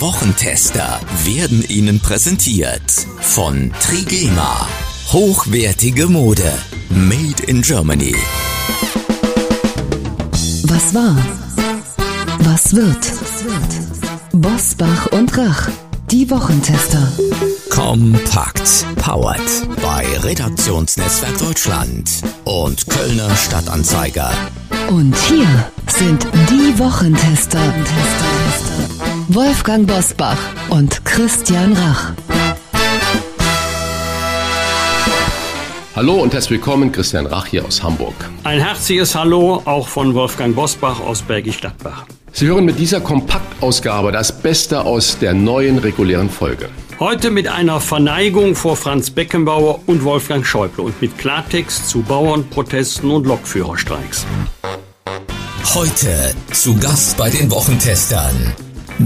Wochentester 0.00 0.98
werden 1.24 1.62
Ihnen 1.68 2.00
präsentiert 2.00 3.06
von 3.20 3.70
Trigema. 3.82 4.66
Hochwertige 5.12 6.06
Mode. 6.06 6.50
Made 6.88 7.42
in 7.46 7.60
Germany. 7.60 8.14
Was 10.62 10.94
war? 10.94 11.16
Was 12.38 12.74
wird? 12.74 13.12
Bosbach 14.32 15.06
und 15.12 15.36
Rach. 15.36 15.68
Die 16.10 16.30
Wochentester. 16.30 17.12
Kompakt. 17.68 18.86
Powered 18.96 19.40
bei 19.82 20.06
Redaktionsnetzwerk 20.22 21.36
Deutschland 21.36 22.10
und 22.44 22.88
Kölner 22.88 23.36
Stadtanzeiger. 23.36 24.32
Und 24.88 25.14
hier 25.28 25.70
sind 25.86 26.26
die 26.48 26.78
Wochentester. 26.78 27.60
Wolfgang 29.32 29.86
Bosbach 29.86 30.38
und 30.70 31.04
Christian 31.04 31.72
Rach. 31.72 32.14
Hallo 35.94 36.14
und 36.14 36.32
herzlich 36.32 36.58
willkommen, 36.58 36.90
Christian 36.90 37.26
Rach 37.26 37.46
hier 37.46 37.64
aus 37.64 37.80
Hamburg. 37.80 38.14
Ein 38.42 38.58
herzliches 38.58 39.14
Hallo 39.14 39.62
auch 39.66 39.86
von 39.86 40.14
Wolfgang 40.14 40.56
Bosbach 40.56 40.98
aus 40.98 41.22
Bergisch 41.22 41.60
Gladbach. 41.60 42.06
Sie 42.32 42.48
hören 42.48 42.64
mit 42.64 42.80
dieser 42.80 43.00
Kompaktausgabe 43.00 44.10
das 44.10 44.36
Beste 44.36 44.84
aus 44.84 45.16
der 45.20 45.32
neuen 45.32 45.78
regulären 45.78 46.28
Folge. 46.28 46.68
Heute 46.98 47.30
mit 47.30 47.46
einer 47.46 47.78
Verneigung 47.78 48.56
vor 48.56 48.76
Franz 48.76 49.10
Beckenbauer 49.10 49.78
und 49.86 50.02
Wolfgang 50.02 50.44
Schäuble 50.44 50.82
und 50.82 51.00
mit 51.00 51.16
Klartext 51.18 51.88
zu 51.88 52.02
Bauernprotesten 52.02 53.08
und 53.08 53.28
Lokführerstreiks. 53.28 54.26
Heute 55.72 56.34
zu 56.50 56.76
Gast 56.78 57.16
bei 57.16 57.30
den 57.30 57.48
Wochentestern 57.52 58.54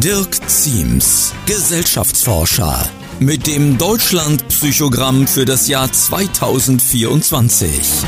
Dirk 0.01 0.35
Ziems, 0.51 1.33
Gesellschaftsforscher, 1.47 2.83
mit 3.21 3.47
dem 3.47 3.79
Deutschland-Psychogramm 3.79 5.29
für 5.29 5.45
das 5.45 5.69
Jahr 5.69 5.91
2024. 5.91 8.05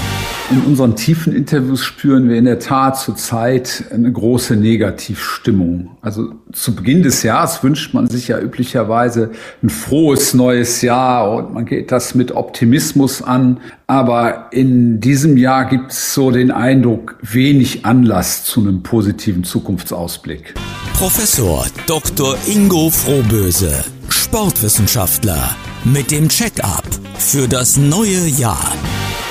In 0.50 0.62
unseren 0.62 0.96
tiefen 0.96 1.32
Interviews 1.32 1.84
spüren 1.84 2.28
wir 2.28 2.38
in 2.38 2.44
der 2.44 2.58
Tat 2.58 2.98
zurzeit 2.98 3.84
eine 3.92 4.10
große 4.10 4.56
Negativstimmung. 4.56 5.90
Also 6.02 6.32
zu 6.52 6.74
Beginn 6.74 7.04
des 7.04 7.22
Jahres 7.22 7.62
wünscht 7.62 7.94
man 7.94 8.08
sich 8.08 8.26
ja 8.28 8.40
üblicherweise 8.40 9.30
ein 9.62 9.70
frohes 9.70 10.34
neues 10.34 10.82
Jahr 10.82 11.30
und 11.30 11.54
man 11.54 11.66
geht 11.66 11.92
das 11.92 12.16
mit 12.16 12.32
Optimismus 12.32 13.22
an. 13.22 13.60
Aber 13.86 14.48
in 14.50 14.98
diesem 14.98 15.36
Jahr 15.36 15.66
gibt 15.66 15.92
es 15.92 16.14
so 16.14 16.32
den 16.32 16.50
Eindruck, 16.50 17.16
wenig 17.22 17.86
Anlass 17.86 18.44
zu 18.44 18.60
einem 18.60 18.82
positiven 18.82 19.44
Zukunftsausblick. 19.44 20.54
Professor 20.98 21.66
Dr. 21.86 22.38
Ingo 22.46 22.88
Frohböse, 22.88 23.84
Sportwissenschaftler, 24.08 25.54
mit 25.84 26.10
dem 26.10 26.26
Check-up 26.26 26.84
für 27.18 27.46
das 27.46 27.76
neue 27.76 28.26
Jahr 28.26 28.72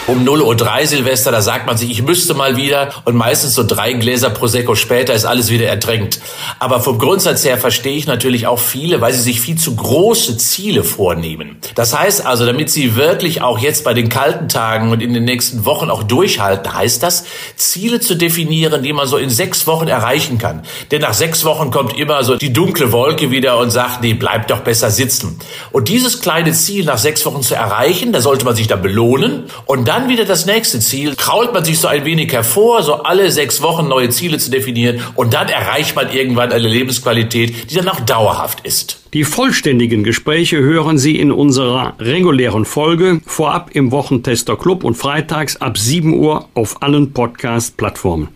um 0.07 0.23
0.03 0.23 0.81
Uhr 0.81 0.87
Silvester, 0.87 1.31
da 1.31 1.41
sagt 1.41 1.65
man 1.65 1.77
sich, 1.77 1.89
ich 1.89 2.03
müsste 2.03 2.35
mal 2.35 2.57
wieder 2.57 2.89
und 3.05 3.15
meistens 3.15 3.55
so 3.55 3.63
drei 3.63 3.93
Gläser 3.93 4.29
Prosecco 4.29 4.75
später 4.75 5.13
ist 5.13 5.25
alles 5.25 5.49
wieder 5.49 5.65
ertränkt. 5.65 6.19
Aber 6.59 6.79
vom 6.79 6.99
Grundsatz 6.99 7.43
her 7.43 7.57
verstehe 7.57 7.97
ich 7.97 8.05
natürlich 8.05 8.45
auch 8.45 8.59
viele, 8.59 9.01
weil 9.01 9.13
sie 9.13 9.21
sich 9.21 9.41
viel 9.41 9.57
zu 9.57 9.75
große 9.75 10.37
Ziele 10.37 10.83
vornehmen. 10.83 11.57
Das 11.73 11.97
heißt 11.97 12.25
also, 12.25 12.45
damit 12.45 12.69
sie 12.69 12.95
wirklich 12.95 13.41
auch 13.41 13.57
jetzt 13.57 13.83
bei 13.83 13.95
den 13.95 14.09
kalten 14.09 14.47
Tagen 14.47 14.91
und 14.91 15.01
in 15.01 15.13
den 15.13 15.23
nächsten 15.23 15.65
Wochen 15.65 15.89
auch 15.89 16.03
durchhalten, 16.03 16.71
heißt 16.71 17.01
das, 17.01 17.25
Ziele 17.55 17.99
zu 17.99 18.15
definieren, 18.15 18.83
die 18.83 18.93
man 18.93 19.07
so 19.07 19.17
in 19.17 19.31
sechs 19.31 19.65
Wochen 19.65 19.87
erreichen 19.87 20.37
kann. 20.37 20.61
Denn 20.91 21.01
nach 21.01 21.15
sechs 21.15 21.45
Wochen 21.45 21.71
kommt 21.71 21.97
immer 21.97 22.23
so 22.23 22.35
die 22.35 22.53
dunkle 22.53 22.91
Wolke 22.91 23.31
wieder 23.31 23.57
und 23.57 23.71
sagt, 23.71 24.01
nee, 24.03 24.13
bleib 24.13 24.47
doch 24.49 24.59
besser 24.59 24.91
sitzen. 24.91 25.39
Und 25.71 25.87
dieses 25.89 26.21
kleine 26.21 26.53
Ziel 26.53 26.85
nach 26.85 26.99
sechs 26.99 27.25
Wochen 27.25 27.41
zu 27.41 27.55
erreichen, 27.55 28.13
da 28.13 28.21
sollte 28.21 28.45
man 28.45 28.55
sich 28.55 28.67
dann 28.67 28.83
belohnen 28.83 29.45
und 29.65 29.87
dann 29.87 29.94
dann 29.95 30.09
wieder 30.09 30.25
das 30.25 30.45
nächste 30.45 30.81
Ziel, 30.81 31.15
krault 31.15 31.53
man 31.53 31.63
sich 31.63 31.79
so 31.79 31.87
ein 31.87 32.03
wenig 32.03 32.33
hervor, 32.33 32.83
so 32.83 33.03
alle 33.03 33.31
sechs 33.31 33.61
Wochen 33.61 33.87
neue 33.87 34.09
Ziele 34.09 34.37
zu 34.37 34.51
definieren 34.51 34.99
und 35.15 35.33
dann 35.33 35.47
erreicht 35.47 35.95
man 35.95 36.11
irgendwann 36.11 36.51
eine 36.51 36.67
Lebensqualität, 36.67 37.71
die 37.71 37.75
dann 37.75 37.87
auch 37.87 38.01
dauerhaft 38.01 38.65
ist. 38.65 38.99
Die 39.13 39.23
vollständigen 39.23 40.03
Gespräche 40.03 40.57
hören 40.57 40.97
Sie 40.97 41.17
in 41.17 41.31
unserer 41.31 41.93
regulären 41.97 42.65
Folge 42.65 43.21
vorab 43.25 43.69
im 43.71 43.91
Wochentester 43.91 44.57
Club 44.57 44.83
und 44.83 44.95
freitags 44.95 45.55
ab 45.61 45.77
7 45.77 46.13
Uhr 46.13 46.49
auf 46.55 46.81
allen 46.83 47.13
Podcast-Plattformen. 47.13 48.27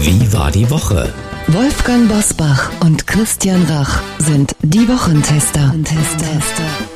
Wie 0.00 0.32
war 0.32 0.52
die 0.52 0.70
Woche? 0.70 1.12
Wolfgang 1.48 2.08
Bosbach 2.08 2.70
und 2.80 3.08
Christian 3.08 3.64
Rach 3.64 4.00
sind 4.18 4.54
die 4.62 4.88
Wochentester. 4.88 5.68
Wochentester. 5.68 6.95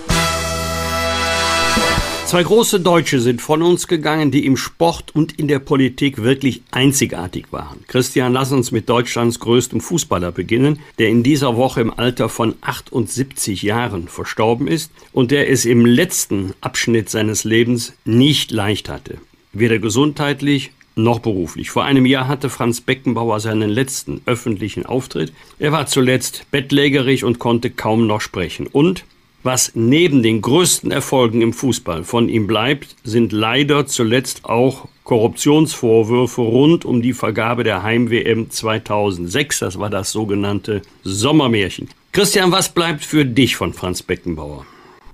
Zwei 2.30 2.44
große 2.44 2.78
Deutsche 2.78 3.18
sind 3.18 3.42
von 3.42 3.60
uns 3.60 3.88
gegangen, 3.88 4.30
die 4.30 4.46
im 4.46 4.56
Sport 4.56 5.12
und 5.16 5.36
in 5.40 5.48
der 5.48 5.58
Politik 5.58 6.22
wirklich 6.22 6.62
einzigartig 6.70 7.46
waren. 7.50 7.80
Christian, 7.88 8.32
lass 8.32 8.52
uns 8.52 8.70
mit 8.70 8.88
Deutschlands 8.88 9.40
größtem 9.40 9.80
Fußballer 9.80 10.30
beginnen, 10.30 10.78
der 11.00 11.08
in 11.08 11.24
dieser 11.24 11.56
Woche 11.56 11.80
im 11.80 11.92
Alter 11.92 12.28
von 12.28 12.54
78 12.60 13.62
Jahren 13.62 14.06
verstorben 14.06 14.68
ist 14.68 14.92
und 15.10 15.32
der 15.32 15.50
es 15.50 15.64
im 15.64 15.84
letzten 15.84 16.52
Abschnitt 16.60 17.10
seines 17.10 17.42
Lebens 17.42 17.94
nicht 18.04 18.52
leicht 18.52 18.88
hatte. 18.88 19.18
Weder 19.52 19.80
gesundheitlich 19.80 20.70
noch 20.94 21.18
beruflich. 21.18 21.70
Vor 21.70 21.82
einem 21.82 22.06
Jahr 22.06 22.28
hatte 22.28 22.48
Franz 22.48 22.80
Beckenbauer 22.80 23.40
seinen 23.40 23.70
letzten 23.70 24.20
öffentlichen 24.26 24.86
Auftritt. 24.86 25.32
Er 25.58 25.72
war 25.72 25.86
zuletzt 25.86 26.46
bettlägerig 26.52 27.24
und 27.24 27.40
konnte 27.40 27.70
kaum 27.70 28.06
noch 28.06 28.20
sprechen. 28.20 28.68
Und 28.68 29.04
was 29.42 29.72
neben 29.74 30.22
den 30.22 30.42
größten 30.42 30.90
Erfolgen 30.90 31.40
im 31.40 31.52
Fußball 31.52 32.04
von 32.04 32.28
ihm 32.28 32.46
bleibt, 32.46 32.96
sind 33.04 33.32
leider 33.32 33.86
zuletzt 33.86 34.44
auch 34.44 34.88
Korruptionsvorwürfe 35.04 36.42
rund 36.42 36.84
um 36.84 37.02
die 37.02 37.14
Vergabe 37.14 37.64
der 37.64 37.82
Heim-WM 37.82 38.50
2006. 38.50 39.60
Das 39.60 39.78
war 39.78 39.90
das 39.90 40.12
sogenannte 40.12 40.82
Sommermärchen. 41.02 41.88
Christian, 42.12 42.52
was 42.52 42.68
bleibt 42.68 43.04
für 43.04 43.24
dich 43.24 43.56
von 43.56 43.72
Franz 43.72 44.02
Beckenbauer? 44.02 44.66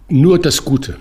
Nur 0.09 0.39
das 0.39 0.65
Gute. 0.65 0.99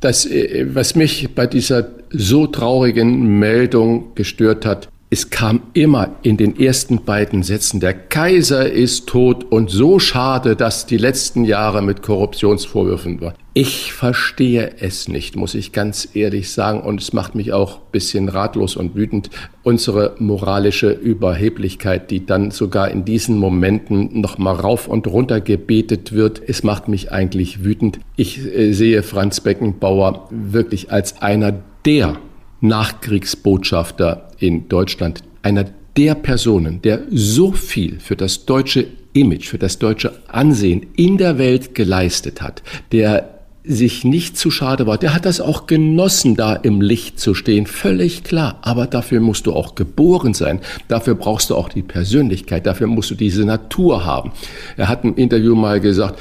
Das, 0.00 0.26
äh, 0.26 0.66
was 0.74 0.96
mich 0.96 1.34
bei 1.34 1.46
dieser 1.46 1.90
so 2.10 2.46
traurigen 2.46 3.38
Meldung 3.38 4.14
gestört 4.14 4.66
hat, 4.66 4.88
es 5.12 5.28
kam 5.28 5.60
immer 5.74 6.16
in 6.22 6.38
den 6.38 6.58
ersten 6.58 7.04
beiden 7.04 7.42
Sätzen, 7.42 7.80
der 7.80 7.92
Kaiser 7.92 8.72
ist 8.72 9.06
tot 9.08 9.44
und 9.44 9.70
so 9.70 9.98
schade, 9.98 10.56
dass 10.56 10.86
die 10.86 10.96
letzten 10.96 11.44
Jahre 11.44 11.82
mit 11.82 12.00
Korruptionsvorwürfen 12.00 13.20
waren. 13.20 13.34
Ich 13.52 13.92
verstehe 13.92 14.70
es 14.80 15.08
nicht, 15.08 15.36
muss 15.36 15.54
ich 15.54 15.72
ganz 15.72 16.08
ehrlich 16.14 16.50
sagen, 16.50 16.80
und 16.80 17.02
es 17.02 17.12
macht 17.12 17.34
mich 17.34 17.52
auch 17.52 17.76
ein 17.76 17.92
bisschen 17.92 18.30
ratlos 18.30 18.74
und 18.74 18.94
wütend. 18.94 19.28
Unsere 19.62 20.16
moralische 20.18 20.92
Überheblichkeit, 20.92 22.10
die 22.10 22.24
dann 22.24 22.50
sogar 22.50 22.90
in 22.90 23.04
diesen 23.04 23.36
Momenten 23.36 24.18
noch 24.18 24.38
mal 24.38 24.54
rauf 24.54 24.88
und 24.88 25.06
runter 25.06 25.42
gebetet 25.42 26.12
wird, 26.12 26.40
es 26.46 26.62
macht 26.62 26.88
mich 26.88 27.12
eigentlich 27.12 27.62
wütend. 27.62 28.00
Ich 28.16 28.38
äh, 28.38 28.72
sehe 28.72 29.02
Franz 29.02 29.40
Beckenbauer 29.40 30.28
wirklich 30.30 30.90
als 30.90 31.20
einer 31.20 31.52
der 31.84 32.16
Nachkriegsbotschafter 32.62 34.28
in 34.38 34.68
Deutschland, 34.68 35.22
einer 35.42 35.66
der 35.96 36.14
Personen, 36.14 36.80
der 36.80 37.02
so 37.10 37.52
viel 37.52 38.00
für 38.00 38.16
das 38.16 38.46
deutsche 38.46 38.86
Image, 39.12 39.48
für 39.48 39.58
das 39.58 39.78
deutsche 39.78 40.12
Ansehen 40.28 40.86
in 40.96 41.18
der 41.18 41.36
Welt 41.36 41.74
geleistet 41.74 42.40
hat, 42.40 42.62
der 42.92 43.28
sich 43.64 44.04
nicht 44.04 44.36
zu 44.36 44.50
schade 44.50 44.86
war, 44.86 44.98
der 44.98 45.14
hat 45.14 45.24
das 45.24 45.40
auch 45.40 45.66
genossen, 45.66 46.34
da 46.34 46.54
im 46.54 46.80
Licht 46.80 47.20
zu 47.20 47.34
stehen, 47.34 47.66
völlig 47.66 48.24
klar. 48.24 48.58
Aber 48.62 48.86
dafür 48.86 49.20
musst 49.20 49.46
du 49.46 49.52
auch 49.52 49.74
geboren 49.74 50.34
sein. 50.34 50.60
Dafür 50.88 51.14
brauchst 51.14 51.50
du 51.50 51.54
auch 51.54 51.68
die 51.68 51.82
Persönlichkeit. 51.82 52.66
Dafür 52.66 52.88
musst 52.88 53.10
du 53.10 53.14
diese 53.14 53.44
Natur 53.44 54.04
haben. 54.04 54.32
Er 54.76 54.88
hat 54.88 55.04
im 55.04 55.14
Interview 55.14 55.54
mal 55.54 55.80
gesagt, 55.80 56.18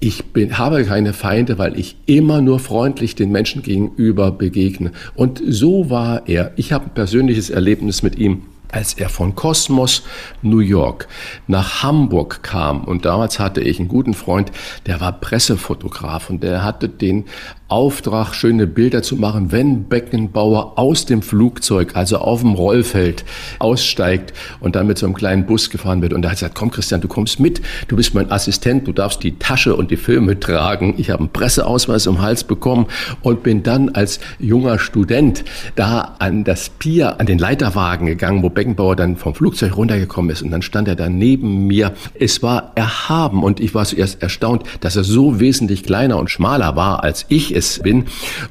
ich 0.00 0.32
bin, 0.32 0.56
habe 0.56 0.84
keine 0.84 1.12
Feinde, 1.12 1.58
weil 1.58 1.78
ich 1.78 1.96
immer 2.06 2.40
nur 2.40 2.58
freundlich 2.58 3.14
den 3.14 3.30
Menschen 3.30 3.62
gegenüber 3.62 4.32
begegne. 4.32 4.92
Und 5.14 5.42
so 5.46 5.90
war 5.90 6.26
er. 6.26 6.52
Ich 6.56 6.72
habe 6.72 6.86
ein 6.86 6.94
persönliches 6.94 7.50
Erlebnis 7.50 8.02
mit 8.02 8.16
ihm 8.18 8.42
als 8.72 8.94
er 8.94 9.08
von 9.08 9.34
Kosmos 9.34 10.04
New 10.42 10.60
York 10.60 11.08
nach 11.46 11.82
Hamburg 11.82 12.42
kam 12.42 12.84
und 12.84 13.04
damals 13.04 13.38
hatte 13.38 13.60
ich 13.60 13.78
einen 13.78 13.88
guten 13.88 14.14
Freund, 14.14 14.52
der 14.86 15.00
war 15.00 15.12
Pressefotograf 15.12 16.30
und 16.30 16.42
der 16.42 16.62
hatte 16.62 16.88
den 16.88 17.24
Auftrag, 17.70 18.34
schöne 18.34 18.66
Bilder 18.66 19.02
zu 19.02 19.16
machen, 19.16 19.52
wenn 19.52 19.84
Beckenbauer 19.84 20.78
aus 20.78 21.06
dem 21.06 21.22
Flugzeug, 21.22 21.96
also 21.96 22.18
auf 22.18 22.40
dem 22.40 22.54
Rollfeld, 22.54 23.24
aussteigt 23.58 24.32
und 24.60 24.76
dann 24.76 24.86
mit 24.86 24.98
so 24.98 25.06
einem 25.06 25.14
kleinen 25.14 25.46
Bus 25.46 25.70
gefahren 25.70 26.02
wird. 26.02 26.12
Und 26.12 26.24
er 26.24 26.30
hat 26.30 26.38
gesagt, 26.38 26.54
komm 26.54 26.70
Christian, 26.70 27.00
du 27.00 27.08
kommst 27.08 27.40
mit, 27.40 27.60
du 27.88 27.96
bist 27.96 28.14
mein 28.14 28.30
Assistent, 28.30 28.86
du 28.86 28.92
darfst 28.92 29.22
die 29.22 29.38
Tasche 29.38 29.74
und 29.74 29.90
die 29.90 29.96
Filme 29.96 30.38
tragen. 30.38 30.94
Ich 30.98 31.10
habe 31.10 31.20
einen 31.20 31.32
Presseausweis 31.32 32.04
den 32.04 32.20
Hals 32.20 32.44
bekommen 32.44 32.86
und 33.22 33.42
bin 33.42 33.62
dann 33.62 33.90
als 33.90 34.20
junger 34.38 34.78
Student 34.78 35.44
da 35.76 36.16
an 36.18 36.44
das 36.44 36.68
Pier, 36.68 37.20
an 37.20 37.26
den 37.26 37.38
Leiterwagen 37.38 38.06
gegangen, 38.06 38.42
wo 38.42 38.50
Beckenbauer 38.50 38.96
dann 38.96 39.16
vom 39.16 39.34
Flugzeug 39.34 39.76
runtergekommen 39.76 40.30
ist 40.30 40.42
und 40.42 40.50
dann 40.50 40.62
stand 40.62 40.88
er 40.88 40.96
da 40.96 41.08
neben 41.08 41.66
mir. 41.66 41.92
Es 42.14 42.42
war 42.42 42.72
erhaben 42.74 43.42
und 43.42 43.60
ich 43.60 43.74
war 43.74 43.84
zuerst 43.84 44.22
erstaunt, 44.22 44.64
dass 44.80 44.96
er 44.96 45.04
so 45.04 45.40
wesentlich 45.40 45.82
kleiner 45.82 46.18
und 46.18 46.30
schmaler 46.30 46.76
war, 46.76 47.02
als 47.02 47.26
ich 47.28 47.54
es 47.60 47.80
bin. 47.80 48.06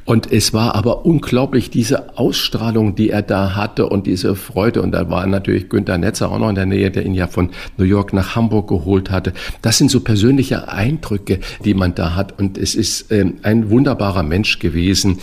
Und 0.05 0.31
es 0.31 0.53
war 0.53 0.75
aber 0.75 1.05
unglaublich, 1.05 1.69
diese 1.69 2.17
Ausstrahlung, 2.17 2.95
die 2.95 3.09
er 3.09 3.21
da 3.21 3.55
hatte 3.55 3.87
und 3.87 4.07
diese 4.07 4.35
Freude. 4.35 4.81
Und 4.81 4.91
da 4.91 5.09
war 5.09 5.25
natürlich 5.27 5.69
Günther 5.69 5.97
Netzer 5.97 6.31
auch 6.31 6.39
noch 6.39 6.49
in 6.49 6.55
der 6.55 6.65
Nähe, 6.65 6.91
der 6.91 7.05
ihn 7.05 7.13
ja 7.13 7.27
von 7.27 7.49
New 7.77 7.85
York 7.85 8.13
nach 8.13 8.35
Hamburg 8.35 8.67
geholt 8.69 9.11
hatte. 9.11 9.33
Das 9.61 9.77
sind 9.77 9.91
so 9.91 9.99
persönliche 9.99 10.69
Eindrücke, 10.69 11.39
die 11.65 11.73
man 11.73 11.95
da 11.95 12.15
hat. 12.15 12.39
Und 12.39 12.57
es 12.57 12.75
ist 12.75 13.11
äh, 13.11 13.25
ein 13.41 13.69
wunderbarer 13.69 14.23
Mensch 14.23 14.59
gewesen, 14.59 15.19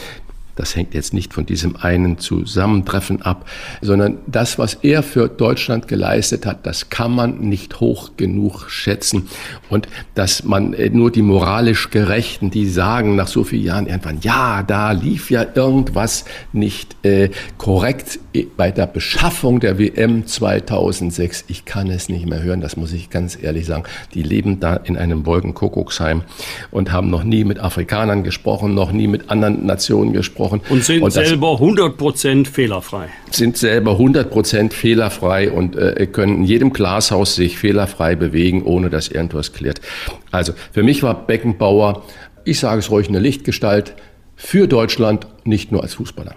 das 0.57 0.75
hängt 0.75 0.95
jetzt 0.95 1.15
nicht 1.15 1.33
von 1.33 1.47
diesem 1.47 1.77
einen 1.77 2.19
Zusammentreffen 2.19 3.23
ab, 3.23 3.47
sondern 3.83 4.19
das, 4.27 4.59
was 4.59 4.75
er 4.75 5.03
für 5.03 5.29
Deutschland 5.29 5.87
geleistet 5.87 6.47
hat, 6.47 6.67
das 6.67 6.89
kann 6.89 7.13
man 7.15 7.41
nicht 7.41 7.81
hoch 7.81 8.13
genug 8.17 8.71
schätzen. 8.71 9.29
Und 9.69 9.87
dass 10.15 10.45
man 10.45 10.73
äh, 10.73 10.89
nur 10.89 11.13
die 11.13 11.23
moralisch 11.23 11.91
Gerechten, 11.91 12.51
die 12.51 12.67
sagen 12.69 13.17
nach 13.17 13.29
so 13.29 13.45
vielen 13.45 13.65
Jahren 13.65 13.87
irgendwann, 13.87 14.19
ja, 14.23 14.63
da 14.63 14.93
lief 14.93 15.31
ja 15.31 15.47
irgendwas 15.55 16.25
nicht 16.53 16.97
äh, 17.05 17.31
korrekt 17.59 18.19
bei 18.57 18.71
der 18.71 18.87
Beschaffung 18.87 19.61
der 19.61 19.79
WM 19.79 20.27
2006. 20.27 21.45
Ich 21.49 21.65
kann 21.65 21.91
es 21.91 22.09
nicht 22.09 22.27
mehr 22.27 22.43
hören, 22.43 22.61
das 22.61 22.77
muss 22.77 22.93
ich 22.93 23.11
ganz 23.11 23.39
ehrlich 23.41 23.67
sagen. 23.67 23.85
Die 24.15 24.23
leben 24.23 24.59
da 24.61 24.75
in 24.77 24.97
einem 24.97 25.27
Wolkenkuckucksheim 25.27 26.23
und 26.71 26.93
haben 26.93 27.11
noch 27.11 27.25
nie 27.25 27.45
mit 27.45 27.59
Afrikanern 27.61 28.25
gesprochen, 28.25 28.75
noch 28.75 28.93
nie 28.93 29.07
mit 29.07 29.31
anderen 29.31 29.67
Nationen 29.67 30.13
gesprochen 30.13 30.46
gesprochen. 30.47 30.63
Und 30.69 30.85
sind 30.85 31.03
und 31.03 31.11
selber 31.11 31.59
100% 31.61 32.47
fehlerfrei. 32.47 33.09
Sind 33.31 33.57
selber 33.57 33.93
100% 33.93 34.73
fehlerfrei 34.73 35.51
und 35.51 35.77
äh, 35.77 36.07
können 36.07 36.37
in 36.37 36.45
jedem 36.45 36.73
Glashaus 36.73 37.35
sich 37.35 37.59
fehlerfrei 37.59 38.15
bewegen, 38.15 38.63
ohne 38.63 38.91
dass 38.91 39.09
irgendwas 39.09 39.53
klärt. 39.53 39.81
Also 40.31 40.53
für 40.73 40.83
mich 40.83 41.03
war 41.03 41.27
Beckenbauer, 41.27 42.05
ich 42.45 42.59
sage 42.59 42.79
es 42.81 42.91
ruhig, 42.91 43.09
eine 43.09 43.19
Lichtgestalt 43.19 43.95
für 44.37 44.67
Deutschland, 44.67 45.27
nicht 45.45 45.73
nur 45.73 45.83
als 45.83 45.95
Fußballer. 45.95 46.35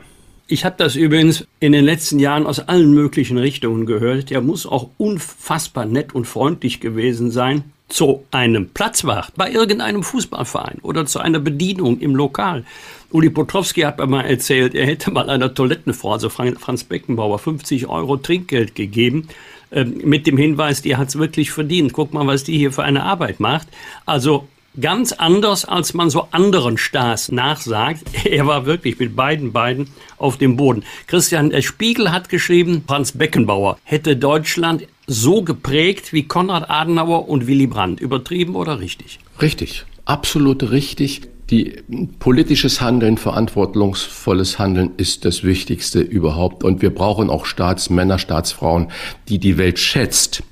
Ich 0.47 0.65
habe 0.65 0.75
das 0.77 0.95
übrigens 0.95 1.45
in 1.59 1.73
den 1.73 1.85
letzten 1.85 2.17
Jahren 2.17 2.47
aus 2.47 2.59
allen 2.59 2.91
möglichen 2.91 3.37
Richtungen 3.37 3.85
gehört. 3.85 4.31
Der 4.31 4.41
muss 4.41 4.65
auch 4.65 4.89
unfassbar 4.97 5.85
nett 5.85 6.15
und 6.15 6.25
freundlich 6.25 6.79
gewesen 6.79 7.29
sein 7.29 7.65
zu 7.87 8.23
einem 8.31 8.69
Platzwart 8.69 9.33
bei 9.35 9.51
irgendeinem 9.51 10.03
Fußballverein 10.03 10.79
oder 10.81 11.05
zu 11.05 11.19
einer 11.19 11.39
Bedienung 11.39 11.99
im 11.99 12.15
Lokal. 12.15 12.63
Uli 13.11 13.29
Potrowski 13.29 13.81
hat 13.81 13.97
mir 13.97 14.07
mal 14.07 14.21
erzählt, 14.21 14.75
er 14.75 14.85
hätte 14.85 15.11
mal 15.11 15.29
einer 15.29 15.53
Toilettenfrau, 15.53 16.13
also 16.13 16.29
Franz 16.29 16.83
Beckenbauer, 16.83 17.39
50 17.39 17.87
Euro 17.87 18.17
Trinkgeld 18.17 18.75
gegeben 18.75 19.27
ähm, 19.71 20.01
mit 20.03 20.27
dem 20.27 20.37
Hinweis, 20.37 20.81
die 20.81 20.95
hat 20.95 21.09
es 21.09 21.17
wirklich 21.17 21.51
verdient. 21.51 21.93
Guck 21.93 22.13
mal, 22.13 22.25
was 22.27 22.43
die 22.43 22.57
hier 22.57 22.71
für 22.71 22.83
eine 22.83 23.03
Arbeit 23.03 23.39
macht. 23.39 23.67
Also 24.05 24.47
ganz 24.79 25.11
anders, 25.11 25.65
als 25.65 25.93
man 25.93 26.09
so 26.09 26.27
anderen 26.31 26.77
Stars 26.77 27.31
nachsagt. 27.31 28.03
Er 28.25 28.45
war 28.47 28.65
wirklich 28.65 28.99
mit 28.99 29.15
beiden 29.15 29.51
Beinen 29.51 29.89
auf 30.17 30.37
dem 30.37 30.55
Boden. 30.55 30.83
Christian, 31.07 31.49
der 31.49 31.61
Spiegel 31.61 32.11
hat 32.11 32.29
geschrieben, 32.29 32.83
Franz 32.87 33.13
Beckenbauer 33.13 33.77
hätte 33.83 34.15
Deutschland 34.15 34.87
so 35.07 35.41
geprägt 35.41 36.13
wie 36.13 36.23
Konrad 36.23 36.69
Adenauer 36.69 37.27
und 37.27 37.47
Willy 37.47 37.67
Brandt. 37.67 37.99
Übertrieben 37.99 38.55
oder 38.55 38.79
richtig? 38.79 39.19
Richtig, 39.41 39.85
absolut 40.05 40.69
richtig. 40.69 41.21
Die 41.49 41.81
politisches 42.19 42.79
Handeln, 42.79 43.17
verantwortungsvolles 43.17 44.59
Handeln 44.59 44.91
ist 44.97 45.25
das 45.25 45.43
Wichtigste 45.43 45.99
überhaupt. 45.99 46.63
Und 46.63 46.83
wir 46.83 46.93
brauchen 46.93 47.29
auch 47.31 47.45
Staatsmänner, 47.45 48.19
Staatsfrauen, 48.19 48.89
die 49.29 49.39
die 49.39 49.57
Welt 49.57 49.79
schätzt. 49.79 50.43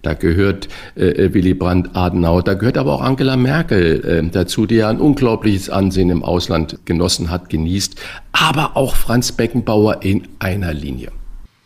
Da 0.00 0.14
gehört 0.14 0.68
äh, 0.94 1.34
Willy 1.34 1.54
Brandt, 1.54 1.90
Adenauer, 1.94 2.44
da 2.44 2.54
gehört 2.54 2.78
aber 2.78 2.94
auch 2.94 3.02
Angela 3.02 3.36
Merkel 3.36 4.04
äh, 4.04 4.30
dazu, 4.30 4.64
die 4.64 4.76
ja 4.76 4.88
ein 4.88 5.00
unglaubliches 5.00 5.70
Ansehen 5.70 6.08
im 6.08 6.22
Ausland 6.22 6.78
genossen 6.84 7.30
hat, 7.30 7.50
genießt, 7.50 7.96
aber 8.32 8.76
auch 8.76 8.94
Franz 8.94 9.32
Beckenbauer 9.32 10.02
in 10.02 10.28
einer 10.38 10.72
Linie. 10.72 11.10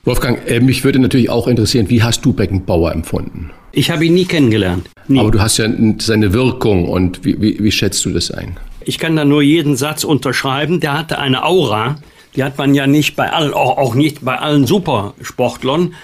Wolfgang, 0.04 0.38
äh, 0.48 0.60
mich 0.60 0.82
würde 0.82 0.98
natürlich 0.98 1.28
auch 1.28 1.46
interessieren, 1.46 1.90
wie 1.90 2.02
hast 2.02 2.24
du 2.24 2.32
Beckenbauer 2.32 2.90
empfunden? 2.92 3.50
Ich 3.70 3.90
habe 3.90 4.06
ihn 4.06 4.14
nie 4.14 4.24
kennengelernt. 4.24 4.88
Nie. 5.08 5.20
Aber 5.20 5.30
du 5.30 5.40
hast 5.40 5.58
ja 5.58 5.68
seine 5.98 6.32
Wirkung 6.32 6.88
und 6.88 7.24
wie, 7.24 7.40
wie, 7.40 7.62
wie 7.62 7.70
schätzt 7.70 8.04
du 8.06 8.10
das 8.10 8.30
ein? 8.30 8.56
Ich 8.86 8.98
kann 8.98 9.16
da 9.16 9.24
nur 9.24 9.42
jeden 9.42 9.76
Satz 9.76 10.04
unterschreiben. 10.04 10.80
Der 10.80 10.98
hatte 10.98 11.18
eine 11.18 11.44
Aura. 11.44 11.98
Die 12.34 12.44
hat 12.44 12.56
man 12.58 12.74
ja 12.74 12.86
nicht 12.86 13.14
bei 13.16 13.30
allen, 13.32 13.52
auch, 13.52 13.94
nicht 13.94 14.24
bei 14.24 14.38
allen 14.38 14.66
Supersportlern. 14.66 15.94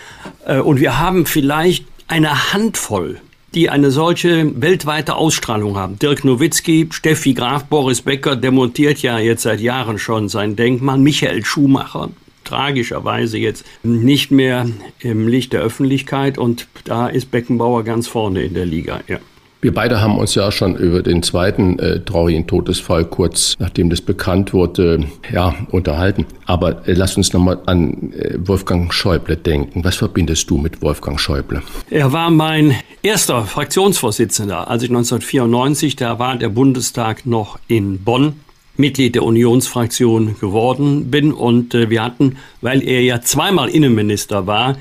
Äh, 0.46 0.58
und 0.58 0.80
wir 0.80 0.98
haben 0.98 1.26
vielleicht 1.26 1.86
eine 2.06 2.52
Handvoll, 2.52 3.20
die 3.54 3.70
eine 3.70 3.90
solche 3.90 4.60
weltweite 4.60 5.16
Ausstrahlung 5.16 5.76
haben. 5.76 5.98
Dirk 5.98 6.24
Nowitzki, 6.24 6.88
Steffi 6.90 7.34
Graf, 7.34 7.64
Boris 7.64 8.02
Becker 8.02 8.36
demontiert 8.36 8.98
ja 9.00 9.18
jetzt 9.18 9.42
seit 9.42 9.60
Jahren 9.60 9.98
schon 9.98 10.28
sein 10.28 10.56
Denkmal. 10.56 10.98
Michael 10.98 11.44
Schumacher, 11.44 12.10
tragischerweise 12.44 13.38
jetzt 13.38 13.64
nicht 13.82 14.30
mehr 14.30 14.66
im 15.00 15.28
Licht 15.28 15.52
der 15.52 15.60
Öffentlichkeit 15.60 16.38
und 16.38 16.66
da 16.84 17.08
ist 17.08 17.30
Beckenbauer 17.30 17.84
ganz 17.84 18.08
vorne 18.08 18.42
in 18.42 18.54
der 18.54 18.66
Liga. 18.66 19.00
Ja. 19.06 19.18
Wir 19.60 19.74
beide 19.74 20.00
haben 20.00 20.18
uns 20.18 20.36
ja 20.36 20.52
schon 20.52 20.76
über 20.76 21.02
den 21.02 21.24
zweiten 21.24 21.80
äh, 21.80 21.98
traurigen 21.98 22.46
Todesfall 22.46 23.04
kurz, 23.04 23.56
nachdem 23.58 23.90
das 23.90 24.00
bekannt 24.00 24.52
wurde, 24.52 25.04
ja, 25.32 25.52
unterhalten. 25.72 26.26
Aber 26.46 26.86
äh, 26.86 26.92
lass 26.92 27.16
uns 27.16 27.32
nochmal 27.32 27.58
an 27.66 28.12
äh, 28.12 28.38
Wolfgang 28.38 28.94
Schäuble 28.94 29.36
denken. 29.36 29.82
Was 29.82 29.96
verbindest 29.96 30.48
du 30.48 30.58
mit 30.58 30.80
Wolfgang 30.80 31.18
Schäuble? 31.18 31.62
Er 31.90 32.12
war 32.12 32.30
mein 32.30 32.76
erster 33.02 33.46
Fraktionsvorsitzender, 33.46 34.70
als 34.70 34.84
ich 34.84 34.90
1994, 34.90 35.96
da 35.96 36.20
war 36.20 36.36
der 36.36 36.50
Bundestag 36.50 37.26
noch 37.26 37.58
in 37.66 38.04
Bonn. 38.04 38.34
Mitglied 38.76 39.16
der 39.16 39.24
Unionsfraktion 39.24 40.36
geworden 40.38 41.10
bin. 41.10 41.32
Und 41.32 41.74
äh, 41.74 41.90
wir 41.90 42.04
hatten, 42.04 42.36
weil 42.60 42.80
er 42.86 43.02
ja 43.02 43.20
zweimal 43.20 43.70
Innenminister 43.70 44.46
war, 44.46 44.76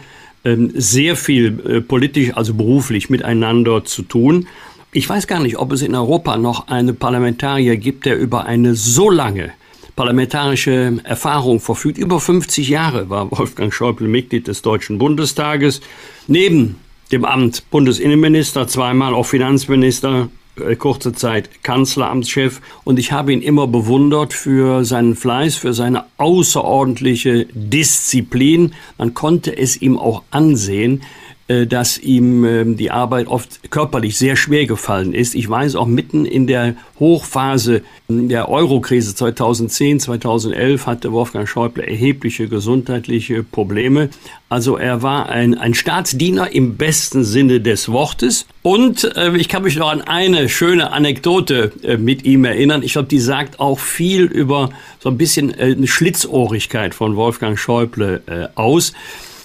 sehr 0.73 1.15
viel 1.15 1.59
äh, 1.65 1.81
politisch, 1.81 2.31
also 2.35 2.53
beruflich 2.53 3.09
miteinander 3.09 3.83
zu 3.83 4.03
tun. 4.03 4.47
Ich 4.91 5.07
weiß 5.07 5.27
gar 5.27 5.41
nicht, 5.41 5.57
ob 5.57 5.71
es 5.73 5.81
in 5.81 5.95
Europa 5.95 6.37
noch 6.37 6.67
einen 6.67 6.95
Parlamentarier 6.95 7.77
gibt, 7.77 8.05
der 8.05 8.17
über 8.17 8.45
eine 8.45 8.75
so 8.75 9.09
lange 9.09 9.51
parlamentarische 9.95 10.99
Erfahrung 11.03 11.59
verfügt. 11.59 11.97
Über 11.97 12.19
50 12.19 12.69
Jahre 12.69 13.09
war 13.09 13.31
Wolfgang 13.31 13.73
Schäuble 13.73 14.07
Mitglied 14.07 14.47
des 14.47 14.61
Deutschen 14.61 14.97
Bundestages. 14.97 15.81
Neben 16.27 16.77
dem 17.11 17.25
Amt 17.25 17.69
Bundesinnenminister, 17.71 18.67
zweimal 18.67 19.13
auch 19.13 19.25
Finanzminister, 19.25 20.29
kurze 20.77 21.13
Zeit 21.13 21.63
Kanzleramtschef 21.63 22.61
und 22.83 22.99
ich 22.99 23.11
habe 23.11 23.33
ihn 23.33 23.41
immer 23.41 23.67
bewundert 23.67 24.33
für 24.33 24.85
seinen 24.85 25.15
Fleiß, 25.15 25.55
für 25.55 25.73
seine 25.73 26.05
außerordentliche 26.17 27.45
Disziplin. 27.53 28.73
Man 28.97 29.13
konnte 29.13 29.57
es 29.57 29.81
ihm 29.81 29.97
auch 29.97 30.23
ansehen, 30.31 31.01
äh, 31.01 31.05
dass 31.47 31.97
ihm 31.97 32.43
ähm, 32.43 32.77
die 32.77 32.91
Arbeit 32.91 33.27
oft 33.27 33.71
körperlich 33.71 34.17
sehr 34.17 34.35
schwer 34.35 34.65
gefallen 34.65 35.13
ist. 35.13 35.35
Ich 35.35 35.49
weiß 35.49 35.75
auch 35.75 35.85
mitten 35.85 36.25
in 36.25 36.47
der 36.47 36.75
Hochphase 36.99 37.83
der 38.09 38.47
Eurokrise 38.47 39.13
2010, 39.15 39.99
2011 39.99 40.87
hatte 40.87 41.11
Wolfgang 41.11 41.47
Schäuble 41.47 41.85
erhebliche 41.85 42.47
gesundheitliche 42.47 43.43
Probleme. 43.43 44.09
Also 44.47 44.77
er 44.77 45.01
war 45.01 45.27
ein, 45.27 45.57
ein 45.57 45.73
Staatsdiener 45.73 46.51
im 46.51 46.77
besten 46.77 47.25
Sinne 47.25 47.59
des 47.59 47.89
Wortes. 47.89 48.45
Und 48.61 49.03
äh, 49.17 49.35
ich 49.35 49.49
kann 49.49 49.63
mich 49.63 49.75
noch 49.75 49.91
an 49.91 49.99
eine 49.99 50.47
schöne 50.47 50.93
Anekdote 50.93 51.73
äh, 51.83 51.97
mit 51.97 52.23
ihm 52.23 52.45
erinnern. 52.45 52.81
Ich 52.81 52.93
glaube, 52.93 53.09
die 53.09 53.19
sagt 53.19 53.59
auch 53.59 53.79
viel 53.79 54.23
über 54.23 54.69
so 54.99 55.09
ein 55.09 55.17
bisschen 55.17 55.53
äh, 55.53 55.73
eine 55.75 55.87
Schlitzohrigkeit 55.87 56.95
von 56.95 57.17
Wolfgang 57.17 57.59
Schäuble 57.59 58.21
äh, 58.27 58.47
aus. 58.55 58.93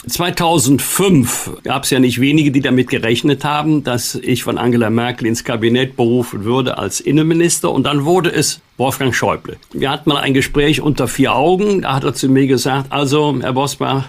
2005 0.07 1.59
gab 1.63 1.85
es 1.85 1.91
ja 1.91 2.01
nicht 2.01 2.21
wenige, 2.21 2.51
die 2.51 2.61
damit 2.61 2.89
gerechnet 2.89 3.45
haben, 3.45 3.85
dass 3.85 4.17
ich 4.17 4.43
von 4.43 4.59
Angela 4.59 4.91
Merkel 4.91 5.29
ins 5.29 5.45
Kabinett 5.45 5.97
berufen 5.97 6.45
würde 6.45 6.77
als 6.77 7.01
Innenminister. 7.01 7.71
Und 7.71 7.85
dann 7.85 8.05
wurde 8.05 8.33
es 8.33 8.61
Wolfgang 8.79 9.15
Schäuble. 9.15 9.59
Wir 9.73 9.91
hatten 9.91 10.09
mal 10.11 10.21
ein 10.21 10.35
Gespräch 10.35 10.81
unter 10.81 11.07
vier 11.07 11.37
Augen. 11.37 11.83
Da 11.83 11.95
hat 11.95 12.05
er 12.05 12.15
zu 12.15 12.29
mir 12.29 12.49
gesagt, 12.49 12.91
also 12.91 13.39
Herr 13.41 13.53
Bosbach, 13.53 14.09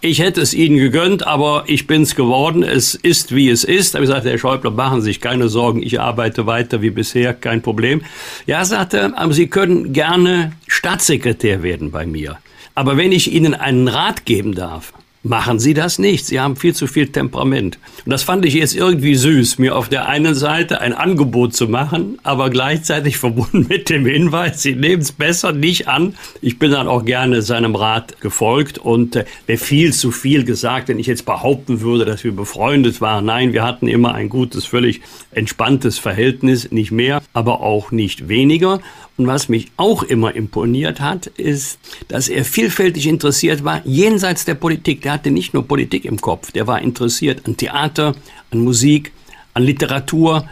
ich 0.00 0.18
hätte 0.18 0.40
es 0.40 0.54
Ihnen 0.54 0.76
gegönnt, 0.76 1.26
aber 1.26 1.64
ich 1.66 1.86
bin's 1.86 2.14
geworden. 2.14 2.62
Es 2.62 2.94
ist, 2.94 3.34
wie 3.34 3.50
es 3.50 3.64
ist. 3.64 3.92
Da 3.92 3.98
habe 3.98 4.04
ich 4.04 4.10
gesagt, 4.10 4.26
Herr 4.26 4.38
Schäuble, 4.38 4.70
machen 4.70 5.02
Sie 5.02 5.06
sich 5.06 5.20
keine 5.20 5.48
Sorgen. 5.48 5.82
Ich 5.82 6.00
arbeite 6.00 6.46
weiter 6.46 6.80
wie 6.80 6.90
bisher, 6.90 7.34
kein 7.34 7.60
Problem. 7.60 8.02
Ja, 8.46 8.64
sagte 8.64 9.12
er, 9.14 9.32
Sie 9.32 9.48
können 9.48 9.92
gerne 9.92 10.52
Staatssekretär 10.66 11.62
werden 11.62 11.90
bei 11.90 12.06
mir. 12.06 12.38
Aber 12.74 12.96
wenn 12.96 13.12
ich 13.12 13.32
Ihnen 13.32 13.54
einen 13.54 13.88
Rat 13.88 14.24
geben 14.24 14.54
darf, 14.54 14.94
machen 15.24 15.58
Sie 15.58 15.74
das 15.74 15.98
nicht. 15.98 16.26
Sie 16.26 16.38
haben 16.38 16.54
viel 16.54 16.74
zu 16.74 16.86
viel 16.86 17.08
Temperament. 17.08 17.78
Und 18.04 18.10
das 18.10 18.22
fand 18.22 18.44
ich 18.44 18.54
jetzt 18.54 18.76
irgendwie 18.76 19.14
süß, 19.14 19.58
mir 19.58 19.74
auf 19.74 19.88
der 19.88 20.06
einen 20.06 20.34
Seite 20.34 20.80
ein 20.80 20.92
Angebot 20.92 21.54
zu 21.54 21.66
machen, 21.66 22.18
aber 22.22 22.50
gleichzeitig 22.50 23.16
verbunden 23.16 23.66
mit 23.68 23.88
dem 23.88 24.06
Hinweis, 24.06 24.62
Sie 24.62 24.74
nehmen 24.74 25.02
es 25.02 25.12
besser 25.12 25.52
nicht 25.52 25.88
an. 25.88 26.14
Ich 26.42 26.58
bin 26.58 26.70
dann 26.70 26.86
auch 26.86 27.04
gerne 27.04 27.42
seinem 27.42 27.74
Rat 27.74 28.20
gefolgt 28.20 28.78
und 28.78 29.16
äh, 29.16 29.24
wäre 29.46 29.58
viel 29.58 29.92
zu 29.92 30.10
viel 30.10 30.44
gesagt, 30.44 30.88
wenn 30.88 30.98
ich 30.98 31.06
jetzt 31.06 31.24
behaupten 31.24 31.80
würde, 31.80 32.04
dass 32.04 32.22
wir 32.22 32.32
befreundet 32.32 33.00
waren. 33.00 33.24
Nein, 33.24 33.54
wir 33.54 33.64
hatten 33.64 33.88
immer 33.88 34.14
ein 34.14 34.28
gutes, 34.28 34.66
völlig 34.66 35.00
entspanntes 35.30 35.98
Verhältnis, 35.98 36.70
nicht 36.70 36.90
mehr, 36.90 37.22
aber 37.32 37.62
auch 37.62 37.90
nicht 37.90 38.28
weniger. 38.28 38.80
Und 39.16 39.28
was 39.28 39.48
mich 39.48 39.70
auch 39.76 40.02
immer 40.02 40.34
imponiert 40.34 41.00
hat, 41.00 41.26
ist, 41.26 41.78
dass 42.08 42.28
er 42.28 42.44
vielfältig 42.44 43.06
interessiert 43.06 43.64
war, 43.64 43.80
jenseits 43.84 44.44
der 44.44 44.54
Politik. 44.54 45.02
Der 45.02 45.12
hatte 45.12 45.30
nicht 45.30 45.54
nur 45.54 45.68
Politik 45.68 46.04
im 46.04 46.20
Kopf, 46.20 46.50
der 46.50 46.66
war 46.66 46.82
interessiert 46.82 47.42
an 47.46 47.56
Theater, 47.56 48.14
an 48.50 48.58
Musik, 48.58 49.12
an 49.52 49.62
Literatur, 49.62 50.48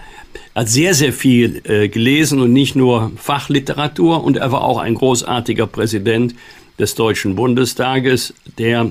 hat 0.55 0.69
sehr, 0.69 0.95
sehr 0.95 1.13
viel 1.13 1.61
äh, 1.65 1.89
gelesen 1.89 2.41
und 2.41 2.53
nicht 2.53 2.77
nur 2.77 3.11
Fachliteratur. 3.17 4.23
Und 4.23 4.37
er 4.37 4.53
war 4.53 4.63
auch 4.63 4.79
ein 4.79 4.95
großartiger 4.95 5.67
Präsident 5.67 6.35
des 6.79 6.95
Deutschen 6.95 7.35
Bundestages, 7.35 8.35
der 8.59 8.91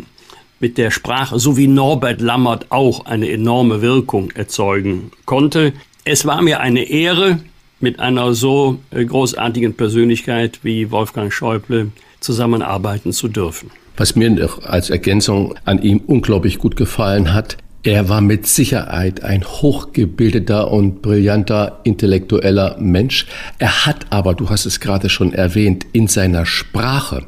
mit 0.60 0.78
der 0.78 0.92
Sprache, 0.92 1.40
so 1.40 1.58
wie 1.58 1.68
Norbert 1.68 2.22
Lammert 2.22 2.72
auch, 2.72 3.06
eine 3.06 3.30
enorme 3.30 3.82
Wirkung 3.82 4.32
erzeugen 4.32 5.12
konnte. 5.26 5.74
Es 6.04 6.26
war 6.26 6.42
mir 6.42 6.60
eine 6.60 6.84
Ehre, 6.84 7.40
mit 7.82 8.00
einer 8.00 8.34
so 8.34 8.80
äh, 8.92 9.04
großartigen 9.06 9.74
Persönlichkeit 9.74 10.60
wie 10.64 10.92
Wolfgang 10.92 11.32
Schäuble 11.32 11.92
zusammenarbeiten 12.20 13.12
zu 13.14 13.28
dürfen. 13.28 13.72
Was 13.98 14.16
mir 14.16 14.30
noch 14.30 14.64
als 14.64 14.90
Ergänzung 14.90 15.56
an 15.66 15.82
ihm 15.82 16.00
unglaublich 16.06 16.60
gut 16.60 16.76
gefallen 16.76 17.34
hat, 17.34 17.58
er 17.84 18.10
war 18.10 18.22
mit 18.22 18.46
Sicherheit 18.46 19.24
ein 19.24 19.44
hochgebildeter 19.44 20.72
und 20.72 21.02
brillanter 21.02 21.80
intellektueller 21.84 22.78
Mensch. 22.80 23.26
Er 23.58 23.88
hat 23.88 24.06
aber, 24.12 24.36
du 24.36 24.52
hast 24.52 24.68
es 24.68 24.80
gerade 24.80 25.10
schon 25.10 25.34
erwähnt, 25.34 25.88
in 25.92 26.08
seiner 26.08 26.46
Sprache 26.46 27.24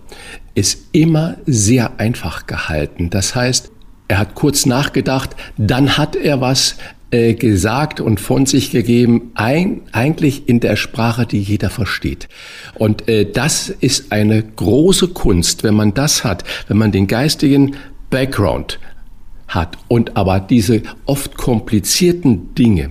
es 0.54 0.90
immer 0.92 1.38
sehr 1.48 2.00
einfach 2.00 2.46
gehalten. 2.46 3.10
Das 3.10 3.34
heißt, 3.34 3.72
er 4.08 4.20
hat 4.20 4.36
kurz 4.36 4.68
nachgedacht, 4.68 5.32
dann 5.58 5.98
hat 5.98 6.16
er 6.16 6.40
was 6.40 6.78
äh, 7.14 7.36
gesagt 7.36 8.02
und 8.02 8.20
von 8.20 8.48
sich 8.48 8.72
gegeben, 8.72 9.32
ein, 9.36 9.82
eigentlich 9.92 10.50
in 10.50 10.60
der 10.60 10.76
Sprache, 10.76 11.28
die 11.28 11.40
jeder 11.40 11.70
versteht. 11.70 12.28
Und 12.74 13.08
äh, 13.08 13.32
das 13.32 13.70
ist 13.70 14.12
eine 14.12 14.42
große 14.42 15.10
Kunst, 15.10 15.64
wenn 15.64 15.76
man 15.76 15.94
das 15.94 16.24
hat, 16.24 16.44
wenn 16.68 16.78
man 16.78 16.92
den 16.92 17.06
geistigen 17.06 17.76
Background 18.10 18.80
hat 19.48 19.78
und 19.88 20.18
aber 20.18 20.40
diese 20.40 20.82
oft 21.06 21.38
komplizierten 21.38 22.56
Dinge 22.56 22.90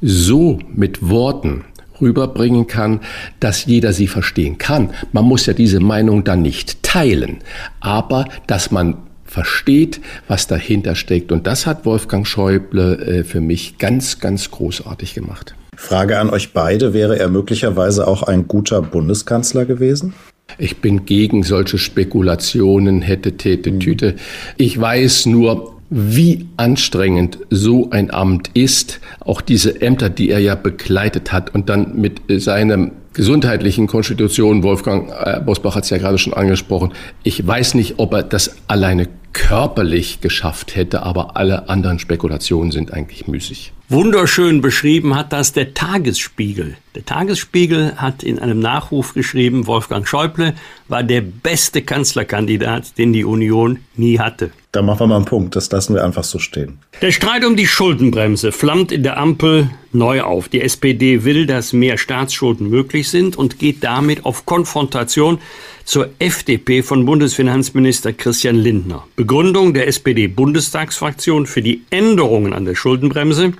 so 0.00 0.60
mit 0.72 1.08
Worten 1.08 1.64
rüberbringen 2.00 2.68
kann, 2.68 3.00
dass 3.40 3.64
jeder 3.64 3.92
sie 3.92 4.06
verstehen 4.06 4.58
kann. 4.58 4.90
Man 5.10 5.24
muss 5.24 5.46
ja 5.46 5.54
diese 5.54 5.80
Meinung 5.80 6.22
dann 6.22 6.42
nicht 6.42 6.84
teilen, 6.84 7.38
aber 7.80 8.28
dass 8.46 8.70
man 8.70 9.05
versteht, 9.36 10.00
was 10.28 10.46
dahinter 10.46 10.94
steckt. 10.94 11.30
Und 11.30 11.46
das 11.46 11.66
hat 11.66 11.84
Wolfgang 11.84 12.26
Schäuble 12.26 12.98
äh, 12.98 13.22
für 13.22 13.42
mich 13.42 13.76
ganz, 13.76 14.18
ganz 14.18 14.50
großartig 14.50 15.12
gemacht. 15.12 15.54
Frage 15.76 16.18
an 16.18 16.30
euch 16.30 16.54
beide, 16.54 16.94
wäre 16.94 17.18
er 17.18 17.28
möglicherweise 17.28 18.08
auch 18.08 18.22
ein 18.22 18.48
guter 18.48 18.80
Bundeskanzler 18.80 19.66
gewesen? 19.66 20.14
Ich 20.56 20.78
bin 20.78 21.04
gegen 21.04 21.42
solche 21.42 21.76
Spekulationen, 21.76 23.02
hätte, 23.02 23.36
täte, 23.36 23.72
mhm. 23.72 23.80
Tüte. 23.80 24.14
Ich 24.56 24.80
weiß 24.80 25.26
nur, 25.26 25.74
wie 25.90 26.46
anstrengend 26.56 27.38
so 27.50 27.90
ein 27.90 28.10
Amt 28.10 28.50
ist, 28.54 29.00
auch 29.20 29.42
diese 29.42 29.82
Ämter, 29.82 30.08
die 30.08 30.30
er 30.30 30.38
ja 30.38 30.54
begleitet 30.54 31.30
hat 31.30 31.54
und 31.54 31.68
dann 31.68 32.00
mit 32.00 32.22
seinem 32.40 32.92
gesundheitlichen 33.16 33.86
Konstitution, 33.86 34.62
Wolfgang 34.62 35.10
äh, 35.10 35.40
Bosbach 35.40 35.74
hat 35.74 35.84
es 35.84 35.90
ja 35.90 35.96
gerade 35.96 36.18
schon 36.18 36.34
angesprochen, 36.34 36.92
ich 37.22 37.44
weiß 37.44 37.74
nicht, 37.74 37.94
ob 37.98 38.12
er 38.12 38.22
das 38.22 38.56
alleine 38.68 39.08
körperlich 39.36 40.22
geschafft 40.22 40.76
hätte, 40.76 41.02
aber 41.02 41.36
alle 41.36 41.68
anderen 41.68 41.98
Spekulationen 41.98 42.72
sind 42.72 42.92
eigentlich 42.92 43.28
müßig. 43.28 43.74
Wunderschön 43.88 44.62
beschrieben 44.62 45.14
hat 45.14 45.32
das 45.32 45.52
der 45.52 45.74
Tagesspiegel. 45.74 46.76
Der 46.94 47.04
Tagesspiegel 47.04 47.96
hat 47.96 48.24
in 48.24 48.38
einem 48.38 48.58
Nachruf 48.58 49.12
geschrieben, 49.12 49.66
Wolfgang 49.66 50.08
Schäuble 50.08 50.54
war 50.88 51.02
der 51.02 51.20
beste 51.20 51.82
Kanzlerkandidat, 51.82 52.98
den 52.98 53.12
die 53.12 53.24
Union 53.24 53.78
nie 53.94 54.18
hatte. 54.18 54.50
Da 54.72 54.82
machen 54.82 55.00
wir 55.00 55.06
mal 55.06 55.16
einen 55.16 55.24
Punkt, 55.26 55.54
das 55.54 55.70
lassen 55.70 55.94
wir 55.94 56.02
einfach 56.02 56.24
so 56.24 56.38
stehen. 56.38 56.78
Der 57.00 57.12
Streit 57.12 57.44
um 57.44 57.56
die 57.56 57.66
Schuldenbremse 57.66 58.50
flammt 58.50 58.90
in 58.90 59.02
der 59.02 59.18
Ampel 59.18 59.70
neu 59.92 60.22
auf. 60.22 60.48
Die 60.48 60.62
SPD 60.62 61.24
will, 61.24 61.46
dass 61.46 61.72
mehr 61.72 61.98
Staatsschulden 61.98 62.68
möglich 62.68 63.08
sind 63.08 63.36
und 63.36 63.58
geht 63.58 63.84
damit 63.84 64.24
auf 64.24 64.46
Konfrontation 64.46 65.38
zur 65.86 66.10
FDP 66.18 66.82
von 66.82 67.06
Bundesfinanzminister 67.06 68.12
Christian 68.12 68.56
Lindner. 68.56 69.06
Begründung 69.14 69.72
der 69.72 69.86
SPD-Bundestagsfraktion 69.86 71.46
für 71.46 71.62
die 71.62 71.82
Änderungen 71.90 72.52
an 72.52 72.64
der 72.64 72.74
Schuldenbremse 72.74 73.54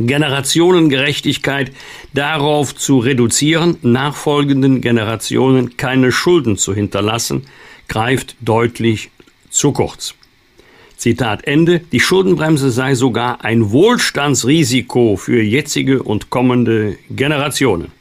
Generationengerechtigkeit 0.00 1.72
darauf 2.12 2.74
zu 2.74 2.98
reduzieren, 2.98 3.76
nachfolgenden 3.82 4.80
Generationen 4.80 5.76
keine 5.76 6.12
Schulden 6.12 6.56
zu 6.56 6.74
hinterlassen, 6.74 7.46
greift 7.88 8.36
deutlich 8.40 9.10
zu 9.50 9.72
kurz. 9.72 10.14
Zitat 10.96 11.46
Ende. 11.46 11.80
Die 11.92 12.00
Schuldenbremse 12.00 12.70
sei 12.70 12.96
sogar 12.96 13.44
ein 13.44 13.70
Wohlstandsrisiko 13.70 15.16
für 15.16 15.42
jetzige 15.42 16.02
und 16.02 16.30
kommende 16.30 16.98
Generationen. 17.10 17.92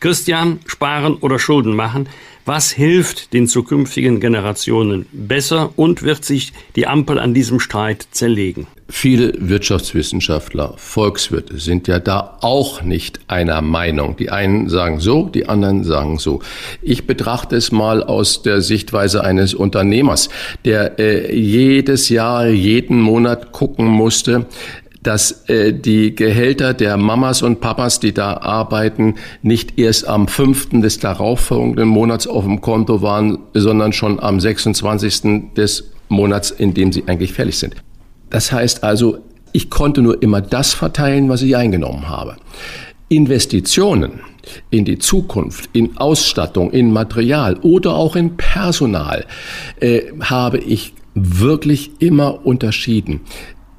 Christian, 0.00 0.60
sparen 0.66 1.14
oder 1.16 1.38
Schulden 1.38 1.74
machen, 1.74 2.08
was 2.48 2.70
hilft 2.70 3.34
den 3.34 3.46
zukünftigen 3.46 4.20
Generationen 4.20 5.04
besser 5.12 5.70
und 5.76 6.02
wird 6.02 6.24
sich 6.24 6.54
die 6.76 6.86
Ampel 6.86 7.18
an 7.18 7.34
diesem 7.34 7.60
Streit 7.60 8.08
zerlegen? 8.10 8.66
Viele 8.88 9.34
Wirtschaftswissenschaftler, 9.36 10.72
Volkswirte 10.78 11.58
sind 11.58 11.88
ja 11.88 11.98
da 11.98 12.38
auch 12.40 12.80
nicht 12.80 13.20
einer 13.28 13.60
Meinung. 13.60 14.16
Die 14.16 14.30
einen 14.30 14.70
sagen 14.70 14.98
so, 14.98 15.28
die 15.28 15.46
anderen 15.46 15.84
sagen 15.84 16.18
so. 16.18 16.40
Ich 16.80 17.06
betrachte 17.06 17.54
es 17.54 17.70
mal 17.70 18.02
aus 18.02 18.40
der 18.40 18.62
Sichtweise 18.62 19.22
eines 19.22 19.52
Unternehmers, 19.52 20.30
der 20.64 20.98
äh, 20.98 21.36
jedes 21.36 22.08
Jahr, 22.08 22.48
jeden 22.48 22.98
Monat 22.98 23.52
gucken 23.52 23.84
musste, 23.84 24.46
dass 25.08 25.48
äh, 25.48 25.72
die 25.72 26.14
Gehälter 26.14 26.74
der 26.74 26.98
Mamas 26.98 27.40
und 27.40 27.62
Papas, 27.62 27.98
die 27.98 28.12
da 28.12 28.34
arbeiten, 28.36 29.14
nicht 29.40 29.78
erst 29.78 30.06
am 30.06 30.28
fünften 30.28 30.82
des 30.82 30.98
darauffolgenden 30.98 31.88
Monats 31.88 32.26
auf 32.26 32.44
dem 32.44 32.60
Konto 32.60 33.00
waren, 33.00 33.38
sondern 33.54 33.94
schon 33.94 34.20
am 34.20 34.38
26. 34.38 35.54
des 35.56 35.92
Monats, 36.10 36.50
in 36.50 36.74
dem 36.74 36.92
sie 36.92 37.04
eigentlich 37.06 37.32
fällig 37.32 37.58
sind. 37.58 37.76
Das 38.28 38.52
heißt 38.52 38.84
also, 38.84 39.16
ich 39.52 39.70
konnte 39.70 40.02
nur 40.02 40.22
immer 40.22 40.42
das 40.42 40.74
verteilen, 40.74 41.30
was 41.30 41.40
ich 41.40 41.56
eingenommen 41.56 42.10
habe. 42.10 42.36
Investitionen 43.08 44.20
in 44.68 44.84
die 44.84 44.98
Zukunft, 44.98 45.70
in 45.72 45.96
Ausstattung, 45.96 46.70
in 46.70 46.92
Material 46.92 47.56
oder 47.62 47.94
auch 47.94 48.14
in 48.14 48.36
Personal 48.36 49.24
äh, 49.80 50.02
habe 50.20 50.58
ich 50.58 50.92
wirklich 51.14 51.92
immer 51.98 52.44
unterschieden 52.44 53.22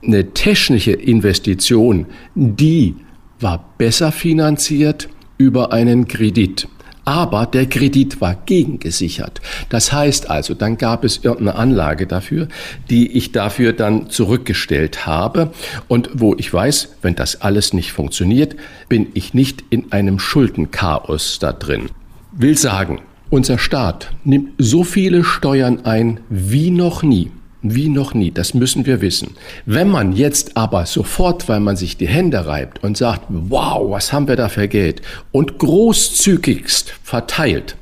eine 0.03 0.34
technische 0.34 0.91
Investition, 0.91 2.06
die 2.36 2.96
war 3.39 3.74
besser 3.77 4.12
finanziert 4.12 5.10
über 5.38 5.72
einen 5.72 6.08
Kredit. 6.08 6.68
Aber 7.06 7.48
der 7.48 7.65
Kredit 7.65 8.22
war 8.22 8.36
gegengesichert. 8.46 9.41
Das 9.70 9.91
heißt 9.91 10.29
also, 10.29 10.53
dann 10.53 10.77
gab 10.77 11.03
es 11.03 11.18
irgendeine 11.24 11.56
Anlage 11.56 12.06
dafür, 12.06 12.50
die 12.91 13.18
ich 13.18 13.32
dafür 13.32 13.74
dann 13.74 14.12
zurückgestellt 14.12 15.08
habe 15.08 15.51
und 15.88 16.10
wo 16.13 16.36
ich 16.38 16.53
weiß, 16.53 16.98
wenn 17.01 17.15
das 17.15 17.41
alles 17.41 17.74
nicht 17.74 17.94
funktioniert, 17.94 18.56
bin 18.89 19.08
ich 19.15 19.34
nicht 19.34 19.63
in 19.72 19.91
einem 19.91 20.20
Schuldenchaos 20.20 21.39
da 21.39 21.51
drin. 21.51 21.89
Will 22.32 22.56
sagen, 22.56 23.01
unser 23.32 23.58
Staat 23.58 24.12
nimmt 24.24 24.51
so 24.60 24.84
viele 24.84 25.24
Steuern 25.24 25.86
ein 25.86 26.20
wie 26.29 26.70
noch 26.70 27.01
nie. 27.01 27.32
Wie 27.61 27.89
noch 27.89 28.13
nie, 28.13 28.31
das 28.31 28.53
müssen 28.53 28.85
wir 28.85 29.01
wissen. 29.01 29.35
Wenn 29.65 29.89
man 29.89 30.13
jetzt 30.13 30.55
aber 30.55 30.85
sofort, 30.85 31.49
weil 31.49 31.59
man 31.59 31.75
sich 31.75 31.97
die 31.97 32.07
Hände 32.07 32.45
reibt 32.45 32.81
und 32.83 32.95
sagt, 32.95 33.23
wow, 33.27 33.91
was 33.91 34.13
haben 34.13 34.29
wir 34.29 34.37
da 34.37 34.47
für 34.47 34.69
Geld? 34.69 35.01
Und 35.33 35.57
großzügigst 35.59 36.93
verteilt. 37.03 37.75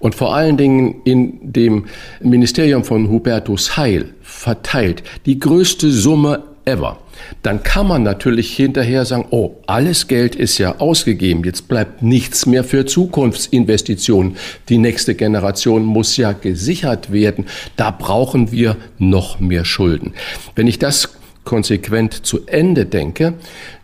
Und 0.00 0.16
vor 0.16 0.34
allen 0.34 0.56
Dingen 0.56 1.02
in 1.04 1.52
dem 1.52 1.86
Ministerium 2.20 2.82
von 2.82 3.08
Hubertus 3.08 3.76
Heil 3.76 4.14
verteilt, 4.22 5.04
die 5.24 5.38
größte 5.38 5.92
Summe 5.92 6.42
ever, 6.64 6.98
dann 7.42 7.62
kann 7.62 7.86
man 7.86 8.02
natürlich 8.02 8.54
hinterher 8.54 9.04
sagen, 9.04 9.26
oh, 9.30 9.56
alles 9.66 10.08
Geld 10.08 10.34
ist 10.34 10.58
ja 10.58 10.78
ausgegeben, 10.78 11.44
jetzt 11.44 11.68
bleibt 11.68 12.02
nichts 12.02 12.46
mehr 12.46 12.64
für 12.64 12.86
Zukunftsinvestitionen. 12.86 14.36
Die 14.68 14.78
nächste 14.78 15.14
Generation 15.14 15.84
muss 15.84 16.16
ja 16.16 16.32
gesichert 16.32 17.12
werden. 17.12 17.46
Da 17.76 17.90
brauchen 17.90 18.52
wir 18.52 18.76
noch 18.98 19.40
mehr 19.40 19.64
Schulden. 19.64 20.14
Wenn 20.54 20.66
ich 20.66 20.78
das 20.78 21.16
konsequent 21.44 22.24
zu 22.26 22.46
Ende 22.46 22.86
denke, 22.86 23.34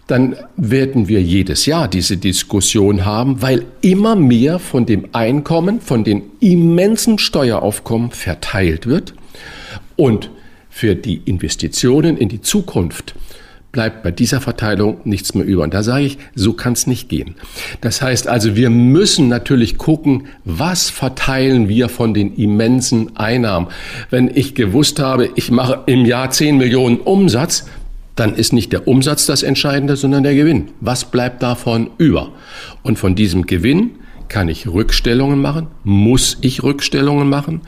dann 0.08 0.36
werden 0.56 1.06
wir 1.06 1.20
jedes 1.20 1.66
Jahr 1.66 1.86
diese 1.86 2.16
Diskussion 2.16 3.04
haben, 3.04 3.42
weil 3.42 3.66
immer 3.82 4.16
mehr 4.16 4.58
von 4.58 4.86
dem 4.86 5.08
Einkommen, 5.12 5.80
von 5.82 6.02
den 6.02 6.22
immensen 6.40 7.18
Steueraufkommen 7.18 8.10
verteilt 8.10 8.86
wird 8.86 9.12
und 9.96 10.30
für 10.70 10.94
die 10.94 11.20
Investitionen 11.26 12.16
in 12.16 12.30
die 12.30 12.40
Zukunft 12.40 13.14
bleibt 13.72 14.02
bei 14.02 14.10
dieser 14.10 14.40
Verteilung 14.40 14.98
nichts 15.04 15.34
mehr 15.34 15.44
über. 15.44 15.62
Und 15.62 15.74
da 15.74 15.82
sage 15.82 16.04
ich, 16.04 16.18
so 16.34 16.52
kann 16.54 16.72
es 16.72 16.86
nicht 16.86 17.08
gehen. 17.08 17.34
Das 17.80 18.00
heißt 18.00 18.26
also, 18.26 18.56
wir 18.56 18.70
müssen 18.70 19.28
natürlich 19.28 19.76
gucken, 19.76 20.28
was 20.44 20.90
verteilen 20.90 21.68
wir 21.68 21.88
von 21.88 22.14
den 22.14 22.34
immensen 22.34 23.16
Einnahmen. 23.16 23.68
Wenn 24.10 24.30
ich 24.34 24.54
gewusst 24.54 24.98
habe, 24.98 25.30
ich 25.34 25.50
mache 25.50 25.82
im 25.86 26.04
Jahr 26.06 26.30
10 26.30 26.56
Millionen 26.56 26.98
Umsatz, 26.98 27.66
dann 28.16 28.34
ist 28.34 28.52
nicht 28.52 28.72
der 28.72 28.88
Umsatz 28.88 29.26
das 29.26 29.42
Entscheidende, 29.42 29.96
sondern 29.96 30.24
der 30.24 30.34
Gewinn. 30.34 30.70
Was 30.80 31.04
bleibt 31.04 31.42
davon 31.42 31.90
über? 31.98 32.32
Und 32.82 32.98
von 32.98 33.14
diesem 33.14 33.46
Gewinn 33.46 33.90
kann 34.28 34.48
ich 34.48 34.66
Rückstellungen 34.66 35.40
machen, 35.40 35.68
muss 35.84 36.38
ich 36.40 36.62
Rückstellungen 36.62 37.28
machen 37.28 37.60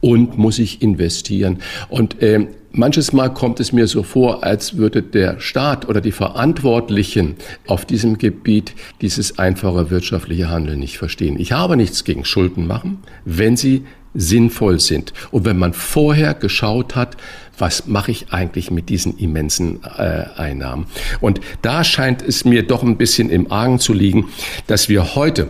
und 0.00 0.38
muss 0.38 0.58
ich 0.58 0.82
investieren. 0.82 1.58
Und 1.88 2.22
äh, 2.22 2.46
manches 2.78 3.12
Mal 3.12 3.32
kommt 3.34 3.60
es 3.60 3.72
mir 3.72 3.86
so 3.86 4.02
vor, 4.02 4.44
als 4.44 4.76
würde 4.76 5.02
der 5.02 5.40
Staat 5.40 5.88
oder 5.88 6.00
die 6.00 6.12
Verantwortlichen 6.12 7.36
auf 7.66 7.84
diesem 7.84 8.18
Gebiet 8.18 8.74
dieses 9.00 9.38
einfache 9.38 9.90
wirtschaftliche 9.90 10.48
Handeln 10.48 10.78
nicht 10.78 10.98
verstehen. 10.98 11.38
Ich 11.38 11.52
habe 11.52 11.76
nichts 11.76 12.04
gegen 12.04 12.24
Schulden 12.24 12.66
machen, 12.66 12.98
wenn 13.24 13.56
sie 13.56 13.84
sinnvoll 14.14 14.80
sind. 14.80 15.12
Und 15.30 15.44
wenn 15.44 15.58
man 15.58 15.74
vorher 15.74 16.34
geschaut 16.34 16.96
hat, 16.96 17.16
was 17.58 17.86
mache 17.86 18.10
ich 18.10 18.32
eigentlich 18.32 18.70
mit 18.70 18.88
diesen 18.88 19.18
immensen 19.18 19.80
äh, 19.84 20.24
Einnahmen? 20.36 20.86
Und 21.20 21.40
da 21.62 21.84
scheint 21.84 22.22
es 22.22 22.44
mir 22.44 22.62
doch 22.62 22.82
ein 22.82 22.96
bisschen 22.96 23.30
im 23.30 23.52
Argen 23.52 23.78
zu 23.78 23.92
liegen, 23.92 24.26
dass 24.66 24.88
wir 24.88 25.14
heute 25.14 25.48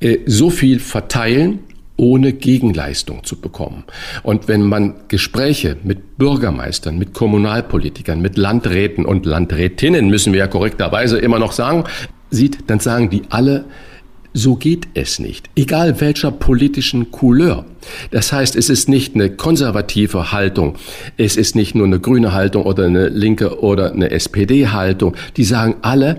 äh, 0.00 0.18
so 0.26 0.50
viel 0.50 0.78
verteilen, 0.78 1.60
ohne 1.98 2.32
Gegenleistung 2.32 3.24
zu 3.24 3.36
bekommen. 3.36 3.84
Und 4.22 4.48
wenn 4.48 4.62
man 4.62 4.94
Gespräche 5.08 5.76
mit 5.82 6.16
Bürgermeistern, 6.16 6.96
mit 6.96 7.12
Kommunalpolitikern, 7.12 8.22
mit 8.22 8.38
Landräten 8.38 9.04
und 9.04 9.26
Landrätinnen, 9.26 10.08
müssen 10.08 10.32
wir 10.32 10.40
ja 10.40 10.46
korrekterweise 10.46 11.18
immer 11.18 11.38
noch 11.38 11.52
sagen, 11.52 11.84
sieht, 12.30 12.70
dann 12.70 12.80
sagen 12.80 13.10
die 13.10 13.22
alle, 13.28 13.64
so 14.34 14.54
geht 14.56 14.88
es 14.94 15.18
nicht, 15.18 15.50
egal 15.56 16.00
welcher 16.00 16.30
politischen 16.30 17.10
Couleur. 17.10 17.64
Das 18.10 18.32
heißt, 18.32 18.54
es 18.56 18.70
ist 18.70 18.88
nicht 18.88 19.14
eine 19.14 19.30
konservative 19.30 20.32
Haltung, 20.32 20.76
es 21.16 21.36
ist 21.36 21.56
nicht 21.56 21.74
nur 21.74 21.86
eine 21.86 21.98
grüne 21.98 22.32
Haltung 22.32 22.64
oder 22.64 22.84
eine 22.84 23.08
linke 23.08 23.60
oder 23.60 23.92
eine 23.92 24.10
SPD-Haltung. 24.10 25.16
Die 25.36 25.44
sagen 25.44 25.76
alle, 25.82 26.18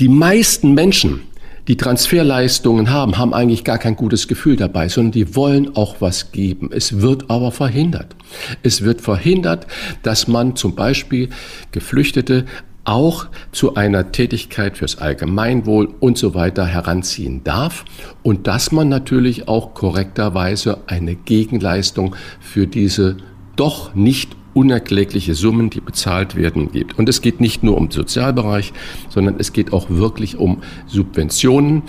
die 0.00 0.08
meisten 0.08 0.74
Menschen, 0.74 1.20
die 1.68 1.76
Transferleistungen 1.76 2.90
haben, 2.90 3.18
haben 3.18 3.34
eigentlich 3.34 3.62
gar 3.62 3.78
kein 3.78 3.94
gutes 3.94 4.26
Gefühl 4.26 4.56
dabei, 4.56 4.88
sondern 4.88 5.12
die 5.12 5.36
wollen 5.36 5.76
auch 5.76 5.96
was 6.00 6.32
geben. 6.32 6.70
Es 6.72 7.00
wird 7.00 7.30
aber 7.30 7.52
verhindert. 7.52 8.16
Es 8.62 8.82
wird 8.82 9.02
verhindert, 9.02 9.66
dass 10.02 10.28
man 10.28 10.56
zum 10.56 10.74
Beispiel 10.74 11.28
Geflüchtete 11.70 12.46
auch 12.84 13.26
zu 13.52 13.74
einer 13.74 14.12
Tätigkeit 14.12 14.78
fürs 14.78 14.96
Allgemeinwohl 14.96 15.94
und 16.00 16.16
so 16.16 16.34
weiter 16.34 16.64
heranziehen 16.64 17.44
darf 17.44 17.84
und 18.22 18.46
dass 18.46 18.72
man 18.72 18.88
natürlich 18.88 19.46
auch 19.46 19.74
korrekterweise 19.74 20.78
eine 20.86 21.14
Gegenleistung 21.14 22.16
für 22.40 22.66
diese 22.66 23.18
doch 23.56 23.94
nicht 23.94 24.37
unerklägliche 24.58 25.34
Summen, 25.34 25.70
die 25.70 25.80
bezahlt 25.80 26.34
werden, 26.34 26.72
gibt. 26.72 26.98
Und 26.98 27.08
es 27.08 27.22
geht 27.22 27.40
nicht 27.40 27.62
nur 27.62 27.76
um 27.76 27.86
den 27.86 27.92
Sozialbereich, 27.92 28.72
sondern 29.08 29.36
es 29.38 29.52
geht 29.52 29.72
auch 29.72 29.88
wirklich 29.88 30.36
um 30.36 30.62
Subventionen. 30.88 31.82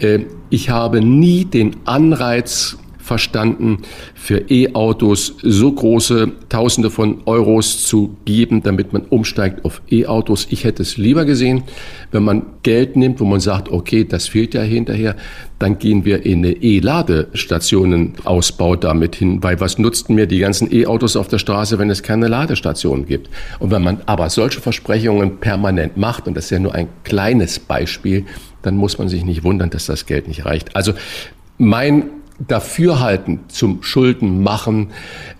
Äh, 0.00 0.24
ich 0.50 0.70
habe 0.70 1.00
nie 1.00 1.44
den 1.44 1.76
Anreiz 1.84 2.76
verstanden, 3.08 3.78
für 4.14 4.44
E-Autos 4.48 5.34
so 5.42 5.72
große 5.72 6.30
Tausende 6.48 6.90
von 6.90 7.22
Euros 7.24 7.84
zu 7.84 8.16
geben, 8.24 8.62
damit 8.62 8.92
man 8.92 9.02
umsteigt 9.02 9.64
auf 9.64 9.82
E-Autos. 9.90 10.46
Ich 10.50 10.62
hätte 10.64 10.82
es 10.82 10.96
lieber 10.96 11.24
gesehen, 11.24 11.64
wenn 12.12 12.22
man 12.22 12.46
Geld 12.62 12.94
nimmt, 12.96 13.18
wo 13.18 13.24
man 13.24 13.40
sagt, 13.40 13.70
okay, 13.70 14.04
das 14.04 14.28
fehlt 14.28 14.54
ja 14.54 14.62
hinterher, 14.62 15.16
dann 15.58 15.78
gehen 15.78 16.04
wir 16.04 16.24
in 16.24 16.44
eine 16.44 16.52
E-Ladestationenausbau 16.52 18.76
damit 18.76 19.16
hin, 19.16 19.42
weil 19.42 19.58
was 19.58 19.78
nutzten 19.78 20.14
mir 20.14 20.26
die 20.26 20.38
ganzen 20.38 20.72
E-Autos 20.72 21.16
auf 21.16 21.26
der 21.28 21.38
Straße, 21.38 21.78
wenn 21.78 21.88
es 21.90 22.02
keine 22.02 22.28
Ladestationen 22.28 23.06
gibt? 23.06 23.28
Und 23.58 23.72
wenn 23.72 23.82
man 23.82 24.02
aber 24.06 24.30
solche 24.30 24.60
Versprechungen 24.60 25.38
permanent 25.38 25.96
macht, 25.96 26.28
und 26.28 26.36
das 26.36 26.44
ist 26.44 26.50
ja 26.50 26.58
nur 26.58 26.74
ein 26.74 26.88
kleines 27.04 27.58
Beispiel, 27.58 28.26
dann 28.62 28.76
muss 28.76 28.98
man 28.98 29.08
sich 29.08 29.24
nicht 29.24 29.44
wundern, 29.44 29.70
dass 29.70 29.86
das 29.86 30.04
Geld 30.06 30.28
nicht 30.28 30.44
reicht. 30.44 30.76
Also 30.76 30.92
mein 31.56 32.17
Dafürhalten 32.38 33.40
zum 33.48 33.82
Schuldenmachen 33.82 34.88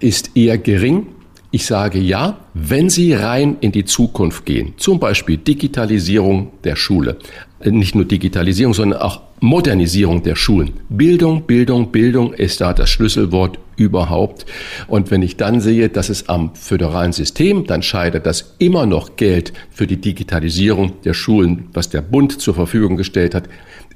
ist 0.00 0.37
eher 0.37 0.58
gering. 0.58 1.06
Ich 1.50 1.64
sage 1.64 1.98
ja, 1.98 2.38
wenn 2.52 2.90
Sie 2.90 3.14
rein 3.14 3.56
in 3.61 3.72
die 3.72 3.84
Zukunft 3.84 4.44
gehen, 4.44 4.74
zum 4.76 5.00
Beispiel 5.00 5.38
Digitalisierung 5.38 6.52
der 6.64 6.76
Schule, 6.76 7.16
nicht 7.64 7.94
nur 7.94 8.04
Digitalisierung, 8.04 8.74
sondern 8.74 9.00
auch 9.00 9.22
Modernisierung 9.40 10.22
der 10.22 10.34
Schulen. 10.34 10.72
Bildung, 10.88 11.42
Bildung, 11.42 11.90
Bildung 11.90 12.34
ist 12.34 12.61
da 12.61 12.72
das 12.74 12.90
Schlüsselwort 12.90 13.58
überhaupt. 13.76 14.46
Und 14.88 15.11
wenn 15.11 15.22
ich 15.22 15.37
dann 15.37 15.61
sehe, 15.61 15.88
dass 15.88 16.08
es 16.08 16.28
am 16.28 16.54
föderalen 16.54 17.12
System 17.12 17.64
dann 17.66 17.82
scheitert, 17.82 18.26
dass 18.26 18.56
immer 18.58 18.84
noch 18.84 19.16
Geld 19.16 19.52
für 19.70 19.87
die 19.87 20.00
Digitalisierung 20.00 21.00
der 21.04 21.14
Schulen, 21.14 21.68
was 21.72 21.88
der 21.88 22.02
Bund 22.02 22.40
zur 22.40 22.54
Verfügung 22.54 22.96
gestellt 22.96 23.34
hat, 23.34 23.48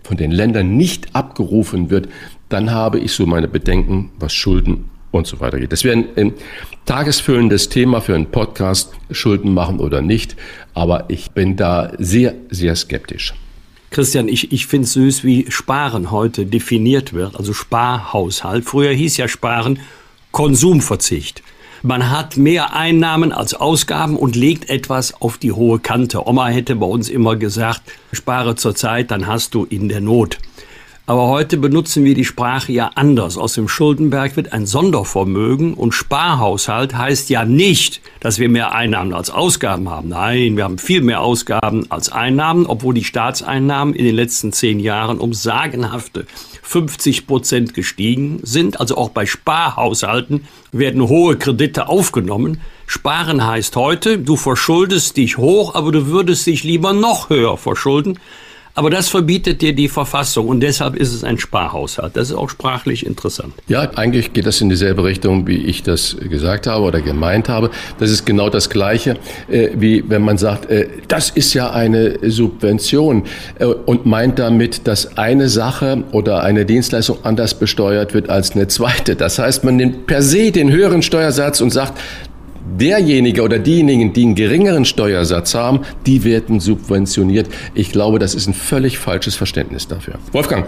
von 0.05 0.17
den 0.17 0.31
Ländern 0.31 0.77
nicht 0.77 1.15
abgerufen 1.15 1.91
wird, 1.91 2.09
dann 2.53 2.71
habe 2.71 2.99
ich 2.99 3.12
so 3.12 3.27
meine 3.27 3.49
Bedenken, 3.49 4.11
was 4.19 4.33
Schulden 4.33 4.91
und 5.11 5.27
so 5.27 5.41
weiter 5.41 5.59
geht. 5.59 5.73
Das 5.73 5.85
wäre 5.85 5.97
ein, 5.97 6.09
ein 6.17 6.35
tagesfüllendes 6.87 7.69
Thema 7.69 8.01
für 8.01 8.15
einen 8.15 8.27
Podcast, 8.27 8.93
Schulden 9.11 9.55
machen 9.55 9.81
oder 9.81 10.03
nicht, 10.03 10.37
aber 10.75 11.05
ich 11.09 11.31
bin 11.31 11.57
da 11.57 11.93
sehr, 11.99 12.35
sehr 12.51 12.77
skeptisch. 12.77 13.35
Christian, 13.91 14.29
ich, 14.29 14.53
ich 14.53 14.67
finde 14.67 14.87
es 14.87 14.95
süß, 14.95 15.25
wie 15.25 15.51
Sparen 15.51 16.11
heute 16.11 16.47
definiert 16.47 17.12
wird, 17.12 17.37
also 17.37 17.53
Sparhaushalt. 17.53 18.65
Früher 18.65 18.93
hieß 18.93 19.19
ja 19.19 19.29
Sparen 19.29 19.81
Konsumverzicht. 20.31 21.43
Man 21.83 22.11
hat 22.11 22.37
mehr 22.37 22.75
Einnahmen 22.75 23.33
als 23.33 23.55
Ausgaben 23.55 24.17
und 24.17 24.37
legt 24.37 24.71
etwas 24.71 25.21
auf 25.21 25.37
die 25.37 25.53
hohe 25.53 25.79
Kante. 25.79 26.27
Oma 26.27 26.47
hätte 26.47 26.77
bei 26.77 26.87
uns 26.87 27.09
immer 27.09 27.37
gesagt, 27.37 27.83
spare 28.12 28.55
zur 28.55 28.75
Zeit, 28.75 29.11
dann 29.11 29.27
hast 29.27 29.55
du 29.55 29.65
in 29.65 29.88
der 29.88 30.01
Not. 30.01 30.38
Aber 31.05 31.27
heute 31.27 31.57
benutzen 31.57 32.05
wir 32.05 32.15
die 32.15 32.25
Sprache 32.25 32.71
ja 32.71 32.93
anders. 32.95 33.37
Aus 33.37 33.55
dem 33.55 33.67
Schuldenberg 33.67 34.37
wird 34.37 34.53
ein 34.53 34.67
Sondervermögen 34.67 35.75
und 35.75 35.93
Sparhaushalt 35.93 36.97
heißt 36.97 37.29
ja 37.29 37.45
nicht, 37.45 38.01
dass 38.21 38.38
wir 38.38 38.49
mehr 38.49 38.73
Einnahmen 38.73 39.12
als 39.12 39.29
Ausgaben 39.29 39.91
haben. 39.91 40.11
Nein, 40.11 40.57
wir 40.57 40.62
haben 40.62 40.79
viel 40.79 41.01
mehr 41.01 41.21
Ausgaben 41.21 41.91
als 41.91 42.12
Einnahmen, 42.12 42.67
obwohl 42.67 42.95
die 42.95 43.03
Staatseinnahmen 43.03 43.95
in 43.95 44.05
den 44.05 44.15
letzten 44.15 44.53
zehn 44.53 44.79
Jahren 44.79 45.19
um 45.19 45.35
sagenhafte 45.35 46.25
50 46.62 47.27
Prozent 47.27 47.75
gestiegen 47.75 48.38
sind. 48.45 48.79
Also 48.79 48.97
auch 48.97 49.11
bei 49.11 49.27
Sparhaushalten 49.27 50.47
werden 50.71 51.09
hohe 51.09 51.37
Kredite 51.37 51.88
aufgenommen. 51.88 52.61
Sparen 52.87 53.45
heißt 53.45 53.75
heute, 53.75 54.19
du 54.19 54.37
verschuldest 54.37 55.17
dich 55.17 55.37
hoch, 55.37 55.75
aber 55.75 55.91
du 55.91 56.07
würdest 56.07 56.47
dich 56.47 56.62
lieber 56.62 56.93
noch 56.93 57.29
höher 57.29 57.57
verschulden. 57.57 58.21
Aber 58.75 58.89
das 58.89 59.11
verbietet 59.11 59.61
dir 59.61 59.75
die 59.75 59.89
Verfassung 59.89 60.49
und 60.49 60.61
deshalb 60.61 60.97
ist 60.97 61.13
es 61.13 61.25
ein 61.25 61.37
Sparhaushalt. 61.39 62.17
Das 62.17 62.31
ist 62.31 62.37
auch 62.37 62.49
sprachlich 62.49 63.05
interessant. 63.05 63.53
Ja, 63.69 63.83
eigentlich 63.97 64.33
geht 64.33 64.47
das 64.47 64.61
in 64.63 64.71
dieselbe 64.71 65.05
Richtung, 65.05 65.47
wie 65.47 65.59
ich 65.59 65.83
das 65.83 66.17
gesagt 66.19 66.67
habe 66.67 66.85
oder 66.85 67.03
gemeint 67.03 67.51
habe. 67.51 67.71
Das 67.99 68.11
ist 68.11 68.25
genau 68.25 68.49
das 68.49 68.71
Gleiche, 68.71 69.19
äh, 69.51 69.71
wie 69.75 70.09
wenn 70.09 70.23
man 70.23 70.39
sagt, 70.39 70.71
äh, 70.71 70.89
das 71.09 71.29
ist 71.29 71.53
ja 71.53 71.71
eine 71.71 72.19
Subvention 72.23 73.25
äh, 73.59 73.67
und 73.67 74.07
meint 74.07 74.39
damit, 74.39 74.87
dass 74.87 75.19
eine 75.19 75.51
Sache 75.51 76.05
oder 76.13 76.43
eine 76.43 76.65
Dienstleistung 76.65 77.19
anders 77.25 77.55
besteuert 77.55 78.15
wird 78.15 78.31
als 78.31 78.53
eine 78.53 78.69
zweite. 78.69 79.17
Das 79.17 79.39
heißt, 79.39 79.65
man 79.65 79.77
nimmt 79.77 80.07
per 80.07 80.23
se 80.23 80.51
den 80.51 80.71
höheren 80.71 81.03
Steuersatz 81.03 81.61
und 81.61 81.71
sagt, 81.71 81.99
derjenige 82.79 83.42
oder 83.42 83.59
diejenigen, 83.59 84.12
die 84.12 84.25
einen 84.25 84.35
geringeren 84.35 84.85
Steuersatz 84.85 85.55
haben, 85.55 85.81
die 86.07 86.25
werden 86.25 86.61
subventioniert. 86.61 87.48
Ich 87.75 87.92
glaube, 87.92 88.18
das 88.18 88.35
ist 88.35 88.46
ein 88.46 88.55
völlig 88.55 88.98
falsches 88.98 89.35
Verständnis 89.35 89.88
dafür. 89.88 90.14
Wolfgang, 90.33 90.66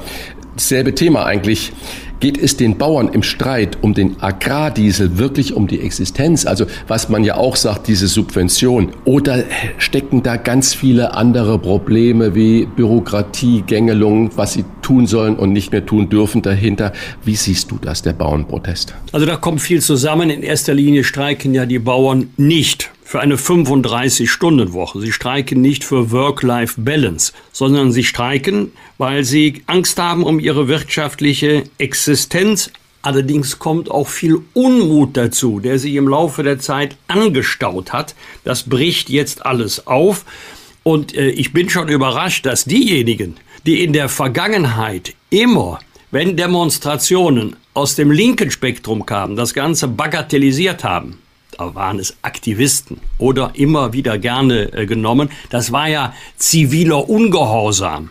selbe 0.57 0.95
Thema 0.95 1.25
eigentlich. 1.27 1.73
Geht 2.21 2.39
es 2.39 2.57
den 2.57 2.79
Bauern 2.79 3.09
im 3.09 3.23
Streit 3.23 3.77
um 3.83 3.93
den 3.93 4.23
Agrardiesel 4.23 5.19
wirklich 5.19 5.53
um 5.53 5.67
die 5.67 5.81
Existenz? 5.81 6.47
Also 6.47 6.65
was 6.89 7.11
man 7.11 7.23
ja 7.23 7.37
auch 7.37 7.57
sagt, 7.57 7.87
diese 7.87 8.07
Subvention. 8.07 8.93
Oder 9.05 9.45
stecken 9.77 10.23
da 10.23 10.37
ganz 10.37 10.73
viele 10.73 11.15
andere 11.15 11.59
Probleme 11.59 12.35
wie 12.35 12.65
Bürokratie, 12.65 13.63
Gängelung, 13.67 14.31
was 14.37 14.55
sie 14.55 14.65
tun 14.81 15.07
sollen 15.07 15.37
und 15.37 15.53
nicht 15.53 15.73
mehr 15.73 15.85
tun 15.85 16.09
dürfen 16.09 16.41
dahinter? 16.41 16.93
Wie 17.25 17.37
siehst 17.37 17.71
du 17.71 17.79
das, 17.79 18.01
der 18.01 18.15
Bauernprotest? 18.15 18.95
Also 19.13 19.27
da 19.27 19.37
kommt 19.37 19.61
viel 19.61 19.83
zusammen. 19.83 20.31
In 20.31 20.43
erster 20.43 20.73
Linie 20.73 21.05
streiken 21.05 21.53
ja 21.53 21.67
die 21.67 21.79
Bauern 21.79 22.29
nicht 22.39 22.94
für 23.15 23.21
eine 23.21 23.37
35-Stunden-Woche. 23.37 25.01
Sie 25.01 25.13
streiken 25.13 25.61
nicht 25.61 25.85
für 25.85 26.11
Work-Life-Balance, 26.11 27.33
sondern 27.53 27.93
sie 27.93 28.03
streiken, 28.03 28.73
weil 28.99 29.23
sie 29.23 29.63
Angst 29.69 30.01
haben 30.01 30.25
um 30.25 30.41
ihre 30.41 30.67
wirtschaftliche 30.67 31.63
Existenz. 31.79 32.73
Allerdings 33.03 33.61
kommt 33.61 33.89
auch 33.89 34.09
viel 34.09 34.41
Unmut 34.53 35.17
dazu, 35.17 35.61
der 35.61 35.79
sich 35.79 35.95
im 35.95 36.09
Laufe 36.09 36.43
der 36.43 36.59
Zeit 36.59 36.97
angestaut 37.07 37.93
hat. 37.93 38.17
Das 38.43 38.65
bricht 38.65 39.11
jetzt 39.11 39.47
alles 39.47 39.87
auf. 39.87 40.25
Und 40.83 41.15
äh, 41.15 41.29
ich 41.29 41.53
bin 41.53 41.71
schon 41.71 41.87
überrascht, 41.87 42.45
dass 42.47 42.65
diejenigen, 42.65 43.37
die 43.65 43.85
in 43.85 43.93
der 43.93 44.09
Vergangenheit 44.09 45.15
immer, 45.31 45.79
wenn 46.11 46.37
Demonstrationen 46.37 47.55
aus 47.75 47.95
dem 47.95 48.11
linken 48.11 48.51
Spektrum 48.51 49.07
kamen, 49.07 49.37
das 49.37 49.55
Ganze 49.55 49.87
bagatellisiert 49.87 50.83
haben, 50.83 51.21
da 51.59 51.75
waren 51.75 51.99
es 51.99 52.17
Aktivisten 52.23 53.01
oder 53.19 53.53
immer 53.55 53.93
wieder 53.93 54.19
gerne 54.19 54.73
äh, 54.73 54.87
genommen. 54.87 55.31
Das 55.51 55.73
war 55.73 55.89
ja 55.89 56.15
ziviler 56.37 57.09
Ungehorsam. 57.09 58.11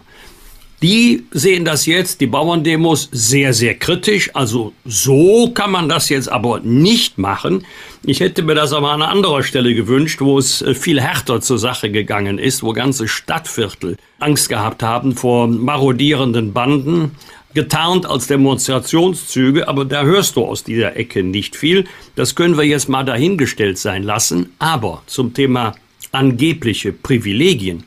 Die 0.84 1.24
sehen 1.32 1.64
das 1.64 1.86
jetzt, 1.86 2.20
die 2.20 2.28
Bauerndemos, 2.28 3.08
sehr, 3.14 3.54
sehr 3.54 3.76
kritisch. 3.76 4.32
Also 4.36 4.74
so 4.84 5.52
kann 5.52 5.72
man 5.72 5.88
das 5.88 6.10
jetzt 6.10 6.30
aber 6.30 6.60
nicht 6.60 7.18
machen. 7.18 7.66
Ich 8.06 8.20
hätte 8.20 8.44
mir 8.44 8.54
das 8.54 8.74
aber 8.74 8.92
an 8.92 9.02
einer 9.02 9.10
anderen 9.10 9.44
Stelle 9.44 9.74
gewünscht, 9.76 10.20
wo 10.20 10.38
es 10.38 10.62
äh, 10.62 10.76
viel 10.76 11.00
härter 11.00 11.40
zur 11.40 11.58
Sache 11.58 11.90
gegangen 11.90 12.38
ist, 12.38 12.64
wo 12.64 12.74
ganze 12.74 13.08
Stadtviertel 13.08 13.96
Angst 14.20 14.50
gehabt 14.50 14.84
haben 14.84 15.16
vor 15.16 15.48
marodierenden 15.48 16.52
Banden 16.52 17.12
getarnt 17.54 18.06
als 18.06 18.28
Demonstrationszüge, 18.28 19.68
aber 19.68 19.86
da 19.86 20.04
hörst 20.04 20.36
du 20.36 20.46
aus 20.46 20.64
dieser 20.64 20.96
Ecke 20.96 21.24
nicht 21.24 21.56
viel. 21.56 21.86
Das 22.16 22.36
können 22.36 22.58
wir 22.58 22.64
jetzt 22.64 22.90
mal 22.90 23.04
dahingestellt 23.04 23.78
sein 23.78 24.04
lassen. 24.04 24.52
Aber 24.60 25.04
zum 25.08 25.34
Thema 25.34 25.76
angebliche 26.12 26.94
Privilegien. 26.94 27.84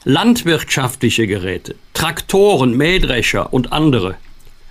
Landwirtschaftliche 0.04 1.28
Geräte, 1.28 1.76
Traktoren, 1.94 2.76
Mähdrescher 2.76 3.52
und 3.54 3.74
andere 3.74 4.16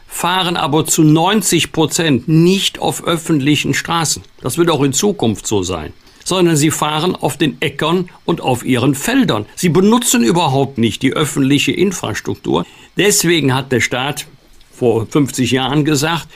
fahren 0.07 0.57
aber 0.57 0.87
zu 0.87 1.03
90 1.03 1.73
Prozent 1.73 2.29
nicht 2.29 2.79
auf 2.79 3.05
öffentlichen 3.05 3.75
Straßen. 3.75 4.23
Das 4.43 4.59
wird 4.59 4.71
auch 4.71 4.83
in 4.83 4.93
Zukunft 4.93 5.47
so 5.47 5.63
sein 5.63 5.93
sondern 6.25 6.57
sie 6.57 6.71
fahren 6.71 7.15
auf 7.15 7.37
den 7.37 7.61
Äckern 7.61 8.09
und 8.25 8.41
auf 8.41 8.65
ihren 8.65 8.95
Feldern. 8.95 9.47
Sie 9.55 9.69
benutzen 9.69 10.25
überhaupt 10.25 10.79
nicht 10.79 11.03
die 11.03 11.13
öffentliche 11.13 11.73
Infrastruktur. 11.73 12.67
Deswegen 12.97 13.55
hat 13.55 13.71
der 13.71 13.81
Staat 13.81 14.27
vor 14.73 15.07
50 15.07 15.51
Jahren 15.53 15.85
gesagt, 15.85 16.27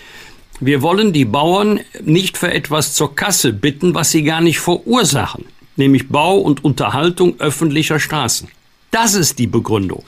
wir 0.60 0.82
wollen 0.82 1.12
die 1.12 1.24
Bauern 1.24 1.80
nicht 2.02 2.36
für 2.36 2.52
etwas 2.52 2.94
zur 2.94 3.14
Kasse 3.14 3.52
bitten, 3.52 3.94
was 3.94 4.10
sie 4.10 4.24
gar 4.24 4.40
nicht 4.40 4.58
verursachen, 4.58 5.44
nämlich 5.76 6.08
Bau 6.08 6.38
und 6.38 6.64
Unterhaltung 6.64 7.38
öffentlicher 7.38 8.00
Straßen. 8.00 8.48
Das 8.90 9.14
ist 9.14 9.38
die 9.38 9.46
Begründung. 9.46 10.02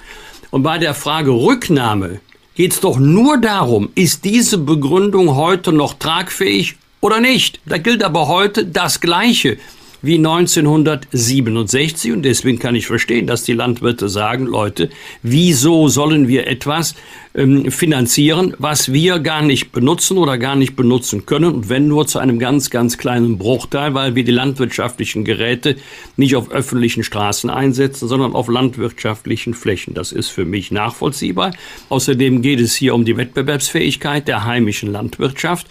Und 0.50 0.64
bei 0.64 0.78
der 0.78 0.94
Frage 0.94 1.30
Rücknahme 1.30 2.20
geht 2.56 2.72
es 2.72 2.80
doch 2.80 2.98
nur 2.98 3.38
darum, 3.38 3.90
ist 3.94 4.24
diese 4.24 4.58
Begründung 4.58 5.36
heute 5.36 5.72
noch 5.72 5.94
tragfähig 5.94 6.76
oder 7.00 7.20
nicht. 7.20 7.60
Da 7.66 7.78
gilt 7.78 8.02
aber 8.02 8.28
heute 8.28 8.66
das 8.66 9.00
Gleiche 9.00 9.58
wie 10.02 10.16
1967 10.16 12.12
und 12.12 12.22
deswegen 12.22 12.58
kann 12.58 12.74
ich 12.74 12.86
verstehen, 12.86 13.26
dass 13.26 13.42
die 13.42 13.52
Landwirte 13.52 14.08
sagen, 14.08 14.46
Leute, 14.46 14.88
wieso 15.22 15.88
sollen 15.88 16.26
wir 16.26 16.46
etwas 16.46 16.94
ähm, 17.34 17.70
finanzieren, 17.70 18.54
was 18.58 18.92
wir 18.92 19.18
gar 19.18 19.42
nicht 19.42 19.72
benutzen 19.72 20.18
oder 20.18 20.38
gar 20.38 20.56
nicht 20.56 20.74
benutzen 20.74 21.26
können 21.26 21.52
und 21.52 21.68
wenn 21.68 21.86
nur 21.86 22.06
zu 22.06 22.18
einem 22.18 22.38
ganz, 22.38 22.70
ganz 22.70 22.98
kleinen 22.98 23.38
Bruchteil, 23.38 23.94
weil 23.94 24.14
wir 24.14 24.24
die 24.24 24.32
landwirtschaftlichen 24.32 25.24
Geräte 25.24 25.76
nicht 26.16 26.34
auf 26.34 26.50
öffentlichen 26.50 27.04
Straßen 27.04 27.50
einsetzen, 27.50 28.08
sondern 28.08 28.32
auf 28.32 28.48
landwirtschaftlichen 28.48 29.54
Flächen. 29.54 29.94
Das 29.94 30.12
ist 30.12 30.28
für 30.28 30.44
mich 30.44 30.70
nachvollziehbar. 30.70 31.52
Außerdem 31.88 32.42
geht 32.42 32.60
es 32.60 32.74
hier 32.74 32.94
um 32.94 33.04
die 33.04 33.16
Wettbewerbsfähigkeit 33.16 34.26
der 34.26 34.44
heimischen 34.44 34.90
Landwirtschaft. 34.90 35.66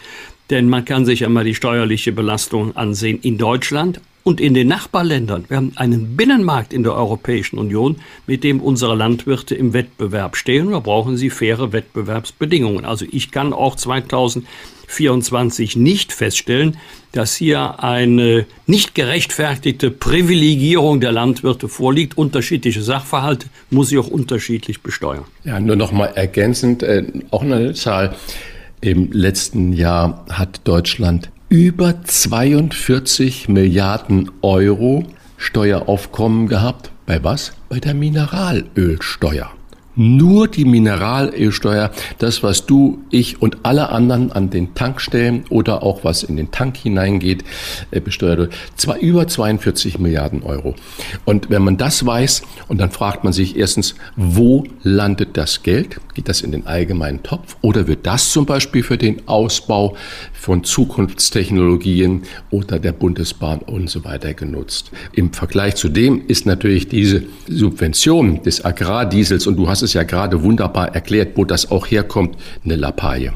Denn 0.50 0.68
man 0.68 0.86
kann 0.86 1.06
sich 1.06 1.26
einmal 1.26 1.44
die 1.44 1.56
steuerliche 1.56 2.12
Belastung 2.12 2.76
ansehen 2.76 3.20
in 3.22 3.38
Deutschland 3.38 4.02
und 4.24 4.42
in 4.42 4.54
den 4.54 4.68
Nachbarländern. 4.68 5.46
Wir 5.48 5.58
haben 5.58 5.74
einen 5.76 6.16
Binnenmarkt 6.16 6.74
in 6.74 6.84
der 6.84 6.94
Europäischen 6.94 7.58
Union, 7.58 7.98
mit 8.28 8.44
dem 8.44 8.62
unsere 8.62 8.96
Landwirte 8.96 9.56
im 9.56 9.74
Wettbewerb 9.74 10.36
stehen. 10.36 10.72
Da 10.72 10.80
brauchen 10.80 11.18
sie 11.18 11.30
faire 11.30 11.72
Wettbewerbsbedingungen. 11.72 12.86
Also 12.86 13.06
ich 13.10 13.32
kann 13.32 13.54
auch 13.54 13.76
2024 13.76 15.78
nicht 15.78 16.14
feststellen, 16.14 16.78
dass 17.12 17.36
hier 17.36 17.84
eine 17.84 18.46
nicht 18.68 18.94
gerechtfertigte 18.94 19.90
Privilegierung 19.90 21.00
der 21.00 21.12
Landwirte 21.12 21.68
vorliegt. 21.68 22.18
Unterschiedliche 22.18 22.84
Sachverhalte 22.84 23.48
muss 23.72 23.92
ich 23.92 23.98
auch 23.98 24.10
unterschiedlich 24.10 24.82
besteuern. 24.82 25.26
Ja, 25.44 25.60
nur 25.60 25.76
noch 25.76 25.92
mal 25.92 26.08
ergänzend, 26.08 26.84
äh, 26.84 27.04
auch 27.32 27.42
eine 27.42 27.74
Zahl. 27.74 28.16
Im 28.82 29.12
letzten 29.12 29.74
Jahr 29.74 30.26
hat 30.30 30.62
Deutschland 30.64 31.32
über 31.50 32.02
42 32.02 33.50
Milliarden 33.50 34.32
Euro 34.42 35.04
Steueraufkommen 35.36 36.48
gehabt. 36.48 36.92
Bei 37.06 37.22
was? 37.22 37.52
Bei 37.68 37.80
der 37.80 37.94
Mineralölsteuer 37.94 39.52
nur 40.00 40.48
die 40.48 40.64
Mineralölsteuer, 40.64 41.92
das, 42.20 42.42
was 42.42 42.66
du, 42.66 43.00
ich 43.10 43.42
und 43.42 43.58
alle 43.64 43.90
anderen 43.90 44.32
an 44.32 44.50
den 44.50 44.74
Tankstellen 44.74 45.44
oder 45.50 45.84
auch 45.84 46.06
was 46.06 46.24
in 46.24 46.38
den 46.38 46.52
Tank 46.52 46.78
hineingeht, 46.78 47.44
äh, 47.92 48.00
besteuert 48.00 48.40
wird. 48.40 48.54
Zwar 48.78 48.98
über 49.00 49.28
42 49.28 50.00
Milliarden 50.00 50.42
Euro. 50.44 50.74
Und 51.26 51.50
wenn 51.50 51.64
man 51.64 51.76
das 51.76 52.06
weiß, 52.06 52.44
und 52.70 52.80
dann 52.80 52.92
fragt 52.92 53.26
man 53.26 53.34
sich 53.34 53.58
erstens, 53.58 53.96
wo 54.16 54.64
landet 54.84 55.36
das 55.36 55.64
Geld? 55.64 56.00
Geht 56.14 56.30
das 56.30 56.42
in 56.42 56.54
den 56.54 56.66
allgemeinen 56.66 57.22
Topf? 57.22 57.58
Oder 57.60 57.88
wird 57.88 58.06
das 58.06 58.32
zum 58.32 58.46
Beispiel 58.46 58.84
für 58.84 58.98
den 58.98 59.28
Ausbau 59.28 59.98
von 60.32 60.64
Zukunftstechnologien 60.64 62.24
oder 62.52 62.80
der 62.80 62.94
Bundesbahn 62.94 63.60
und 63.60 63.90
so 63.90 64.06
weiter 64.06 64.34
genutzt? 64.34 64.92
Im 65.12 65.34
Vergleich 65.34 65.76
zu 65.76 65.90
dem 65.90 66.26
ist 66.28 66.46
natürlich 66.46 66.88
diese 66.88 67.24
Subvention 67.50 68.44
des 68.44 68.64
Agrardiesels, 68.64 69.46
und 69.46 69.58
du 69.58 69.68
hast 69.68 69.82
es 69.82 69.89
es 69.90 69.94
ja 69.94 70.04
gerade 70.04 70.44
wunderbar 70.44 70.94
erklärt, 70.96 71.36
wo 71.36 71.46
das 71.46 71.72
auch 71.72 71.88
herkommt, 71.88 72.38
eine 72.64 72.76
Lappalie. 72.76 73.34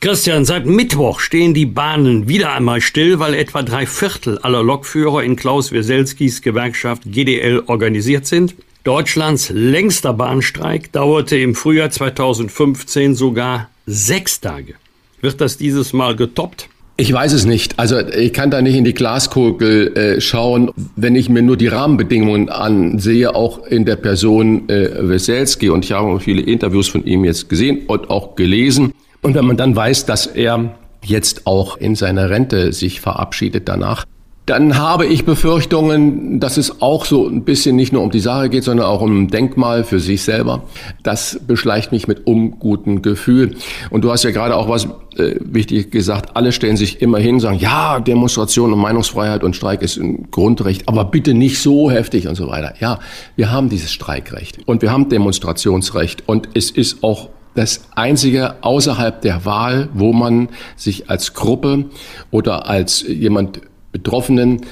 Christian, 0.00 0.44
seit 0.44 0.64
Mittwoch 0.64 1.18
stehen 1.18 1.54
die 1.54 1.66
Bahnen 1.66 2.28
wieder 2.28 2.52
einmal 2.52 2.80
still, 2.80 3.18
weil 3.18 3.34
etwa 3.34 3.62
drei 3.62 3.84
Viertel 3.84 4.38
aller 4.38 4.62
Lokführer 4.62 5.24
in 5.24 5.34
Klaus 5.34 5.72
Weselskis 5.72 6.40
Gewerkschaft 6.40 7.02
GDL 7.04 7.64
organisiert 7.66 8.26
sind. 8.26 8.54
Deutschlands 8.84 9.50
längster 9.52 10.12
Bahnstreik 10.14 10.92
dauerte 10.92 11.36
im 11.36 11.56
Frühjahr 11.56 11.90
2015 11.90 13.16
sogar 13.16 13.70
sechs 13.86 14.40
Tage. 14.40 14.74
Wird 15.20 15.40
das 15.40 15.56
dieses 15.56 15.92
Mal 15.92 16.14
getoppt? 16.14 16.68
Ich 17.00 17.12
weiß 17.12 17.32
es 17.32 17.46
nicht. 17.46 17.78
Also 17.78 18.00
ich 18.00 18.32
kann 18.32 18.50
da 18.50 18.60
nicht 18.60 18.74
in 18.74 18.82
die 18.82 18.92
Glaskugel 18.92 19.96
äh, 19.96 20.20
schauen. 20.20 20.72
Wenn 20.96 21.14
ich 21.14 21.28
mir 21.28 21.42
nur 21.42 21.56
die 21.56 21.68
Rahmenbedingungen 21.68 22.48
ansehe, 22.48 23.36
auch 23.36 23.64
in 23.66 23.84
der 23.84 23.94
Person 23.94 24.68
äh, 24.68 25.08
Weselski, 25.08 25.70
und 25.70 25.84
ich 25.84 25.92
habe 25.92 26.18
viele 26.18 26.42
Interviews 26.42 26.88
von 26.88 27.04
ihm 27.04 27.24
jetzt 27.24 27.48
gesehen 27.48 27.86
und 27.86 28.10
auch 28.10 28.34
gelesen. 28.34 28.92
Und 29.22 29.36
wenn 29.36 29.44
man 29.44 29.56
dann 29.56 29.76
weiß, 29.76 30.06
dass 30.06 30.26
er 30.26 30.74
jetzt 31.04 31.46
auch 31.46 31.76
in 31.76 31.94
seiner 31.94 32.30
Rente 32.30 32.72
sich 32.72 33.00
verabschiedet 33.00 33.68
danach, 33.68 34.04
dann 34.48 34.78
habe 34.78 35.04
ich 35.06 35.26
Befürchtungen, 35.26 36.40
dass 36.40 36.56
es 36.56 36.80
auch 36.80 37.04
so 37.04 37.28
ein 37.28 37.44
bisschen 37.44 37.76
nicht 37.76 37.92
nur 37.92 38.02
um 38.02 38.10
die 38.10 38.20
Sache 38.20 38.48
geht, 38.48 38.64
sondern 38.64 38.86
auch 38.86 39.02
um 39.02 39.24
ein 39.24 39.28
Denkmal 39.28 39.84
für 39.84 40.00
sich 40.00 40.22
selber. 40.22 40.62
Das 41.02 41.38
beschleicht 41.46 41.92
mich 41.92 42.08
mit 42.08 42.26
unguten 42.26 43.02
Gefühl. 43.02 43.56
Und 43.90 44.02
du 44.02 44.10
hast 44.10 44.24
ja 44.24 44.30
gerade 44.30 44.56
auch 44.56 44.68
was 44.68 44.86
äh, 45.16 45.36
wichtig 45.40 45.90
gesagt. 45.90 46.34
Alle 46.34 46.52
stellen 46.52 46.78
sich 46.78 47.02
immer 47.02 47.18
hin, 47.18 47.40
sagen, 47.40 47.58
ja, 47.58 48.00
Demonstration 48.00 48.72
und 48.72 48.78
Meinungsfreiheit 48.78 49.44
und 49.44 49.54
Streik 49.54 49.82
ist 49.82 49.98
ein 49.98 50.30
Grundrecht, 50.30 50.88
aber 50.88 51.04
bitte 51.04 51.34
nicht 51.34 51.60
so 51.60 51.90
heftig 51.90 52.26
und 52.26 52.34
so 52.34 52.48
weiter. 52.48 52.72
Ja, 52.80 53.00
wir 53.36 53.52
haben 53.52 53.68
dieses 53.68 53.92
Streikrecht 53.92 54.60
und 54.66 54.80
wir 54.80 54.90
haben 54.90 55.10
Demonstrationsrecht 55.10 56.26
und 56.26 56.48
es 56.54 56.70
ist 56.70 57.02
auch 57.02 57.28
das 57.54 57.82
einzige 57.96 58.62
außerhalb 58.62 59.20
der 59.20 59.44
Wahl, 59.44 59.88
wo 59.92 60.12
man 60.12 60.48
sich 60.76 61.10
als 61.10 61.34
Gruppe 61.34 61.86
oder 62.30 62.68
als 62.68 63.02
jemand 63.02 63.60
Betroffenen 63.92 64.62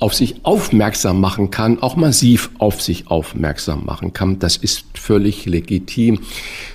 auf 0.00 0.14
sich 0.14 0.44
aufmerksam 0.44 1.20
machen 1.20 1.50
kann, 1.50 1.82
auch 1.82 1.96
massiv 1.96 2.50
auf 2.58 2.80
sich 2.80 3.10
aufmerksam 3.10 3.84
machen 3.84 4.12
kann. 4.12 4.38
Das 4.38 4.56
ist 4.56 4.84
völlig 4.94 5.44
legitim. 5.46 6.20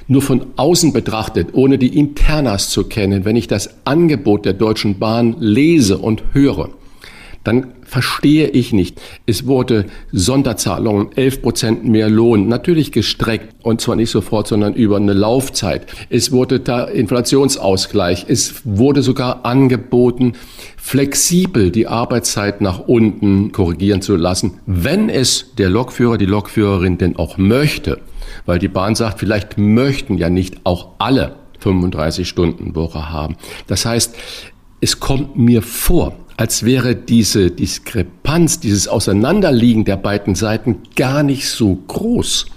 Nur 0.07 0.21
von 0.21 0.47
außen 0.57 0.91
betrachtet, 0.91 1.49
ohne 1.53 1.77
die 1.77 1.97
Internas 1.97 2.69
zu 2.69 2.83
kennen, 2.83 3.23
wenn 3.23 3.37
ich 3.37 3.47
das 3.47 3.85
Angebot 3.85 4.45
der 4.45 4.53
Deutschen 4.53 4.99
Bahn 4.99 5.37
lese 5.39 5.99
und 5.99 6.23
höre, 6.33 6.69
dann 7.43 7.73
verstehe 7.83 8.47
ich 8.47 8.73
nicht. 8.73 9.01
Es 9.25 9.45
wurde 9.45 9.85
Sonderzahlungen, 10.11 11.09
11 11.15 11.41
Prozent 11.41 11.85
mehr 11.85 12.09
Lohn, 12.09 12.47
natürlich 12.47 12.91
gestreckt 12.91 13.53
und 13.63 13.81
zwar 13.81 13.95
nicht 13.95 14.09
sofort, 14.09 14.47
sondern 14.47 14.73
über 14.73 14.97
eine 14.97 15.13
Laufzeit. 15.13 15.85
Es 16.09 16.31
wurde 16.31 16.59
da 16.59 16.85
Inflationsausgleich. 16.85 18.25
Es 18.27 18.61
wurde 18.63 19.01
sogar 19.01 19.45
angeboten, 19.45 20.33
flexibel 20.77 21.71
die 21.71 21.87
Arbeitszeit 21.87 22.61
nach 22.61 22.79
unten 22.79 23.51
korrigieren 23.51 24.01
zu 24.01 24.15
lassen, 24.15 24.59
wenn 24.65 25.09
es 25.09 25.53
der 25.57 25.69
Lokführer, 25.69 26.17
die 26.17 26.25
Lokführerin 26.25 26.97
denn 26.97 27.15
auch 27.15 27.37
möchte. 27.37 27.99
Weil 28.45 28.59
die 28.59 28.67
Bahn 28.67 28.95
sagt, 28.95 29.19
vielleicht 29.19 29.57
möchten 29.57 30.17
ja 30.17 30.29
nicht 30.29 30.65
auch 30.65 30.89
alle 30.97 31.35
35 31.59 32.27
Stunden 32.27 32.75
Woche 32.75 33.09
haben. 33.09 33.35
Das 33.67 33.85
heißt, 33.85 34.15
es 34.81 34.99
kommt 34.99 35.37
mir 35.37 35.61
vor, 35.61 36.13
als 36.37 36.63
wäre 36.63 36.95
diese 36.95 37.51
Diskrepanz, 37.51 38.59
dieses 38.59 38.87
Auseinanderliegen 38.87 39.85
der 39.85 39.97
beiden 39.97 40.35
Seiten 40.35 40.77
gar 40.95 41.23
nicht 41.23 41.49
so 41.49 41.75
groß, 41.87 42.47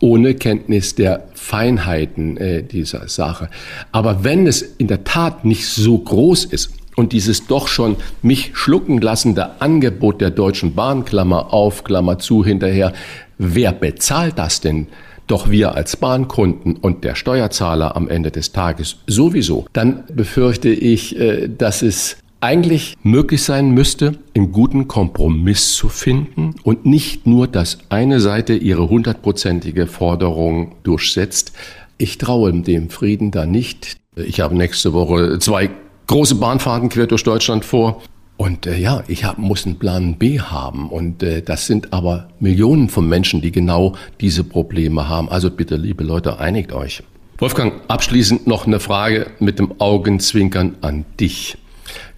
ohne 0.00 0.34
Kenntnis 0.34 0.94
der 0.94 1.28
Feinheiten 1.34 2.36
äh, 2.36 2.62
dieser 2.62 3.08
Sache. 3.08 3.48
Aber 3.92 4.24
wenn 4.24 4.46
es 4.46 4.62
in 4.62 4.88
der 4.88 5.04
Tat 5.04 5.44
nicht 5.44 5.66
so 5.66 5.98
groß 5.98 6.44
ist 6.46 6.70
und 6.96 7.12
dieses 7.12 7.46
doch 7.46 7.68
schon 7.68 7.96
mich 8.22 8.50
schlucken 8.54 9.00
lassende 9.00 9.60
Angebot 9.60 10.20
der 10.20 10.30
Deutschen 10.30 10.74
Bahn, 10.74 11.04
Klammer 11.04 11.52
auf, 11.52 11.84
Klammer 11.84 12.18
zu, 12.18 12.44
hinterher, 12.44 12.92
wer 13.38 13.72
bezahlt 13.72 14.38
das 14.38 14.60
denn? 14.60 14.86
Doch 15.26 15.50
wir 15.50 15.74
als 15.74 15.96
Bahnkunden 15.96 16.76
und 16.76 17.02
der 17.02 17.16
Steuerzahler 17.16 17.96
am 17.96 18.08
Ende 18.08 18.30
des 18.30 18.52
Tages 18.52 18.98
sowieso, 19.08 19.66
dann 19.72 20.04
befürchte 20.12 20.68
ich, 20.68 21.18
äh, 21.18 21.48
dass 21.48 21.82
es 21.82 22.18
eigentlich 22.40 22.96
möglich 23.02 23.42
sein 23.42 23.70
müsste, 23.70 24.18
einen 24.34 24.52
guten 24.52 24.88
Kompromiss 24.88 25.72
zu 25.72 25.88
finden 25.88 26.54
und 26.62 26.86
nicht 26.86 27.26
nur, 27.26 27.48
dass 27.48 27.78
eine 27.88 28.20
Seite 28.20 28.54
ihre 28.54 28.88
hundertprozentige 28.88 29.86
Forderung 29.86 30.76
durchsetzt. 30.82 31.52
Ich 31.98 32.18
traue 32.18 32.52
dem 32.52 32.90
Frieden 32.90 33.30
da 33.30 33.46
nicht. 33.46 33.96
Ich 34.16 34.40
habe 34.40 34.56
nächste 34.56 34.92
Woche 34.92 35.38
zwei 35.38 35.70
große 36.06 36.36
Bahnfahrten 36.36 36.88
quer 36.88 37.06
durch 37.06 37.24
Deutschland 37.24 37.64
vor. 37.64 38.02
Und 38.36 38.66
äh, 38.66 38.76
ja, 38.76 39.02
ich 39.08 39.24
hab, 39.24 39.38
muss 39.38 39.64
einen 39.64 39.78
Plan 39.78 40.16
B 40.16 40.40
haben. 40.40 40.90
Und 40.90 41.22
äh, 41.22 41.40
das 41.40 41.66
sind 41.66 41.92
aber 41.92 42.28
Millionen 42.38 42.90
von 42.90 43.08
Menschen, 43.08 43.40
die 43.40 43.50
genau 43.50 43.94
diese 44.20 44.44
Probleme 44.44 45.08
haben. 45.08 45.30
Also 45.30 45.50
bitte, 45.50 45.76
liebe 45.76 46.04
Leute, 46.04 46.38
einigt 46.38 46.72
euch. 46.72 47.02
Wolfgang, 47.38 47.74
abschließend 47.88 48.46
noch 48.46 48.66
eine 48.66 48.80
Frage 48.80 49.28
mit 49.40 49.58
dem 49.58 49.80
Augenzwinkern 49.80 50.76
an 50.82 51.04
dich. 51.18 51.56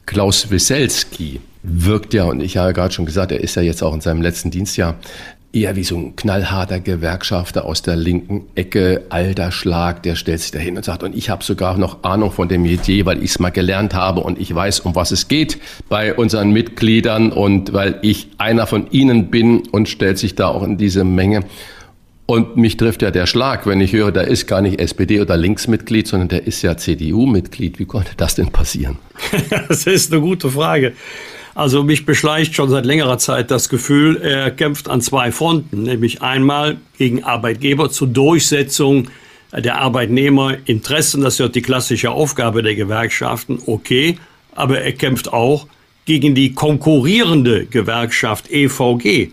Klaus 0.08 0.50
Wieselski 0.50 1.38
wirkt 1.62 2.14
ja, 2.14 2.24
und 2.24 2.40
ich 2.40 2.56
habe 2.56 2.72
gerade 2.72 2.94
schon 2.94 3.04
gesagt, 3.04 3.30
er 3.30 3.40
ist 3.40 3.56
ja 3.56 3.62
jetzt 3.62 3.82
auch 3.82 3.92
in 3.92 4.00
seinem 4.00 4.22
letzten 4.22 4.50
Dienstjahr 4.50 4.94
eher 5.52 5.76
wie 5.76 5.84
so 5.84 5.98
ein 5.98 6.16
knallharter 6.16 6.80
Gewerkschafter 6.80 7.66
aus 7.66 7.82
der 7.82 7.96
linken 7.96 8.46
Ecke, 8.54 9.04
alter 9.10 9.52
Schlag, 9.52 10.02
der 10.02 10.16
stellt 10.16 10.40
sich 10.40 10.50
dahin 10.50 10.78
und 10.78 10.84
sagt, 10.86 11.02
und 11.02 11.14
ich 11.14 11.28
habe 11.28 11.44
sogar 11.44 11.76
noch 11.76 12.04
Ahnung 12.04 12.30
von 12.30 12.48
dem 12.48 12.62
Metier, 12.62 13.04
weil 13.04 13.18
ich 13.18 13.32
es 13.32 13.38
mal 13.38 13.50
gelernt 13.50 13.92
habe 13.92 14.20
und 14.20 14.40
ich 14.40 14.54
weiß, 14.54 14.80
um 14.80 14.94
was 14.94 15.10
es 15.10 15.28
geht 15.28 15.58
bei 15.90 16.14
unseren 16.14 16.52
Mitgliedern 16.52 17.30
und 17.30 17.74
weil 17.74 17.98
ich 18.00 18.28
einer 18.38 18.66
von 18.66 18.90
ihnen 18.90 19.30
bin 19.30 19.68
und 19.68 19.90
stellt 19.90 20.16
sich 20.16 20.34
da 20.34 20.48
auch 20.48 20.62
in 20.62 20.78
diese 20.78 21.04
Menge. 21.04 21.44
Und 22.30 22.58
mich 22.58 22.76
trifft 22.76 23.00
ja 23.00 23.10
der 23.10 23.24
Schlag, 23.24 23.66
wenn 23.66 23.80
ich 23.80 23.94
höre, 23.94 24.12
da 24.12 24.20
ist 24.20 24.46
gar 24.46 24.60
nicht 24.60 24.78
SPD 24.78 25.18
oder 25.22 25.38
Linksmitglied, 25.38 26.06
sondern 26.06 26.28
der 26.28 26.46
ist 26.46 26.60
ja 26.60 26.76
CDU-Mitglied. 26.76 27.78
Wie 27.78 27.86
konnte 27.86 28.10
das 28.18 28.34
denn 28.34 28.50
passieren? 28.50 28.98
das 29.68 29.86
ist 29.86 30.12
eine 30.12 30.20
gute 30.20 30.50
Frage. 30.50 30.92
Also 31.54 31.82
mich 31.84 32.04
beschleicht 32.04 32.54
schon 32.54 32.68
seit 32.68 32.84
längerer 32.84 33.16
Zeit 33.16 33.50
das 33.50 33.70
Gefühl, 33.70 34.18
er 34.18 34.50
kämpft 34.50 34.90
an 34.90 35.00
zwei 35.00 35.32
Fronten, 35.32 35.84
nämlich 35.84 36.20
einmal 36.20 36.76
gegen 36.98 37.24
Arbeitgeber 37.24 37.88
zur 37.88 38.08
Durchsetzung 38.08 39.08
der 39.50 39.80
Arbeitnehmerinteressen. 39.80 41.22
Das 41.22 41.32
ist 41.32 41.40
ja 41.40 41.48
die 41.48 41.62
klassische 41.62 42.10
Aufgabe 42.10 42.62
der 42.62 42.74
Gewerkschaften. 42.74 43.58
Okay, 43.64 44.18
aber 44.54 44.82
er 44.82 44.92
kämpft 44.92 45.32
auch 45.32 45.66
gegen 46.04 46.34
die 46.34 46.52
konkurrierende 46.52 47.64
Gewerkschaft 47.64 48.50
EVG. 48.50 49.30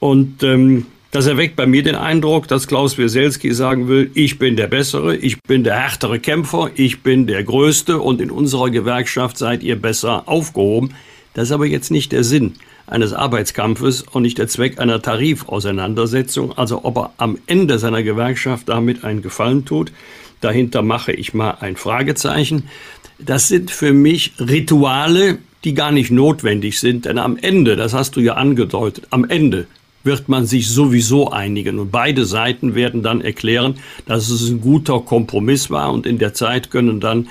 Und 0.00 0.42
ähm, 0.42 0.86
das 1.10 1.26
erweckt 1.26 1.56
bei 1.56 1.66
mir 1.66 1.82
den 1.82 1.94
Eindruck, 1.94 2.48
dass 2.48 2.66
Klaus 2.66 2.98
Wieselski 2.98 3.54
sagen 3.54 3.88
will, 3.88 4.10
ich 4.14 4.38
bin 4.38 4.56
der 4.56 4.66
Bessere, 4.66 5.16
ich 5.16 5.40
bin 5.42 5.64
der 5.64 5.76
härtere 5.80 6.18
Kämpfer, 6.18 6.70
ich 6.74 7.02
bin 7.02 7.26
der 7.26 7.44
Größte 7.44 7.98
und 7.98 8.20
in 8.20 8.30
unserer 8.30 8.70
Gewerkschaft 8.70 9.38
seid 9.38 9.62
ihr 9.62 9.80
besser 9.80 10.24
aufgehoben. 10.26 10.94
Das 11.34 11.44
ist 11.44 11.52
aber 11.52 11.66
jetzt 11.66 11.90
nicht 11.90 12.12
der 12.12 12.24
Sinn 12.24 12.54
eines 12.86 13.12
Arbeitskampfes 13.12 14.02
und 14.02 14.22
nicht 14.22 14.38
der 14.38 14.48
Zweck 14.48 14.78
einer 14.78 15.02
Tarifauseinandersetzung. 15.02 16.56
Also 16.56 16.84
ob 16.84 16.96
er 16.96 17.12
am 17.18 17.38
Ende 17.46 17.78
seiner 17.78 18.02
Gewerkschaft 18.02 18.68
damit 18.68 19.04
einen 19.04 19.22
Gefallen 19.22 19.64
tut, 19.64 19.92
dahinter 20.40 20.82
mache 20.82 21.12
ich 21.12 21.34
mal 21.34 21.58
ein 21.60 21.76
Fragezeichen. 21.76 22.64
Das 23.18 23.48
sind 23.48 23.70
für 23.70 23.92
mich 23.92 24.32
Rituale, 24.38 25.38
die 25.64 25.74
gar 25.74 25.90
nicht 25.90 26.10
notwendig 26.10 26.78
sind, 26.78 27.06
denn 27.06 27.18
am 27.18 27.36
Ende, 27.36 27.76
das 27.76 27.92
hast 27.92 28.16
du 28.16 28.20
ja 28.20 28.34
angedeutet, 28.34 29.06
am 29.10 29.24
Ende 29.24 29.66
wird 30.06 30.28
man 30.28 30.46
sich 30.46 30.70
sowieso 30.70 31.30
einigen. 31.30 31.78
Und 31.78 31.90
beide 31.90 32.24
Seiten 32.24 32.74
werden 32.74 33.02
dann 33.02 33.20
erklären, 33.20 33.74
dass 34.06 34.30
es 34.30 34.48
ein 34.48 34.60
guter 34.60 35.00
Kompromiss 35.00 35.70
war 35.70 35.92
und 35.92 36.06
in 36.06 36.18
der 36.18 36.32
Zeit 36.32 36.70
können 36.70 37.00
dann 37.00 37.28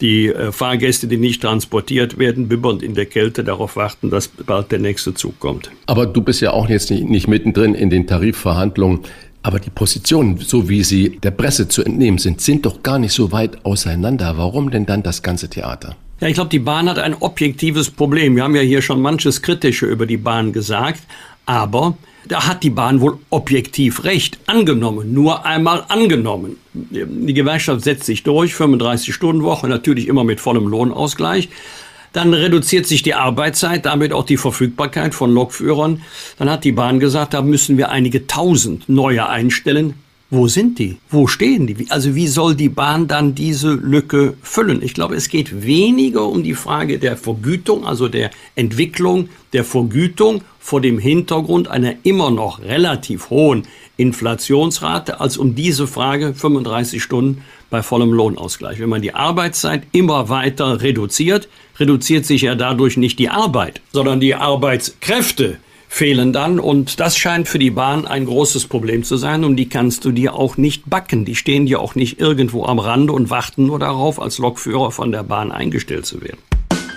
die 0.00 0.26
äh, 0.26 0.52
Fahrgäste, 0.52 1.06
die 1.06 1.16
nicht 1.16 1.42
transportiert 1.42 2.18
werden, 2.18 2.48
bibbernd 2.48 2.82
in 2.82 2.94
der 2.94 3.06
Kälte 3.06 3.44
darauf 3.44 3.76
warten, 3.76 4.10
dass 4.10 4.28
bald 4.28 4.70
der 4.70 4.78
nächste 4.78 5.14
Zug 5.14 5.38
kommt. 5.40 5.70
Aber 5.86 6.06
du 6.06 6.20
bist 6.20 6.40
ja 6.42 6.50
auch 6.50 6.68
jetzt 6.68 6.90
nicht, 6.90 7.08
nicht 7.08 7.28
mittendrin 7.28 7.74
in 7.74 7.88
den 7.90 8.06
Tarifverhandlungen. 8.06 9.00
Aber 9.42 9.60
die 9.60 9.70
Positionen, 9.70 10.38
so 10.38 10.68
wie 10.68 10.82
sie 10.82 11.20
der 11.22 11.30
Presse 11.30 11.68
zu 11.68 11.84
entnehmen 11.84 12.18
sind, 12.18 12.40
sind 12.40 12.66
doch 12.66 12.82
gar 12.82 12.98
nicht 12.98 13.12
so 13.12 13.30
weit 13.30 13.64
auseinander. 13.64 14.36
Warum 14.36 14.70
denn 14.70 14.86
dann 14.86 15.04
das 15.04 15.22
ganze 15.22 15.48
Theater? 15.48 15.96
Ja, 16.20 16.28
ich 16.28 16.34
glaube, 16.34 16.50
die 16.50 16.58
Bahn 16.58 16.88
hat 16.88 16.98
ein 16.98 17.14
objektives 17.14 17.90
Problem. 17.90 18.36
Wir 18.36 18.42
haben 18.42 18.56
ja 18.56 18.62
hier 18.62 18.82
schon 18.82 19.00
manches 19.00 19.42
Kritische 19.42 19.86
über 19.86 20.06
die 20.06 20.16
Bahn 20.16 20.52
gesagt. 20.52 21.02
Aber 21.46 21.96
da 22.28 22.48
hat 22.48 22.64
die 22.64 22.70
Bahn 22.70 23.00
wohl 23.00 23.18
objektiv 23.30 24.04
recht 24.04 24.38
angenommen, 24.46 25.14
nur 25.14 25.46
einmal 25.46 25.84
angenommen. 25.88 26.56
Die 26.74 27.34
Gewerkschaft 27.34 27.84
setzt 27.84 28.04
sich 28.04 28.24
durch, 28.24 28.54
35 28.54 29.14
Stunden 29.14 29.42
Woche, 29.44 29.68
natürlich 29.68 30.08
immer 30.08 30.24
mit 30.24 30.40
vollem 30.40 30.66
Lohnausgleich. 30.66 31.48
Dann 32.12 32.34
reduziert 32.34 32.86
sich 32.86 33.02
die 33.02 33.14
Arbeitszeit, 33.14 33.86
damit 33.86 34.12
auch 34.12 34.24
die 34.24 34.38
Verfügbarkeit 34.38 35.14
von 35.14 35.32
Lokführern. 35.32 36.02
Dann 36.38 36.50
hat 36.50 36.64
die 36.64 36.72
Bahn 36.72 36.98
gesagt, 36.98 37.34
da 37.34 37.42
müssen 37.42 37.76
wir 37.76 37.90
einige 37.90 38.26
tausend 38.26 38.88
neue 38.88 39.28
einstellen. 39.28 39.94
Wo 40.28 40.48
sind 40.48 40.80
die? 40.80 40.96
Wo 41.08 41.28
stehen 41.28 41.68
die? 41.68 41.86
Also 41.88 42.16
wie 42.16 42.26
soll 42.26 42.56
die 42.56 42.68
Bahn 42.68 43.06
dann 43.06 43.36
diese 43.36 43.74
Lücke 43.74 44.34
füllen? 44.42 44.82
Ich 44.82 44.92
glaube, 44.92 45.14
es 45.14 45.28
geht 45.28 45.62
weniger 45.62 46.26
um 46.26 46.42
die 46.42 46.54
Frage 46.54 46.98
der 46.98 47.16
Vergütung, 47.16 47.86
also 47.86 48.08
der 48.08 48.32
Entwicklung 48.56 49.28
der 49.52 49.62
Vergütung 49.62 50.42
vor 50.58 50.80
dem 50.80 50.98
Hintergrund 50.98 51.68
einer 51.68 51.94
immer 52.02 52.32
noch 52.32 52.60
relativ 52.60 53.30
hohen 53.30 53.68
Inflationsrate, 53.96 55.20
als 55.20 55.36
um 55.36 55.54
diese 55.54 55.86
Frage 55.86 56.34
35 56.34 57.00
Stunden 57.00 57.42
bei 57.70 57.84
vollem 57.84 58.12
Lohnausgleich. 58.12 58.80
Wenn 58.80 58.88
man 58.88 59.02
die 59.02 59.14
Arbeitszeit 59.14 59.84
immer 59.92 60.28
weiter 60.28 60.82
reduziert, 60.82 61.48
reduziert 61.78 62.26
sich 62.26 62.42
ja 62.42 62.56
dadurch 62.56 62.96
nicht 62.96 63.20
die 63.20 63.28
Arbeit, 63.28 63.80
sondern 63.92 64.18
die 64.18 64.34
Arbeitskräfte 64.34 65.58
fehlen 65.88 66.32
dann. 66.32 66.58
Und 66.58 67.00
das 67.00 67.16
scheint 67.16 67.48
für 67.48 67.58
die 67.58 67.70
Bahn 67.70 68.06
ein 68.06 68.26
großes 68.26 68.66
Problem 68.66 69.04
zu 69.04 69.16
sein. 69.16 69.44
Und 69.44 69.56
die 69.56 69.68
kannst 69.68 70.04
du 70.04 70.12
dir 70.12 70.34
auch 70.34 70.56
nicht 70.56 70.88
backen. 70.88 71.24
Die 71.24 71.34
stehen 71.34 71.66
dir 71.66 71.80
auch 71.80 71.94
nicht 71.94 72.20
irgendwo 72.20 72.64
am 72.64 72.78
Rande 72.78 73.12
und 73.12 73.30
warten 73.30 73.66
nur 73.66 73.78
darauf, 73.78 74.20
als 74.20 74.38
Lokführer 74.38 74.90
von 74.90 75.12
der 75.12 75.22
Bahn 75.22 75.52
eingestellt 75.52 76.06
zu 76.06 76.22
werden. 76.22 76.38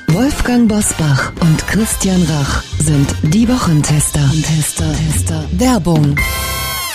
Wolfgang 0.07 0.67
Bosbach 0.67 1.31
und 1.39 1.67
Christian 1.67 2.23
Rach 2.23 2.63
sind 2.79 3.07
die 3.21 3.47
Wochentester. 3.47 4.27
Tester, 4.43 4.91
Tester. 4.93 5.45
Werbung. 5.51 6.15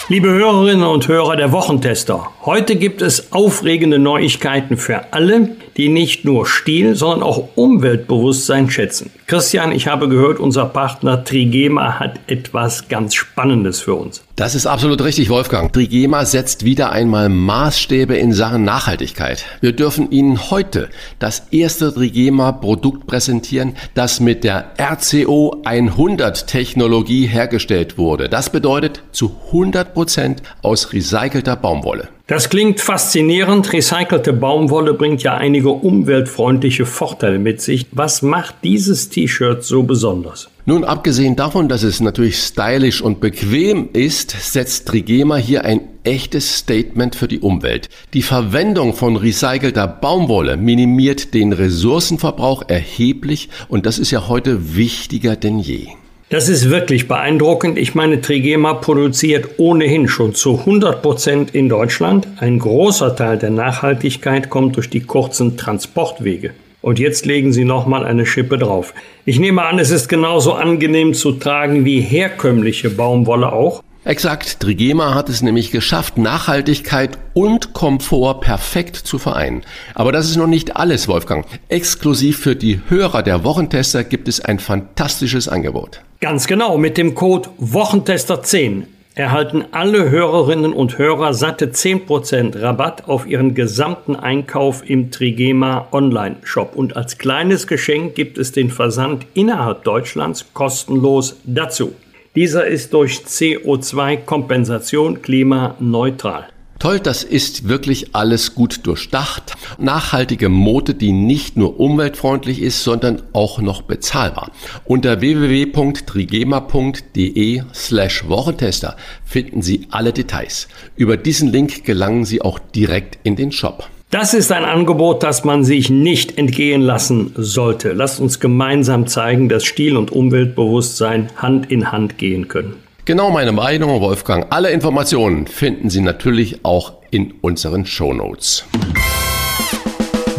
Liebe 0.08 0.28
Hörerinnen 0.28 0.84
und 0.84 1.08
Hörer 1.08 1.36
der 1.36 1.50
Wochentester, 1.50 2.30
heute 2.44 2.76
gibt 2.76 3.00
es 3.00 3.32
aufregende 3.32 3.98
Neuigkeiten 3.98 4.76
für 4.76 5.14
alle, 5.14 5.56
die 5.76 5.88
nicht 5.88 6.24
nur 6.24 6.46
Stil, 6.46 6.94
sondern 6.94 7.22
auch 7.22 7.48
Umweltbewusstsein 7.54 8.70
schätzen. 8.70 9.10
Christian, 9.26 9.72
ich 9.72 9.88
habe 9.88 10.08
gehört, 10.08 10.38
unser 10.38 10.66
Partner 10.66 11.24
Trigema 11.24 11.98
hat 11.98 12.20
etwas 12.26 12.88
ganz 12.88 13.14
Spannendes 13.14 13.80
für 13.80 13.94
uns. 13.94 14.22
Das 14.36 14.54
ist 14.54 14.66
absolut 14.66 15.02
richtig, 15.02 15.30
Wolfgang. 15.30 15.72
Trigema 15.72 16.24
setzt 16.24 16.64
wieder 16.64 16.90
einmal 16.90 17.28
Maßstäbe 17.28 18.16
in 18.16 18.32
Sachen 18.32 18.64
Nachhaltigkeit. 18.64 19.44
Wir 19.60 19.72
dürfen 19.72 20.10
Ihnen 20.10 20.50
heute 20.50 20.90
das 21.18 21.46
erste 21.52 21.94
Trigema-Produkt 21.94 23.06
präsentieren, 23.06 23.76
das 23.94 24.20
mit 24.20 24.44
der 24.44 24.72
RCO 24.78 25.62
100 25.64 26.46
Technologie 26.46 27.26
hergestellt 27.26 27.96
wurde. 27.96 28.28
Das 28.28 28.50
bedeutet 28.50 29.02
zu 29.12 29.36
100 29.46 29.94
Prozent 29.94 30.42
aus 30.62 30.92
recycelter 30.92 31.56
Baumwolle. 31.56 32.08
Das 32.26 32.48
klingt 32.48 32.80
faszinierend. 32.80 33.70
Recycelte 33.70 34.32
Baumwolle 34.32 34.94
bringt 34.94 35.22
ja 35.22 35.34
einige 35.34 35.68
umweltfreundliche 35.68 36.86
Vorteile 36.86 37.38
mit 37.38 37.60
sich. 37.60 37.84
Was 37.92 38.22
macht 38.22 38.56
dieses 38.64 39.10
T-Shirt 39.10 39.62
so 39.62 39.82
besonders? 39.82 40.48
Nun, 40.64 40.84
abgesehen 40.84 41.36
davon, 41.36 41.68
dass 41.68 41.82
es 41.82 42.00
natürlich 42.00 42.38
stylisch 42.38 43.02
und 43.02 43.20
bequem 43.20 43.90
ist, 43.92 44.30
setzt 44.30 44.88
Trigema 44.88 45.36
hier 45.36 45.66
ein 45.66 45.82
echtes 46.04 46.56
Statement 46.56 47.14
für 47.14 47.28
die 47.28 47.40
Umwelt. 47.40 47.90
Die 48.14 48.22
Verwendung 48.22 48.94
von 48.94 49.16
recycelter 49.16 49.86
Baumwolle 49.86 50.56
minimiert 50.56 51.34
den 51.34 51.52
Ressourcenverbrauch 51.52 52.62
erheblich 52.68 53.50
und 53.68 53.84
das 53.84 53.98
ist 53.98 54.10
ja 54.10 54.28
heute 54.28 54.76
wichtiger 54.76 55.36
denn 55.36 55.58
je. 55.58 55.88
Das 56.30 56.48
ist 56.48 56.70
wirklich 56.70 57.06
beeindruckend. 57.06 57.76
Ich 57.78 57.94
meine, 57.94 58.20
Trigema 58.20 58.74
produziert 58.74 59.58
ohnehin 59.58 60.08
schon 60.08 60.34
zu 60.34 60.60
100 60.60 61.02
Prozent 61.02 61.54
in 61.54 61.68
Deutschland. 61.68 62.26
Ein 62.38 62.58
großer 62.58 63.14
Teil 63.14 63.36
der 63.36 63.50
Nachhaltigkeit 63.50 64.48
kommt 64.48 64.76
durch 64.76 64.88
die 64.88 65.02
kurzen 65.02 65.58
Transportwege. 65.58 66.52
Und 66.80 66.98
jetzt 66.98 67.26
legen 67.26 67.52
Sie 67.52 67.64
nochmal 67.64 68.04
eine 68.04 68.24
Schippe 68.24 68.56
drauf. 68.56 68.94
Ich 69.26 69.38
nehme 69.38 69.64
an, 69.64 69.78
es 69.78 69.90
ist 69.90 70.08
genauso 70.08 70.54
angenehm 70.54 71.12
zu 71.12 71.32
tragen 71.32 71.84
wie 71.84 72.00
herkömmliche 72.00 72.90
Baumwolle 72.90 73.52
auch. 73.52 73.82
Exakt, 74.06 74.60
Trigema 74.60 75.14
hat 75.14 75.30
es 75.30 75.40
nämlich 75.40 75.70
geschafft, 75.70 76.18
Nachhaltigkeit 76.18 77.18
und 77.32 77.72
Komfort 77.72 78.40
perfekt 78.40 78.96
zu 78.96 79.18
vereinen. 79.18 79.62
Aber 79.94 80.12
das 80.12 80.28
ist 80.28 80.36
noch 80.36 80.46
nicht 80.46 80.76
alles, 80.76 81.08
Wolfgang. 81.08 81.46
Exklusiv 81.68 82.38
für 82.38 82.54
die 82.54 82.80
Hörer 82.88 83.22
der 83.22 83.44
Wochentester 83.44 84.04
gibt 84.04 84.28
es 84.28 84.40
ein 84.40 84.58
fantastisches 84.58 85.48
Angebot. 85.48 86.02
Ganz 86.24 86.46
genau, 86.46 86.78
mit 86.78 86.96
dem 86.96 87.14
Code 87.14 87.50
Wochentester10 87.60 88.84
erhalten 89.14 89.66
alle 89.72 90.08
Hörerinnen 90.08 90.72
und 90.72 90.96
Hörer 90.96 91.34
satte 91.34 91.66
10% 91.66 92.62
Rabatt 92.62 93.06
auf 93.06 93.26
ihren 93.26 93.54
gesamten 93.54 94.16
Einkauf 94.16 94.88
im 94.88 95.10
Trigema 95.10 95.86
Online-Shop. 95.92 96.76
Und 96.76 96.96
als 96.96 97.18
kleines 97.18 97.66
Geschenk 97.66 98.14
gibt 98.14 98.38
es 98.38 98.52
den 98.52 98.70
Versand 98.70 99.26
innerhalb 99.34 99.84
Deutschlands 99.84 100.46
kostenlos 100.54 101.36
dazu. 101.44 101.92
Dieser 102.34 102.68
ist 102.68 102.94
durch 102.94 103.18
CO2-Kompensation 103.18 105.20
klimaneutral. 105.20 106.46
Toll, 106.84 107.00
das 107.00 107.24
ist 107.24 107.66
wirklich 107.66 108.14
alles 108.14 108.54
gut 108.54 108.86
durchdacht. 108.86 109.54
Nachhaltige 109.78 110.50
Mode, 110.50 110.92
die 110.92 111.12
nicht 111.12 111.56
nur 111.56 111.80
umweltfreundlich 111.80 112.60
ist, 112.60 112.84
sondern 112.84 113.22
auch 113.32 113.58
noch 113.58 113.80
bezahlbar. 113.80 114.50
Unter 114.84 115.22
www.trigema.de 115.22 117.62
slash 117.72 118.28
Wochentester 118.28 118.96
finden 119.24 119.62
Sie 119.62 119.86
alle 119.92 120.12
Details. 120.12 120.68
Über 120.94 121.16
diesen 121.16 121.50
Link 121.50 121.84
gelangen 121.84 122.26
Sie 122.26 122.42
auch 122.42 122.58
direkt 122.58 123.18
in 123.22 123.34
den 123.34 123.50
Shop. 123.50 123.88
Das 124.10 124.34
ist 124.34 124.52
ein 124.52 124.66
Angebot, 124.66 125.22
das 125.22 125.42
man 125.42 125.64
sich 125.64 125.88
nicht 125.88 126.36
entgehen 126.36 126.82
lassen 126.82 127.32
sollte. 127.34 127.94
Lasst 127.94 128.20
uns 128.20 128.40
gemeinsam 128.40 129.06
zeigen, 129.06 129.48
dass 129.48 129.64
Stil 129.64 129.96
und 129.96 130.12
Umweltbewusstsein 130.12 131.30
Hand 131.36 131.70
in 131.70 131.92
Hand 131.92 132.18
gehen 132.18 132.48
können. 132.48 132.83
Genau 133.06 133.30
meine 133.30 133.52
Meinung, 133.52 134.00
Wolfgang. 134.00 134.46
Alle 134.48 134.70
Informationen 134.70 135.46
finden 135.46 135.90
Sie 135.90 136.00
natürlich 136.00 136.64
auch 136.64 136.94
in 137.10 137.34
unseren 137.42 137.84
Shownotes. 137.84 138.64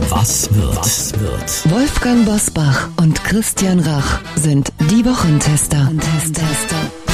Was 0.10 0.52
wird? 0.56 0.76
Was 0.76 1.14
wird? 1.20 1.72
Wolfgang 1.72 2.26
Bosbach 2.26 2.90
und 3.00 3.24
Christian 3.24 3.80
Rach 3.82 4.20
sind 4.36 4.74
die 4.90 5.06
Wochentester. 5.06 5.92
Tester. 6.34 7.05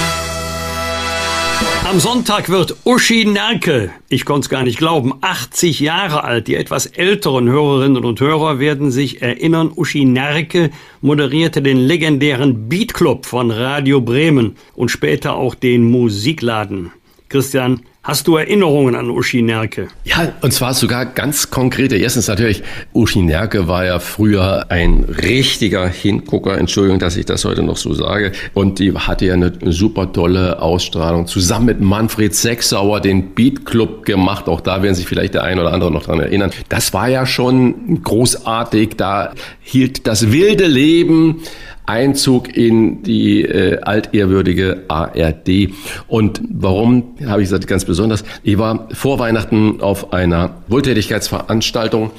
Am 1.84 2.00
Sonntag 2.00 2.50
wird 2.50 2.78
Uschi 2.86 3.26
Nerke, 3.26 3.92
ich 4.08 4.24
konnte 4.24 4.46
es 4.46 4.50
gar 4.50 4.64
nicht 4.64 4.78
glauben, 4.78 5.14
80 5.20 5.80
Jahre 5.80 6.24
alt. 6.24 6.48
Die 6.48 6.56
etwas 6.56 6.86
älteren 6.86 7.50
Hörerinnen 7.50 8.06
und 8.06 8.20
Hörer 8.22 8.60
werden 8.60 8.92
sich 8.92 9.22
erinnern, 9.24 9.72
Uschi 9.76 10.06
Nerke 10.06 10.70
moderierte 11.02 11.62
den 11.62 11.78
legendären 11.78 12.70
Beat 12.70 12.94
Club 12.94 13.26
von 13.26 13.50
Radio 13.50 14.00
Bremen 14.00 14.56
und 14.76 14.90
später 14.90 15.36
auch 15.36 15.56
den 15.56 15.90
Musikladen. 15.90 16.92
Christian, 17.30 17.82
Hast 18.04 18.28
du 18.28 18.36
Erinnerungen 18.36 18.96
an 18.96 19.12
Uschi 19.12 19.44
Nerke? 19.44 19.88
Ja, 20.06 20.34
und 20.42 20.52
zwar 20.52 20.74
sogar 20.74 21.06
ganz 21.06 21.52
konkrete. 21.52 21.98
Erstens 21.98 22.28
natürlich, 22.28 22.64
Uschi 22.94 23.22
Nerke 23.22 23.68
war 23.68 23.86
ja 23.86 24.00
früher 24.00 24.66
ein 24.70 25.04
richtiger 25.04 25.88
Hingucker. 25.88 26.58
Entschuldigung, 26.58 26.98
dass 26.98 27.16
ich 27.16 27.28
das 27.28 27.46
heute 27.46 27.62
noch 27.62 27.78
so 27.78 27.94
sage. 27.94 28.32
Und 28.56 28.80
die 28.80 28.92
hatte 28.92 29.28
ja 29.28 29.36
eine 29.36 29.54
super 29.66 30.12
tolle 30.12 30.60
Ausstrahlung. 30.64 31.28
Zusammen 31.28 31.68
mit 31.68 31.82
Manfred 31.82 32.34
Sechsauer 32.34 33.02
den 33.02 33.36
Beat 33.36 33.68
Club 33.68 34.04
gemacht. 34.04 34.50
Auch 34.50 34.62
da 34.62 34.82
werden 34.82 34.96
sich 34.96 35.06
vielleicht 35.06 35.36
der 35.36 35.44
ein 35.44 35.60
oder 35.60 35.72
andere 35.72 35.92
noch 35.92 36.02
dran 36.02 36.22
erinnern. 36.22 36.50
Das 36.70 36.94
war 36.94 37.08
ja 37.08 37.28
schon 37.28 38.02
großartig. 38.02 38.98
Da 38.98 39.34
hielt 39.60 40.08
das 40.08 40.32
wilde 40.32 40.66
Leben 40.66 41.44
Einzug 41.92 42.56
in 42.56 43.04
die 43.04 43.44
äh, 43.44 43.82
altehrwürdige 43.82 44.84
ARD. 44.88 45.70
Und 46.08 46.42
warum 46.50 47.16
habe 47.26 47.42
ich 47.42 47.50
gesagt, 47.50 47.68
ganz 47.68 47.84
besonders? 47.84 48.24
Ich 48.44 48.58
war 48.58 48.88
vor 48.94 49.20
Weihnachten 49.20 49.82
auf 49.82 50.14
einer 50.14 50.56
Wohltätigkeitsveranstaltung 50.70 52.12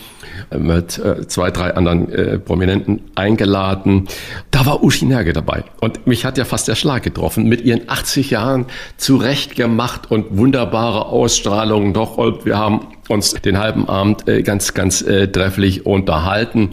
mit 0.59 0.99
äh, 0.99 1.27
zwei, 1.27 1.51
drei 1.51 1.75
anderen 1.75 2.13
äh, 2.13 2.39
Prominenten 2.39 3.01
eingeladen. 3.15 4.09
Da 4.51 4.67
war 4.67 4.85
Uschi 4.85 5.07
Nerge 5.07 5.33
dabei. 5.33 5.65
Und 5.81 6.07
mich 6.07 6.27
hat 6.27 6.37
ja 6.37 6.45
fast 6.45 6.69
der 6.69 6.75
Schlag 6.75 7.03
getroffen. 7.03 7.49
Mit 7.49 7.63
ihren 7.63 7.89
80 7.89 8.31
Jahren 8.31 8.67
zurechtgemacht 8.99 10.11
und 10.11 10.37
wunderbare 10.37 11.07
Ausstrahlung 11.07 11.95
doch. 11.95 12.19
Wir 12.45 12.59
haben 12.59 12.89
uns 13.09 13.35
den 13.35 13.59
halben 13.59 13.89
Abend 13.89 14.29
äh, 14.29 14.43
ganz, 14.43 14.75
ganz 14.75 15.03
äh, 15.03 15.29
trefflich 15.29 15.87
unterhalten. 15.87 16.71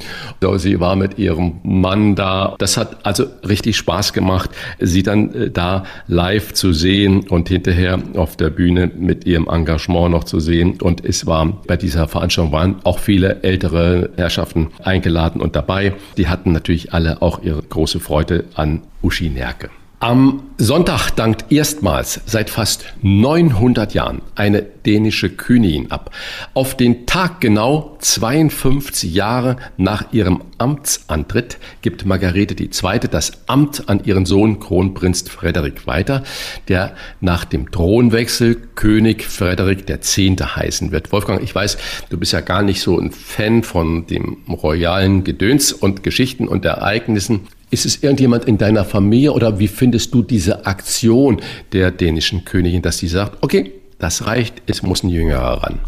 Sie 0.58 0.80
war 0.80 0.96
mit 0.96 1.18
ihrem 1.18 1.60
Mann 1.64 2.16
da. 2.16 2.56
Das 2.60 2.78
hat 2.78 3.06
also 3.06 3.26
richtig 3.48 3.78
Spaß 3.78 4.14
gemacht, 4.14 4.52
sie 4.80 5.04
dann 5.04 5.34
äh, 5.34 5.50
da 5.50 5.84
live 6.08 6.54
zu 6.54 6.74
sehen 6.74 7.28
und 7.30 7.50
hinterher 7.50 8.00
auf 8.16 8.36
der 8.36 8.50
Bühne 8.50 8.92
mit 8.96 9.26
ihrem 9.26 9.48
Engagement 9.48 10.12
noch 10.12 10.24
zu 10.24 10.40
sehen. 10.40 10.80
Und 10.82 11.04
es 11.04 11.26
war 11.26 11.62
bei 11.68 11.78
dieser 11.78 12.08
Veranstaltung 12.08 12.52
waren 12.52 12.76
auch 12.84 13.00
viele 13.00 13.44
ältere 13.44 14.10
Herrschaften 14.16 14.68
eingeladen 14.84 15.42
und 15.42 15.56
dabei. 15.56 15.94
Die 16.18 16.28
hatten 16.28 16.52
natürlich 16.52 16.94
alle 16.94 17.22
auch 17.22 17.42
ihre 17.44 17.62
große 17.62 18.00
Freude 18.00 18.46
an 18.56 18.82
Uschi 19.02 19.30
Nerke. 19.30 19.70
Am 20.02 20.44
Sonntag 20.58 21.12
dankt 21.12 21.52
erstmals 21.52 22.22
seit 22.26 22.50
fast 22.50 22.86
900 23.02 23.94
Jahren 23.94 24.22
eine 24.34 24.62
dänische 24.62 25.30
Königin 25.30 25.92
ab. 25.92 26.12
Auf 26.54 26.78
den 26.78 27.06
Tag 27.06 27.42
genau 27.42 27.98
52 28.00 29.14
Jahre 29.14 29.58
nach 29.76 30.14
ihrem 30.14 30.42
Amtsantritt 30.58 31.58
gibt 31.82 32.06
Margarete 32.06 32.56
II. 32.64 33.00
das 33.12 33.46
Amt 33.48 33.90
an 33.90 34.02
ihren 34.06 34.26
Sohn 34.26 34.62
Kronprinz 34.62 35.28
Frederik 35.28 35.86
weiter, 35.86 36.24
der 36.70 36.96
nach 37.20 37.44
dem 37.44 37.70
Thronwechsel 37.70 38.56
König 38.76 39.26
Frederik 39.26 39.90
X. 39.90 40.16
heißen 40.16 40.94
wird. 40.94 41.12
Wolfgang, 41.12 41.44
ich 41.44 41.54
weiß, 41.54 41.78
du 42.10 42.18
bist 42.18 42.32
ja 42.32 42.40
gar 42.40 42.62
nicht 42.62 42.80
so 42.80 42.98
ein 42.98 43.12
Fan 43.12 43.64
von 43.64 44.08
dem 44.08 44.38
royalen 44.48 45.26
Gedöns 45.26 45.74
und 45.74 46.04
Geschichten 46.04 46.48
und 46.48 46.64
Ereignissen. 46.64 47.42
Ist 47.72 47.86
es 47.86 48.02
irgendjemand 48.02 48.46
in 48.46 48.58
deiner 48.58 48.84
Familie 48.84 49.32
oder 49.32 49.60
wie 49.60 49.68
findest 49.68 50.14
du 50.14 50.24
diese 50.24 50.66
Aktion 50.66 51.42
der 51.72 51.92
dänischen 51.92 52.46
Königin, 52.46 52.82
dass 52.82 52.98
sie 52.98 53.08
sagt, 53.08 53.38
okay, 53.42 53.72
das 54.00 54.26
reicht, 54.26 54.64
es 54.66 54.82
muss 54.82 55.04
ein 55.04 55.10
Jüngerer 55.10 55.64
ran? 55.64 55.80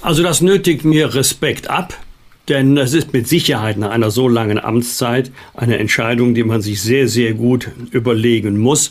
Also 0.00 0.22
das 0.22 0.40
nötigt 0.40 0.84
mir 0.84 1.14
Respekt 1.14 1.68
ab, 1.68 1.94
denn 2.48 2.74
das 2.74 2.92
ist 2.92 3.12
mit 3.12 3.28
Sicherheit 3.28 3.76
nach 3.76 3.90
einer 3.90 4.10
so 4.10 4.26
langen 4.26 4.58
Amtszeit 4.58 5.30
eine 5.54 5.78
Entscheidung, 5.78 6.34
die 6.34 6.44
man 6.44 6.62
sich 6.62 6.80
sehr, 6.80 7.08
sehr 7.08 7.34
gut 7.34 7.70
überlegen 7.90 8.58
muss. 8.58 8.90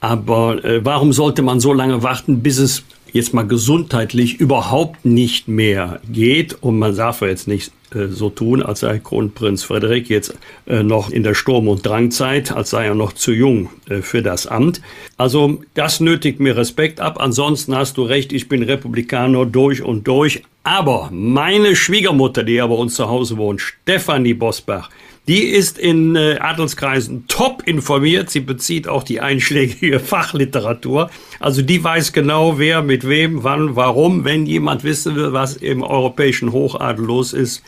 Aber 0.00 0.64
äh, 0.64 0.84
warum 0.84 1.12
sollte 1.12 1.42
man 1.42 1.60
so 1.60 1.72
lange 1.72 2.02
warten, 2.02 2.42
bis 2.42 2.58
es 2.58 2.82
jetzt 3.12 3.34
mal 3.34 3.46
gesundheitlich 3.46 4.40
überhaupt 4.40 5.04
nicht 5.04 5.46
mehr 5.46 6.00
geht? 6.10 6.54
Und 6.60 6.78
man 6.78 6.96
darf 6.96 7.20
jetzt 7.22 7.46
nicht 7.46 7.70
so 8.08 8.30
tun, 8.30 8.62
als 8.62 8.80
sei 8.80 8.98
Kronprinz 8.98 9.64
Frederik 9.64 10.08
jetzt 10.08 10.34
äh, 10.66 10.82
noch 10.82 11.10
in 11.10 11.22
der 11.22 11.34
Sturm- 11.34 11.68
und 11.68 11.84
Drangzeit, 11.84 12.52
als 12.52 12.70
sei 12.70 12.86
er 12.86 12.94
noch 12.94 13.12
zu 13.12 13.32
jung 13.32 13.70
äh, 13.88 14.02
für 14.02 14.22
das 14.22 14.46
Amt. 14.46 14.80
Also 15.16 15.62
das 15.74 16.00
nötigt 16.00 16.40
mir 16.40 16.56
Respekt 16.56 17.00
ab. 17.00 17.18
Ansonsten 17.20 17.76
hast 17.76 17.96
du 17.96 18.02
recht, 18.02 18.32
ich 18.32 18.48
bin 18.48 18.62
Republikaner 18.62 19.46
durch 19.46 19.82
und 19.82 20.06
durch. 20.06 20.42
Aber 20.64 21.10
meine 21.12 21.74
Schwiegermutter, 21.74 22.44
die 22.44 22.54
ja 22.54 22.66
bei 22.66 22.74
uns 22.74 22.94
zu 22.94 23.08
Hause 23.08 23.36
wohnt, 23.36 23.60
Stefanie 23.60 24.34
Bosbach, 24.34 24.90
die 25.28 25.44
ist 25.44 25.78
in 25.78 26.16
äh, 26.16 26.38
Adelskreisen 26.40 27.26
top 27.28 27.62
informiert. 27.66 28.30
Sie 28.30 28.40
bezieht 28.40 28.88
auch 28.88 29.04
die 29.04 29.20
einschlägige 29.20 30.00
Fachliteratur. 30.00 31.10
Also 31.38 31.62
die 31.62 31.82
weiß 31.82 32.12
genau, 32.12 32.58
wer 32.58 32.82
mit 32.82 33.06
wem, 33.06 33.44
wann, 33.44 33.76
warum. 33.76 34.24
Wenn 34.24 34.46
jemand 34.46 34.82
wissen 34.82 35.14
will, 35.14 35.32
was 35.32 35.56
im 35.56 35.82
europäischen 35.82 36.50
Hochadel 36.50 37.04
los 37.04 37.32
ist, 37.32 37.62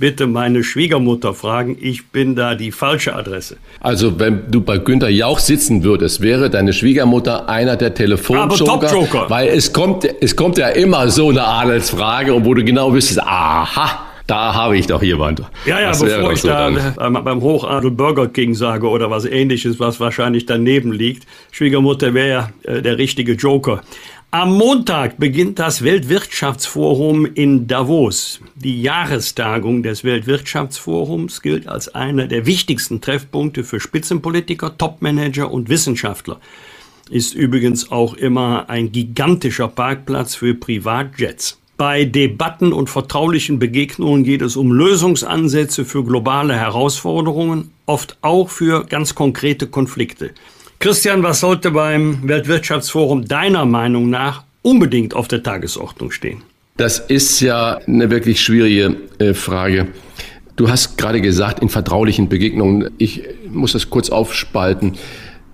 bitte 0.00 0.26
meine 0.26 0.64
Schwiegermutter 0.64 1.34
fragen. 1.34 1.76
Ich 1.80 2.08
bin 2.08 2.34
da 2.34 2.54
die 2.54 2.72
falsche 2.72 3.14
Adresse. 3.14 3.58
Also 3.80 4.18
wenn 4.18 4.50
du 4.50 4.62
bei 4.62 4.78
Günter 4.78 5.10
Jauch 5.10 5.38
sitzen 5.38 5.84
würdest, 5.84 6.22
wäre 6.22 6.50
deine 6.50 6.72
Schwiegermutter 6.72 7.48
einer 7.48 7.76
der 7.76 7.94
Telefonjoker. 7.94 9.28
Weil 9.28 9.48
es 9.48 9.72
kommt, 9.72 10.08
es 10.20 10.34
kommt 10.34 10.58
ja 10.58 10.68
immer 10.68 11.08
so 11.10 11.28
eine 11.28 11.44
Adelsfrage, 11.44 12.44
wo 12.44 12.54
du 12.54 12.64
genau 12.64 12.92
wüsstest, 12.92 13.22
aha, 13.22 14.06
da 14.26 14.54
habe 14.54 14.78
ich 14.78 14.86
doch 14.86 15.02
jemand. 15.02 15.42
Ja, 15.66 15.80
ja, 15.80 15.88
das 15.88 16.00
bevor 16.00 16.32
ich 16.32 16.40
so 16.40 16.48
da 16.48 16.70
dann. 16.70 17.24
beim 17.24 17.40
Hochadel 17.42 17.90
Burger 17.90 18.28
King 18.28 18.54
sage 18.54 18.88
oder 18.88 19.10
was 19.10 19.24
ähnliches, 19.24 19.80
was 19.80 19.98
wahrscheinlich 20.00 20.46
daneben 20.46 20.92
liegt. 20.92 21.26
Schwiegermutter 21.50 22.14
wäre 22.14 22.28
ja 22.28 22.50
äh, 22.62 22.80
der 22.80 22.96
richtige 22.96 23.32
Joker. 23.32 23.82
Am 24.32 24.56
Montag 24.56 25.18
beginnt 25.18 25.58
das 25.58 25.82
Weltwirtschaftsforum 25.82 27.26
in 27.26 27.66
Davos. 27.66 28.40
Die 28.54 28.80
Jahrestagung 28.80 29.82
des 29.82 30.04
Weltwirtschaftsforums 30.04 31.42
gilt 31.42 31.66
als 31.66 31.92
einer 31.96 32.28
der 32.28 32.46
wichtigsten 32.46 33.00
Treffpunkte 33.00 33.64
für 33.64 33.80
Spitzenpolitiker, 33.80 34.78
Topmanager 34.78 35.50
und 35.50 35.68
Wissenschaftler. 35.68 36.38
Ist 37.10 37.34
übrigens 37.34 37.90
auch 37.90 38.14
immer 38.14 38.70
ein 38.70 38.92
gigantischer 38.92 39.66
Parkplatz 39.66 40.36
für 40.36 40.54
Privatjets. 40.54 41.58
Bei 41.76 42.04
Debatten 42.04 42.72
und 42.72 42.88
vertraulichen 42.88 43.58
Begegnungen 43.58 44.22
geht 44.22 44.42
es 44.42 44.54
um 44.54 44.70
Lösungsansätze 44.70 45.84
für 45.84 46.04
globale 46.04 46.54
Herausforderungen, 46.54 47.72
oft 47.84 48.16
auch 48.22 48.48
für 48.48 48.84
ganz 48.84 49.16
konkrete 49.16 49.66
Konflikte. 49.66 50.30
Christian, 50.82 51.22
was 51.22 51.40
sollte 51.40 51.72
beim 51.72 52.26
Weltwirtschaftsforum 52.26 53.26
deiner 53.26 53.66
Meinung 53.66 54.08
nach 54.08 54.44
unbedingt 54.62 55.14
auf 55.14 55.28
der 55.28 55.42
Tagesordnung 55.42 56.10
stehen? 56.10 56.40
Das 56.78 56.98
ist 56.98 57.40
ja 57.40 57.78
eine 57.86 58.08
wirklich 58.08 58.40
schwierige 58.40 58.96
äh, 59.18 59.34
Frage. 59.34 59.88
Du 60.56 60.70
hast 60.70 60.96
gerade 60.96 61.20
gesagt, 61.20 61.60
in 61.60 61.68
vertraulichen 61.68 62.30
Begegnungen, 62.30 62.90
ich 62.96 63.22
muss 63.46 63.72
das 63.72 63.90
kurz 63.90 64.08
aufspalten, 64.08 64.94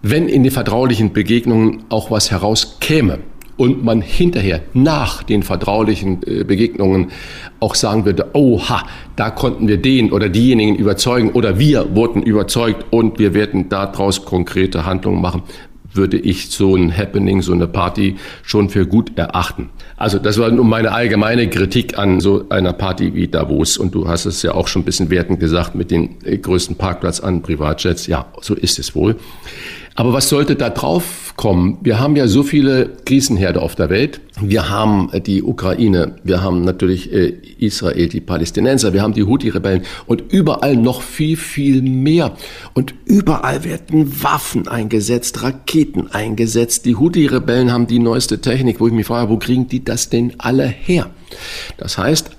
wenn 0.01 0.29
in 0.29 0.45
den 0.45 0.53
vertraulichen 0.53 1.13
Begegnungen 1.13 1.83
auch 1.89 2.13
was 2.13 2.31
herauskäme, 2.31 3.19
und 3.57 3.85
man 3.85 4.01
hinterher 4.01 4.61
nach 4.75 5.23
den 5.23 5.43
vertraulichen 5.43 6.21
äh, 6.27 6.45
Begegnungen 6.45 7.09
auch 7.61 7.75
sagen 7.75 8.05
würde, 8.05 8.31
oha, 8.35 8.85
da 9.17 9.31
konnten 9.31 9.69
wir 9.69 9.79
den 9.79 10.13
oder 10.13 10.29
diejenigen 10.29 10.77
überzeugen 10.77 11.31
oder 11.31 11.59
wir 11.59 11.95
wurden 11.95 12.23
überzeugt 12.23 12.87
und 12.91 13.19
wir 13.19 13.35
werden 13.35 13.69
daraus 13.69 14.25
konkrete 14.25 14.85
Handlungen 14.85 15.21
machen, 15.21 15.43
würde 15.97 16.19
ich 16.19 16.51
so 16.51 16.77
ein 16.77 16.97
Happening, 16.97 17.43
so 17.43 17.53
eine 17.53 17.67
Party 17.67 18.17
schon 18.43 18.69
für 18.69 18.87
gut 18.87 19.17
erachten. 19.17 19.71
Also 19.97 20.19
das 20.19 20.39
war 20.39 20.51
nur 20.51 20.65
meine 20.65 20.93
allgemeine 20.93 21.49
Kritik 21.49 21.99
an 21.99 22.21
so 22.21 22.45
einer 22.51 22.75
Party 22.75 23.15
wie 23.15 23.29
Davos. 23.29 23.79
Und 23.79 23.95
du 23.95 24.07
hast 24.07 24.27
es 24.27 24.43
ja 24.43 24.53
auch 24.53 24.69
schon 24.69 24.83
ein 24.83 24.85
bisschen 24.85 25.11
wertend 25.11 25.41
gesagt 25.41 25.75
mit 25.75 25.91
den 25.91 26.17
äh, 26.25 26.37
größten 26.37 26.77
Parkplatz 26.77 27.21
an 27.21 27.43
Privatjets. 27.43 28.07
Ja, 28.07 28.27
so 28.43 28.55
ist 28.55 28.79
es 28.79 28.95
wohl. 28.95 29.17
Aber 29.95 30.13
was 30.13 30.29
sollte 30.29 30.57
da 30.57 30.69
drauf 30.69 31.26
kommen? 31.37 31.79
Wir 31.83 32.01
haben 32.01 32.17
ja 32.17 32.27
so 32.27 32.43
viele 32.43 32.97
Krisenherde 33.05 33.61
auf 33.61 33.75
der 33.75 33.91
Welt. 33.91 34.21
Wir 34.41 34.69
haben 34.69 35.11
äh, 35.13 35.21
die 35.21 35.43
Ukraine, 35.43 36.17
wir 36.25 36.43
haben 36.43 36.63
natürlich 36.63 37.13
äh, 37.13 37.35
Israel, 37.59 38.09
die 38.09 38.21
Palästinenser, 38.21 38.93
wir 38.93 39.03
haben 39.03 39.13
die 39.13 39.25
Houthi-Rebellen 39.25 39.83
und 40.07 40.25
überall 40.33 40.77
noch 40.77 41.03
viel, 41.03 41.37
viel 41.37 41.83
mehr. 41.83 42.37
Und 42.75 42.95
überall 43.05 43.65
werden 43.65 44.23
Waffen 44.23 44.69
eingesetzt, 44.69 45.43
Raketen 45.43 46.11
eingesetzt. 46.11 46.85
Die 46.85 46.97
Houthi-Rebellen 46.97 47.73
haben 47.73 47.87
die 47.87 47.99
neueste 47.99 48.41
Technik, 48.41 48.81
wo 48.81 48.87
ich 48.87 48.93
mich 48.93 49.07
frage, 49.07 49.31
wo 49.31 49.37
kriegen 49.37 49.69
die 49.69 49.85
das 49.85 50.09
denn 50.09 50.35
alle 50.39 50.67
her? 50.67 51.11
Das 51.77 51.99
heißt, 51.99 52.31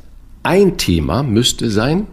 ein 0.43 0.77
Thema 0.77 1.23
müsste 1.23 1.69
sein, 1.69 2.07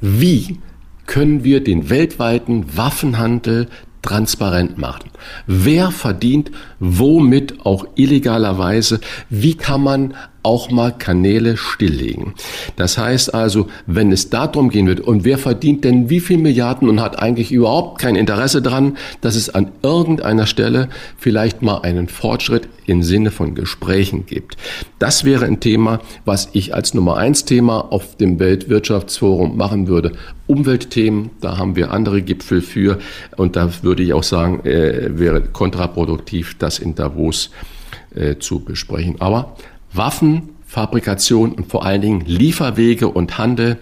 wie 0.00 0.58
können 1.06 1.44
wir 1.44 1.62
den 1.62 1.90
weltweiten 1.90 2.76
Waffenhandel 2.76 3.68
transparent 4.02 4.78
machen. 4.78 5.10
Wer 5.46 5.90
verdient 5.90 6.50
womit 6.78 7.64
auch 7.64 7.86
illegalerweise? 7.96 9.00
Wie 9.28 9.56
kann 9.56 9.82
man 9.82 10.14
auch 10.42 10.70
mal 10.70 10.92
Kanäle 10.92 11.56
stilllegen. 11.56 12.34
Das 12.76 12.98
heißt 12.98 13.34
also, 13.34 13.68
wenn 13.86 14.12
es 14.12 14.30
darum 14.30 14.70
gehen 14.70 14.86
wird, 14.86 15.00
und 15.00 15.24
wer 15.24 15.38
verdient 15.38 15.84
denn 15.84 16.10
wie 16.10 16.20
viel 16.20 16.38
Milliarden 16.38 16.88
und 16.88 17.00
hat 17.00 17.18
eigentlich 17.18 17.52
überhaupt 17.52 18.00
kein 18.00 18.16
Interesse 18.16 18.62
daran, 18.62 18.96
dass 19.20 19.36
es 19.36 19.50
an 19.50 19.70
irgendeiner 19.82 20.46
Stelle 20.46 20.88
vielleicht 21.18 21.62
mal 21.62 21.78
einen 21.78 22.08
Fortschritt 22.08 22.68
im 22.86 23.02
Sinne 23.02 23.30
von 23.30 23.54
Gesprächen 23.54 24.26
gibt. 24.26 24.56
Das 24.98 25.24
wäre 25.24 25.44
ein 25.44 25.60
Thema, 25.60 26.00
was 26.24 26.48
ich 26.52 26.74
als 26.74 26.94
Nummer 26.94 27.16
eins 27.16 27.44
Thema 27.44 27.92
auf 27.92 28.16
dem 28.16 28.38
Weltwirtschaftsforum 28.38 29.56
machen 29.56 29.86
würde. 29.86 30.12
Umweltthemen, 30.46 31.30
da 31.40 31.58
haben 31.58 31.76
wir 31.76 31.92
andere 31.92 32.22
Gipfel 32.22 32.60
für 32.62 32.98
und 33.36 33.56
da 33.56 33.70
würde 33.82 34.02
ich 34.02 34.12
auch 34.12 34.24
sagen, 34.24 34.64
äh, 34.64 35.18
wäre 35.18 35.42
kontraproduktiv, 35.42 36.56
das 36.58 36.78
in 36.78 36.94
Davos 36.94 37.50
äh, 38.14 38.36
zu 38.38 38.60
besprechen. 38.60 39.16
Aber 39.20 39.54
Waffen, 39.92 40.50
Fabrikation 40.66 41.52
und 41.52 41.66
vor 41.66 41.84
allen 41.84 42.00
Dingen 42.00 42.20
Lieferwege 42.24 43.08
und 43.08 43.38
Handel. 43.38 43.78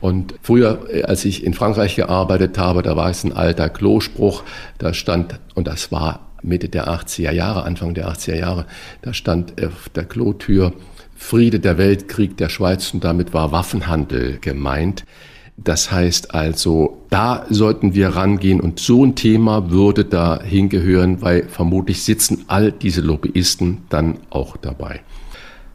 Und 0.00 0.34
früher, 0.42 0.86
äh, 0.90 1.02
als 1.02 1.24
ich 1.24 1.44
in 1.44 1.54
Frankreich 1.54 1.96
gearbeitet 1.96 2.58
habe, 2.58 2.82
da 2.82 2.96
war 2.96 3.08
es 3.08 3.24
ein 3.24 3.32
alter 3.32 3.70
Klospruch, 3.70 4.42
da 4.78 4.92
stand, 4.92 5.40
und 5.54 5.66
das 5.66 5.90
war 5.90 6.20
Mitte 6.42 6.68
der 6.68 6.88
80er 6.88 7.32
Jahre, 7.32 7.64
Anfang 7.64 7.94
der 7.94 8.08
80er 8.08 8.36
Jahre, 8.36 8.66
da 9.02 9.14
stand 9.14 9.54
auf 9.64 9.88
der 9.94 10.04
Klotür 10.04 10.72
Friede 11.16 11.58
der 11.58 11.78
Weltkrieg 11.78 12.36
der 12.36 12.50
Schweiz 12.50 12.92
und 12.92 13.02
damit 13.02 13.32
war 13.32 13.50
Waffenhandel 13.50 14.38
gemeint. 14.40 15.04
Das 15.56 15.90
heißt 15.90 16.34
also, 16.34 17.02
da 17.08 17.46
sollten 17.48 17.94
wir 17.94 18.10
rangehen 18.10 18.60
und 18.60 18.78
so 18.78 19.04
ein 19.04 19.14
Thema 19.14 19.70
würde 19.70 20.04
da 20.04 20.42
hingehören, 20.42 21.22
weil 21.22 21.48
vermutlich 21.48 22.02
sitzen 22.02 22.44
all 22.48 22.70
diese 22.70 23.00
Lobbyisten 23.00 23.78
dann 23.88 24.18
auch 24.28 24.58
dabei. 24.58 25.00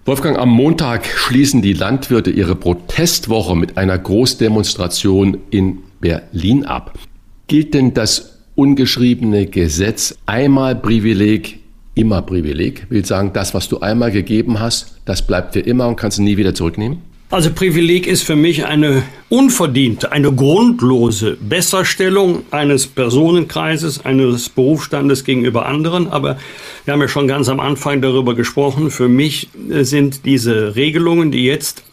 Wolfgang, 0.03 0.35
am 0.39 0.49
Montag 0.49 1.05
schließen 1.05 1.61
die 1.61 1.73
Landwirte 1.73 2.31
ihre 2.31 2.55
Protestwoche 2.55 3.55
mit 3.55 3.77
einer 3.77 3.99
Großdemonstration 3.99 5.37
in 5.51 5.77
Berlin 5.99 6.65
ab. 6.65 6.97
Gilt 7.45 7.75
denn 7.75 7.93
das 7.93 8.39
ungeschriebene 8.55 9.45
Gesetz 9.45 10.17
einmal 10.25 10.75
Privileg, 10.75 11.59
immer 11.93 12.23
Privileg? 12.23 12.87
Will 12.89 13.05
sagen, 13.05 13.31
das, 13.33 13.53
was 13.53 13.69
du 13.69 13.81
einmal 13.81 14.11
gegeben 14.11 14.59
hast, 14.59 14.99
das 15.05 15.21
bleibt 15.21 15.53
für 15.53 15.59
immer 15.59 15.87
und 15.87 15.97
kannst 15.97 16.17
du 16.17 16.23
nie 16.23 16.35
wieder 16.35 16.55
zurücknehmen? 16.55 17.03
Also 17.31 17.49
Privileg 17.49 18.07
ist 18.07 18.23
für 18.23 18.35
mich 18.35 18.65
eine 18.65 19.03
unverdiente, 19.29 20.11
eine 20.11 20.33
grundlose 20.33 21.37
Besserstellung 21.39 22.43
eines 22.51 22.87
Personenkreises, 22.87 24.03
eines 24.03 24.49
Berufsstandes 24.49 25.23
gegenüber 25.23 25.65
anderen. 25.65 26.09
Aber 26.09 26.37
wir 26.83 26.93
haben 26.93 26.99
ja 26.99 27.07
schon 27.07 27.29
ganz 27.29 27.47
am 27.47 27.61
Anfang 27.61 28.01
darüber 28.01 28.35
gesprochen. 28.35 28.91
Für 28.91 29.07
mich 29.07 29.47
äh, 29.69 29.83
sind 29.83 30.25
diese 30.25 30.75
Regelungen, 30.75 31.31
die 31.31 31.45
jetzt 31.45 31.83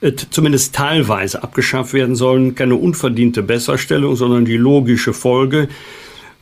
äh, 0.00 0.14
zumindest 0.30 0.74
teilweise 0.74 1.44
abgeschafft 1.44 1.94
werden 1.94 2.16
sollen, 2.16 2.56
keine 2.56 2.74
unverdiente 2.74 3.44
Besserstellung, 3.44 4.16
sondern 4.16 4.44
die 4.44 4.56
logische 4.56 5.12
Folge 5.12 5.68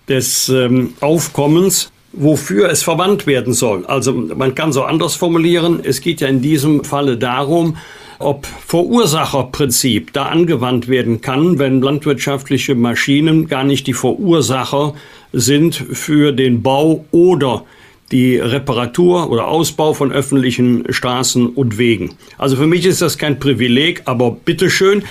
des 0.09 0.49
ähm, 0.49 0.95
Aufkommens 1.01 1.93
wofür 2.13 2.71
es 2.71 2.83
verwandt 2.83 3.29
werden 3.29 3.53
soll. 3.53 3.87
Also 3.87 4.13
man 4.13 4.57
kann 4.57 4.73
so 4.73 4.83
anders 4.83 5.15
formulieren, 5.15 5.79
es 5.81 6.01
geht 6.01 6.21
ja 6.21 6.27
in 6.27 6.43
diesem 6.43 6.83
Falle 6.83 7.17
darum, 7.17 7.77
ob 8.21 8.47
Verursacherprinzip 8.47 10.13
da 10.13 10.27
angewandt 10.27 10.89
werden 10.89 11.21
kann, 11.21 11.59
wenn 11.59 11.81
landwirtschaftliche 11.81 12.75
Maschinen 12.75 13.49
gar 13.49 13.65
nicht 13.65 13.87
die 13.87 13.95
Verursacher 13.95 14.95
sind 15.33 15.75
für 15.75 16.33
den 16.33 16.63
Bau 16.63 17.05
oder 17.11 17.65
die 18.13 18.37
Reparatur 18.37 19.31
oder 19.31 19.49
Ausbau 19.49 19.95
von 19.95 20.13
öffentlichen 20.13 20.85
Straßen 20.93 21.47
und 21.49 21.79
Wegen. 21.79 22.15
Also 22.39 22.57
für 22.57 22.67
mich 22.67 22.85
ist 22.85 23.03
das 23.03 23.19
kein 23.19 23.39
Privileg, 23.39 24.03
aber 24.05 24.33
bitteschön. 24.33 25.05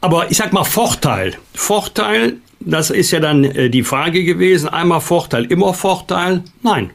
Aber 0.00 0.30
ich 0.30 0.36
sag 0.36 0.52
mal 0.52 0.64
Vorteil. 0.64 1.36
Vorteil, 1.54 2.34
das 2.60 2.90
ist 2.90 3.10
ja 3.10 3.20
dann 3.20 3.44
äh, 3.44 3.70
die 3.70 3.82
Frage 3.84 4.24
gewesen. 4.24 4.68
Einmal 4.68 5.00
Vorteil, 5.00 5.44
immer 5.44 5.74
Vorteil? 5.74 6.42
Nein. 6.62 6.90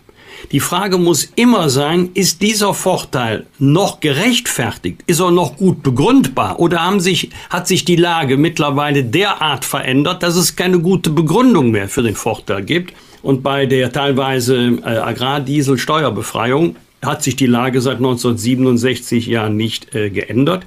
Die 0.52 0.60
Frage 0.60 0.98
muss 0.98 1.32
immer 1.36 1.70
sein, 1.70 2.10
ist 2.14 2.42
dieser 2.42 2.74
Vorteil 2.74 3.46
noch 3.60 4.00
gerechtfertigt? 4.00 5.02
Ist 5.06 5.20
er 5.20 5.32
noch 5.32 5.58
gut 5.58 5.84
begründbar? 5.84 6.60
Oder 6.60 6.82
haben 6.84 7.00
sich, 7.00 7.30
hat 7.50 7.68
sich 7.68 7.86
die 7.86 7.96
Lage 7.96 8.38
mittlerweile 8.38 9.04
derart 9.04 9.66
verändert, 9.66 10.24
dass 10.24 10.36
es 10.36 10.56
keine 10.56 10.80
gute 10.80 11.10
Begründung 11.10 11.72
mehr 11.72 11.88
für 11.90 12.04
den 12.04 12.16
Vorteil 12.16 12.64
gibt? 12.64 12.94
Und 13.22 13.44
bei 13.44 13.66
der 13.66 13.92
teilweise 13.92 14.80
äh, 14.84 14.98
Agrardieselsteuerbefreiung 14.98 16.78
hat 17.02 17.24
sich 17.24 17.36
die 17.36 17.46
Lage 17.46 17.82
seit 17.82 17.98
1967 17.98 19.28
ja 19.28 19.50
nicht 19.50 19.94
äh, 19.94 20.10
geändert. 20.10 20.66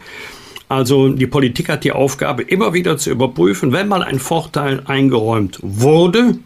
Also 0.69 1.11
die 1.11 1.27
Politik 1.27 1.69
hat 1.69 1.85
die 1.85 1.93
Aufgabe, 1.93 2.43
immer 2.43 2.73
wieder 2.73 2.97
zu 2.97 3.11
überprüfen, 3.11 3.73
wenn 3.73 3.89
mal 3.89 4.03
ein 4.03 4.19
Vorteil 4.19 4.83
eingeräumt 4.87 5.59
wurde, 5.61 6.39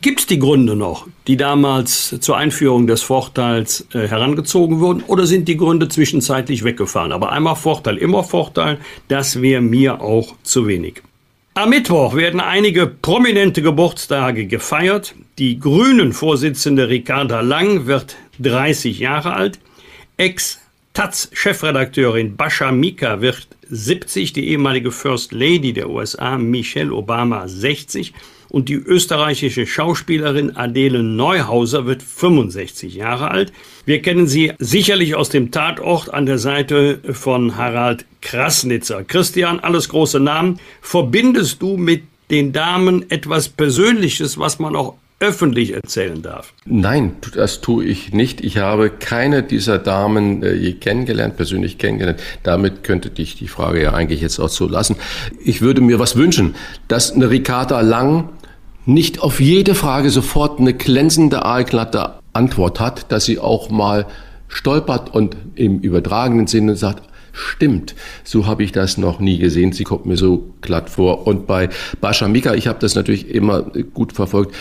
gibt 0.00 0.20
es 0.20 0.26
die 0.26 0.38
Gründe 0.38 0.76
noch, 0.76 1.06
die 1.26 1.36
damals 1.36 2.16
zur 2.20 2.36
Einführung 2.36 2.86
des 2.86 3.02
Vorteils 3.02 3.86
äh, 3.92 4.08
herangezogen 4.08 4.80
wurden, 4.80 5.02
oder 5.06 5.26
sind 5.26 5.48
die 5.48 5.56
Gründe 5.56 5.88
zwischenzeitlich 5.88 6.64
weggefahren? 6.64 7.12
Aber 7.12 7.32
einmal 7.32 7.56
Vorteil, 7.56 7.96
immer 7.96 8.24
Vorteil, 8.24 8.78
das 9.08 9.40
wäre 9.42 9.60
mir 9.60 10.00
auch 10.00 10.34
zu 10.42 10.66
wenig. 10.66 11.02
Am 11.54 11.70
Mittwoch 11.70 12.14
werden 12.14 12.38
einige 12.38 12.86
prominente 12.86 13.62
Geburtstage 13.62 14.46
gefeiert. 14.46 15.16
Die 15.38 15.58
Grünen-Vorsitzende 15.58 16.88
Ricarda 16.88 17.40
Lang 17.40 17.86
wird 17.86 18.16
30 18.38 19.00
Jahre 19.00 19.34
alt. 19.34 19.58
Ex 20.16 20.60
Taz-Chefredakteurin 20.94 22.36
Basha 22.36 22.70
Mika 22.70 23.20
wird 23.20 23.48
70, 23.68 24.32
die 24.32 24.48
ehemalige 24.50 24.92
First 24.92 25.32
Lady 25.32 25.72
der 25.72 25.90
USA 25.90 26.38
Michelle 26.38 26.92
Obama 26.92 27.48
60 27.48 28.14
und 28.48 28.68
die 28.68 28.74
österreichische 28.74 29.66
Schauspielerin 29.66 30.56
Adele 30.56 31.02
Neuhauser 31.02 31.86
wird 31.86 32.02
65 32.02 32.94
Jahre 32.94 33.30
alt. 33.30 33.52
Wir 33.84 34.02
kennen 34.02 34.26
sie 34.26 34.52
sicherlich 34.58 35.14
aus 35.14 35.28
dem 35.28 35.50
Tatort 35.50 36.12
an 36.12 36.26
der 36.26 36.38
Seite 36.38 37.00
von 37.12 37.56
Harald 37.56 38.04
Krasnitzer. 38.20 39.04
Christian, 39.04 39.60
alles 39.60 39.88
große 39.88 40.20
Namen. 40.20 40.58
Verbindest 40.80 41.62
du 41.62 41.76
mit 41.76 42.02
den 42.30 42.52
Damen 42.52 43.10
etwas 43.10 43.48
Persönliches, 43.48 44.38
was 44.38 44.58
man 44.58 44.76
auch 44.76 44.94
öffentlich 45.20 45.74
erzählen 45.74 46.22
darf? 46.22 46.52
Nein, 46.64 47.16
das 47.34 47.60
tue 47.60 47.84
ich 47.84 48.12
nicht. 48.12 48.40
Ich 48.40 48.58
habe 48.58 48.90
keine 48.90 49.42
dieser 49.42 49.78
Damen 49.78 50.42
äh, 50.42 50.54
je 50.54 50.74
kennengelernt, 50.74 51.36
persönlich 51.36 51.78
kennengelernt. 51.78 52.20
Damit 52.44 52.84
könnte 52.84 53.10
dich 53.10 53.36
die 53.36 53.48
Frage 53.48 53.82
ja 53.82 53.94
eigentlich 53.94 54.20
jetzt 54.20 54.38
auch 54.38 54.48
so 54.48 54.68
lassen. 54.68 54.96
Ich 55.44 55.60
würde 55.60 55.80
mir 55.80 55.98
was 55.98 56.16
wünschen, 56.16 56.54
dass 56.86 57.12
eine 57.12 57.30
Ricarda 57.30 57.80
Lang 57.80 58.28
nicht 58.86 59.20
auf 59.20 59.40
jede 59.40 59.74
Frage 59.74 60.10
sofort 60.10 60.60
eine 60.60 60.72
glänzende, 60.72 61.44
aalglatte 61.44 62.14
Antwort 62.32 62.80
hat, 62.80 63.10
dass 63.12 63.24
sie 63.24 63.38
auch 63.38 63.70
mal 63.70 64.06
stolpert 64.48 65.12
und 65.12 65.36
im 65.56 65.80
übertragenen 65.80 66.46
Sinne 66.46 66.76
sagt, 66.76 67.02
stimmt. 67.32 67.94
So 68.24 68.46
habe 68.46 68.62
ich 68.64 68.72
das 68.72 68.98
noch 68.98 69.20
nie 69.20 69.38
gesehen. 69.38 69.72
Sie 69.72 69.84
kommt 69.84 70.06
mir 70.06 70.16
so 70.16 70.54
glatt 70.60 70.90
vor. 70.90 71.26
Und 71.26 71.46
bei 71.46 71.68
Bascha 72.00 72.28
Mika, 72.28 72.54
ich 72.54 72.66
habe 72.66 72.78
das 72.80 72.94
natürlich 72.94 73.28
immer 73.28 73.62
gut 73.94 74.12
verfolgt. 74.12 74.54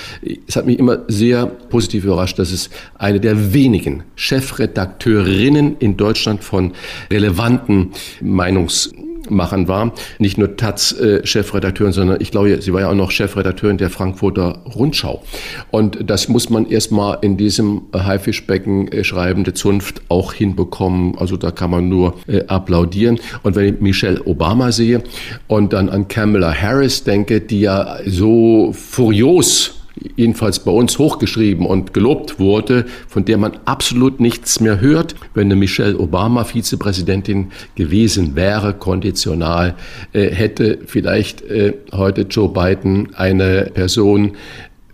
Es 0.48 0.56
hat 0.56 0.66
mich 0.66 0.80
immer 0.80 1.04
sehr 1.08 1.46
positiv 1.46 2.06
überrascht, 2.06 2.40
dass 2.40 2.52
es 2.52 2.70
eine 2.98 3.20
der 3.20 3.54
wenigen 3.54 4.04
Chefredakteurinnen 4.16 5.78
in 5.80 5.98
Deutschland 5.98 6.44
von 6.44 6.74
relevanten 7.10 7.92
Meinungs 8.22 8.92
Machern 9.30 9.68
war. 9.68 9.94
Nicht 10.20 10.38
nur 10.38 10.56
Taz-Chefredakteurin, 10.58 11.94
sondern 11.94 12.22
ich 12.22 12.32
glaube, 12.32 12.62
sie 12.62 12.74
war 12.74 12.82
ja 12.82 12.90
auch 12.90 12.96
noch 12.96 13.12
Chefredakteurin 13.12 13.78
der 13.78 13.90
Frankfurter 13.90 14.60
Rundschau. 14.76 15.24
Und 15.72 16.10
das 16.10 16.28
muss 16.28 16.50
man 16.50 16.66
erstmal 16.66 17.20
in 17.22 17.38
diesem 17.38 17.84
Haifischbecken 17.94 18.92
äh, 18.92 19.04
schreibende 19.04 19.54
Zunft 19.54 20.02
auch 20.10 20.34
hinbekommen. 20.34 21.18
Also 21.18 21.38
da 21.38 21.52
kann 21.52 21.72
man 21.72 21.90
nur 21.90 22.16
äh, 22.28 22.44
applaudieren. 22.48 23.20
Und 23.44 23.56
wenn 23.56 23.76
ich 23.76 23.82
Michelle 23.82 24.22
Obama 24.26 24.72
sehe 24.72 25.04
und 25.48 25.74
dann 25.74 25.90
an 25.90 26.08
Kamala 26.08 26.54
Harris 26.54 27.04
denke, 27.04 27.42
die 27.42 27.62
ja 27.62 27.98
so 28.06 28.74
furios 28.74 29.77
jedenfalls 30.16 30.60
bei 30.60 30.72
uns 30.72 30.98
hochgeschrieben 30.98 31.66
und 31.66 31.94
gelobt 31.94 32.40
wurde, 32.40 32.86
von 33.08 33.26
der 33.26 33.38
man 33.38 33.58
absolut 33.66 34.20
nichts 34.20 34.60
mehr 34.60 34.82
hört. 34.82 35.16
Wenn 35.34 35.48
eine 35.48 35.56
Michelle 35.56 35.98
Obama 35.98 36.44
Vizepräsidentin 36.44 37.52
gewesen 37.76 38.36
wäre, 38.36 38.74
konditional, 38.74 39.76
äh, 40.14 40.30
hätte 40.30 40.80
vielleicht 40.86 41.42
äh, 41.44 41.74
heute 41.94 42.22
Joe 42.22 42.50
Biden 42.50 43.14
eine 43.16 43.72
Person, 43.74 44.38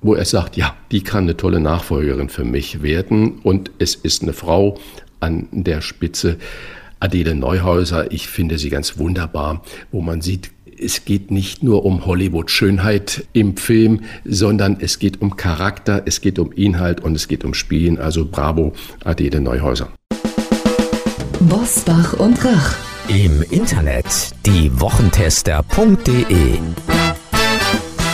wo 0.02 0.16
er 0.16 0.26
sagt, 0.26 0.58
ja, 0.58 0.76
die 0.92 1.02
kann 1.02 1.24
eine 1.24 1.38
tolle 1.38 1.60
Nachfolgerin 1.60 2.30
für 2.30 2.44
mich 2.44 2.84
werden 2.84 3.40
und 3.44 3.72
es 3.80 3.96
ist 3.96 4.22
eine 4.22 4.34
Frau 4.34 4.78
an 5.20 5.48
der 5.52 5.82
Spitze. 5.82 6.38
Adele 7.00 7.36
Neuhäuser, 7.36 8.12
ich 8.12 8.28
finde 8.28 8.58
sie 8.58 8.70
ganz 8.70 8.98
wunderbar, 8.98 9.64
wo 9.92 10.02
man 10.02 10.22
sieht, 10.22 10.52
es 10.84 11.06
geht 11.06 11.32
nicht 11.32 11.64
nur 11.64 11.86
um 11.86 12.06
Hollywood-Schönheit 12.06 13.26
im 13.34 13.58
Film, 13.58 14.02
sondern 14.26 14.78
es 14.80 15.00
geht 15.00 15.22
um 15.22 15.38
Charakter, 15.38 16.04
es 16.06 16.22
geht 16.22 16.38
um 16.40 16.52
Inhalt 16.52 17.02
und 17.02 17.16
es 17.16 17.28
geht 17.28 17.46
um 17.46 17.54
Spielen. 17.54 17.98
Also 17.98 18.28
bravo, 18.30 18.74
Adele 19.04 19.42
Neuhäuser. 19.42 19.90
Bosbach 21.40 22.14
und 22.14 22.44
Rach. 22.44 22.76
Im 23.08 23.44
Internet 23.50 24.06
diewochentester.de 24.46 26.60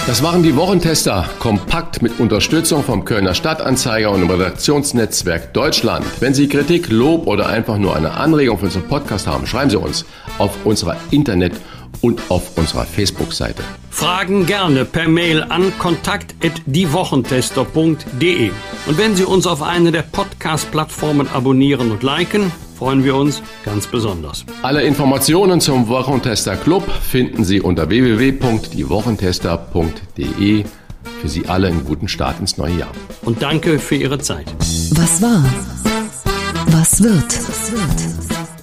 das 0.10 0.24
waren 0.24 0.42
die 0.42 0.56
Wochentester, 0.56 1.30
kompakt 1.38 2.02
mit 2.02 2.20
Unterstützung 2.20 2.84
vom 2.84 3.06
Kölner 3.06 3.36
Stadtanzeiger 3.36 4.10
und 4.10 4.22
dem 4.22 4.30
Redaktionsnetzwerk 4.32 5.54
Deutschland. 5.54 6.04
Wenn 6.20 6.34
Sie 6.34 6.48
Kritik, 6.48 6.90
Lob 6.90 7.28
oder 7.28 7.46
einfach 7.46 7.78
nur 7.78 7.96
eine 7.96 8.14
Anregung 8.14 8.58
für 8.58 8.66
unseren 8.66 8.88
Podcast 8.88 9.28
haben, 9.28 9.46
schreiben 9.46 9.70
Sie 9.70 9.78
uns 9.78 10.06
auf 10.40 10.66
unserer 10.66 10.98
Internet- 11.12 11.54
und 12.02 12.22
auf 12.30 12.58
unserer 12.58 12.86
Facebook-Seite. 12.86 13.64
Fragen 13.90 14.46
gerne 14.46 14.86
per 14.86 15.08
Mail 15.08 15.42
an 15.44 15.74
kontakt.diewochentester.de. 15.78 18.52
Und 18.88 18.98
wenn 18.98 19.16
Sie 19.16 19.26
uns 19.26 19.46
auf 19.48 19.62
einer 19.62 19.92
der 19.92 20.02
Podcast-Plattformen 20.04 21.28
abonnieren 21.28 21.92
und 21.92 22.04
liken, 22.04 22.52
freuen 22.78 23.04
wir 23.04 23.16
uns 23.16 23.42
ganz 23.66 23.88
besonders. 23.88 24.46
Alle 24.62 24.84
Informationen 24.84 25.60
zum 25.60 25.90
Wochentester 25.90 26.56
Club 26.56 26.90
finden 26.90 27.44
Sie 27.44 27.60
unter 27.62 27.90
www.diewochentester.de. 27.90 30.64
Für 31.22 31.28
Sie 31.28 31.48
alle 31.48 31.68
einen 31.68 31.84
guten 31.84 32.08
Start 32.08 32.40
ins 32.40 32.58
neue 32.58 32.80
Jahr. 32.80 32.92
Und 33.24 33.42
danke 33.42 33.80
für 33.80 33.96
Ihre 33.96 34.20
Zeit. 34.20 34.46
Was 34.92 35.22
war? 35.22 35.44
Was 36.68 37.04
wird? 37.04 37.26
Was 37.26 37.72
wird? 37.72 38.09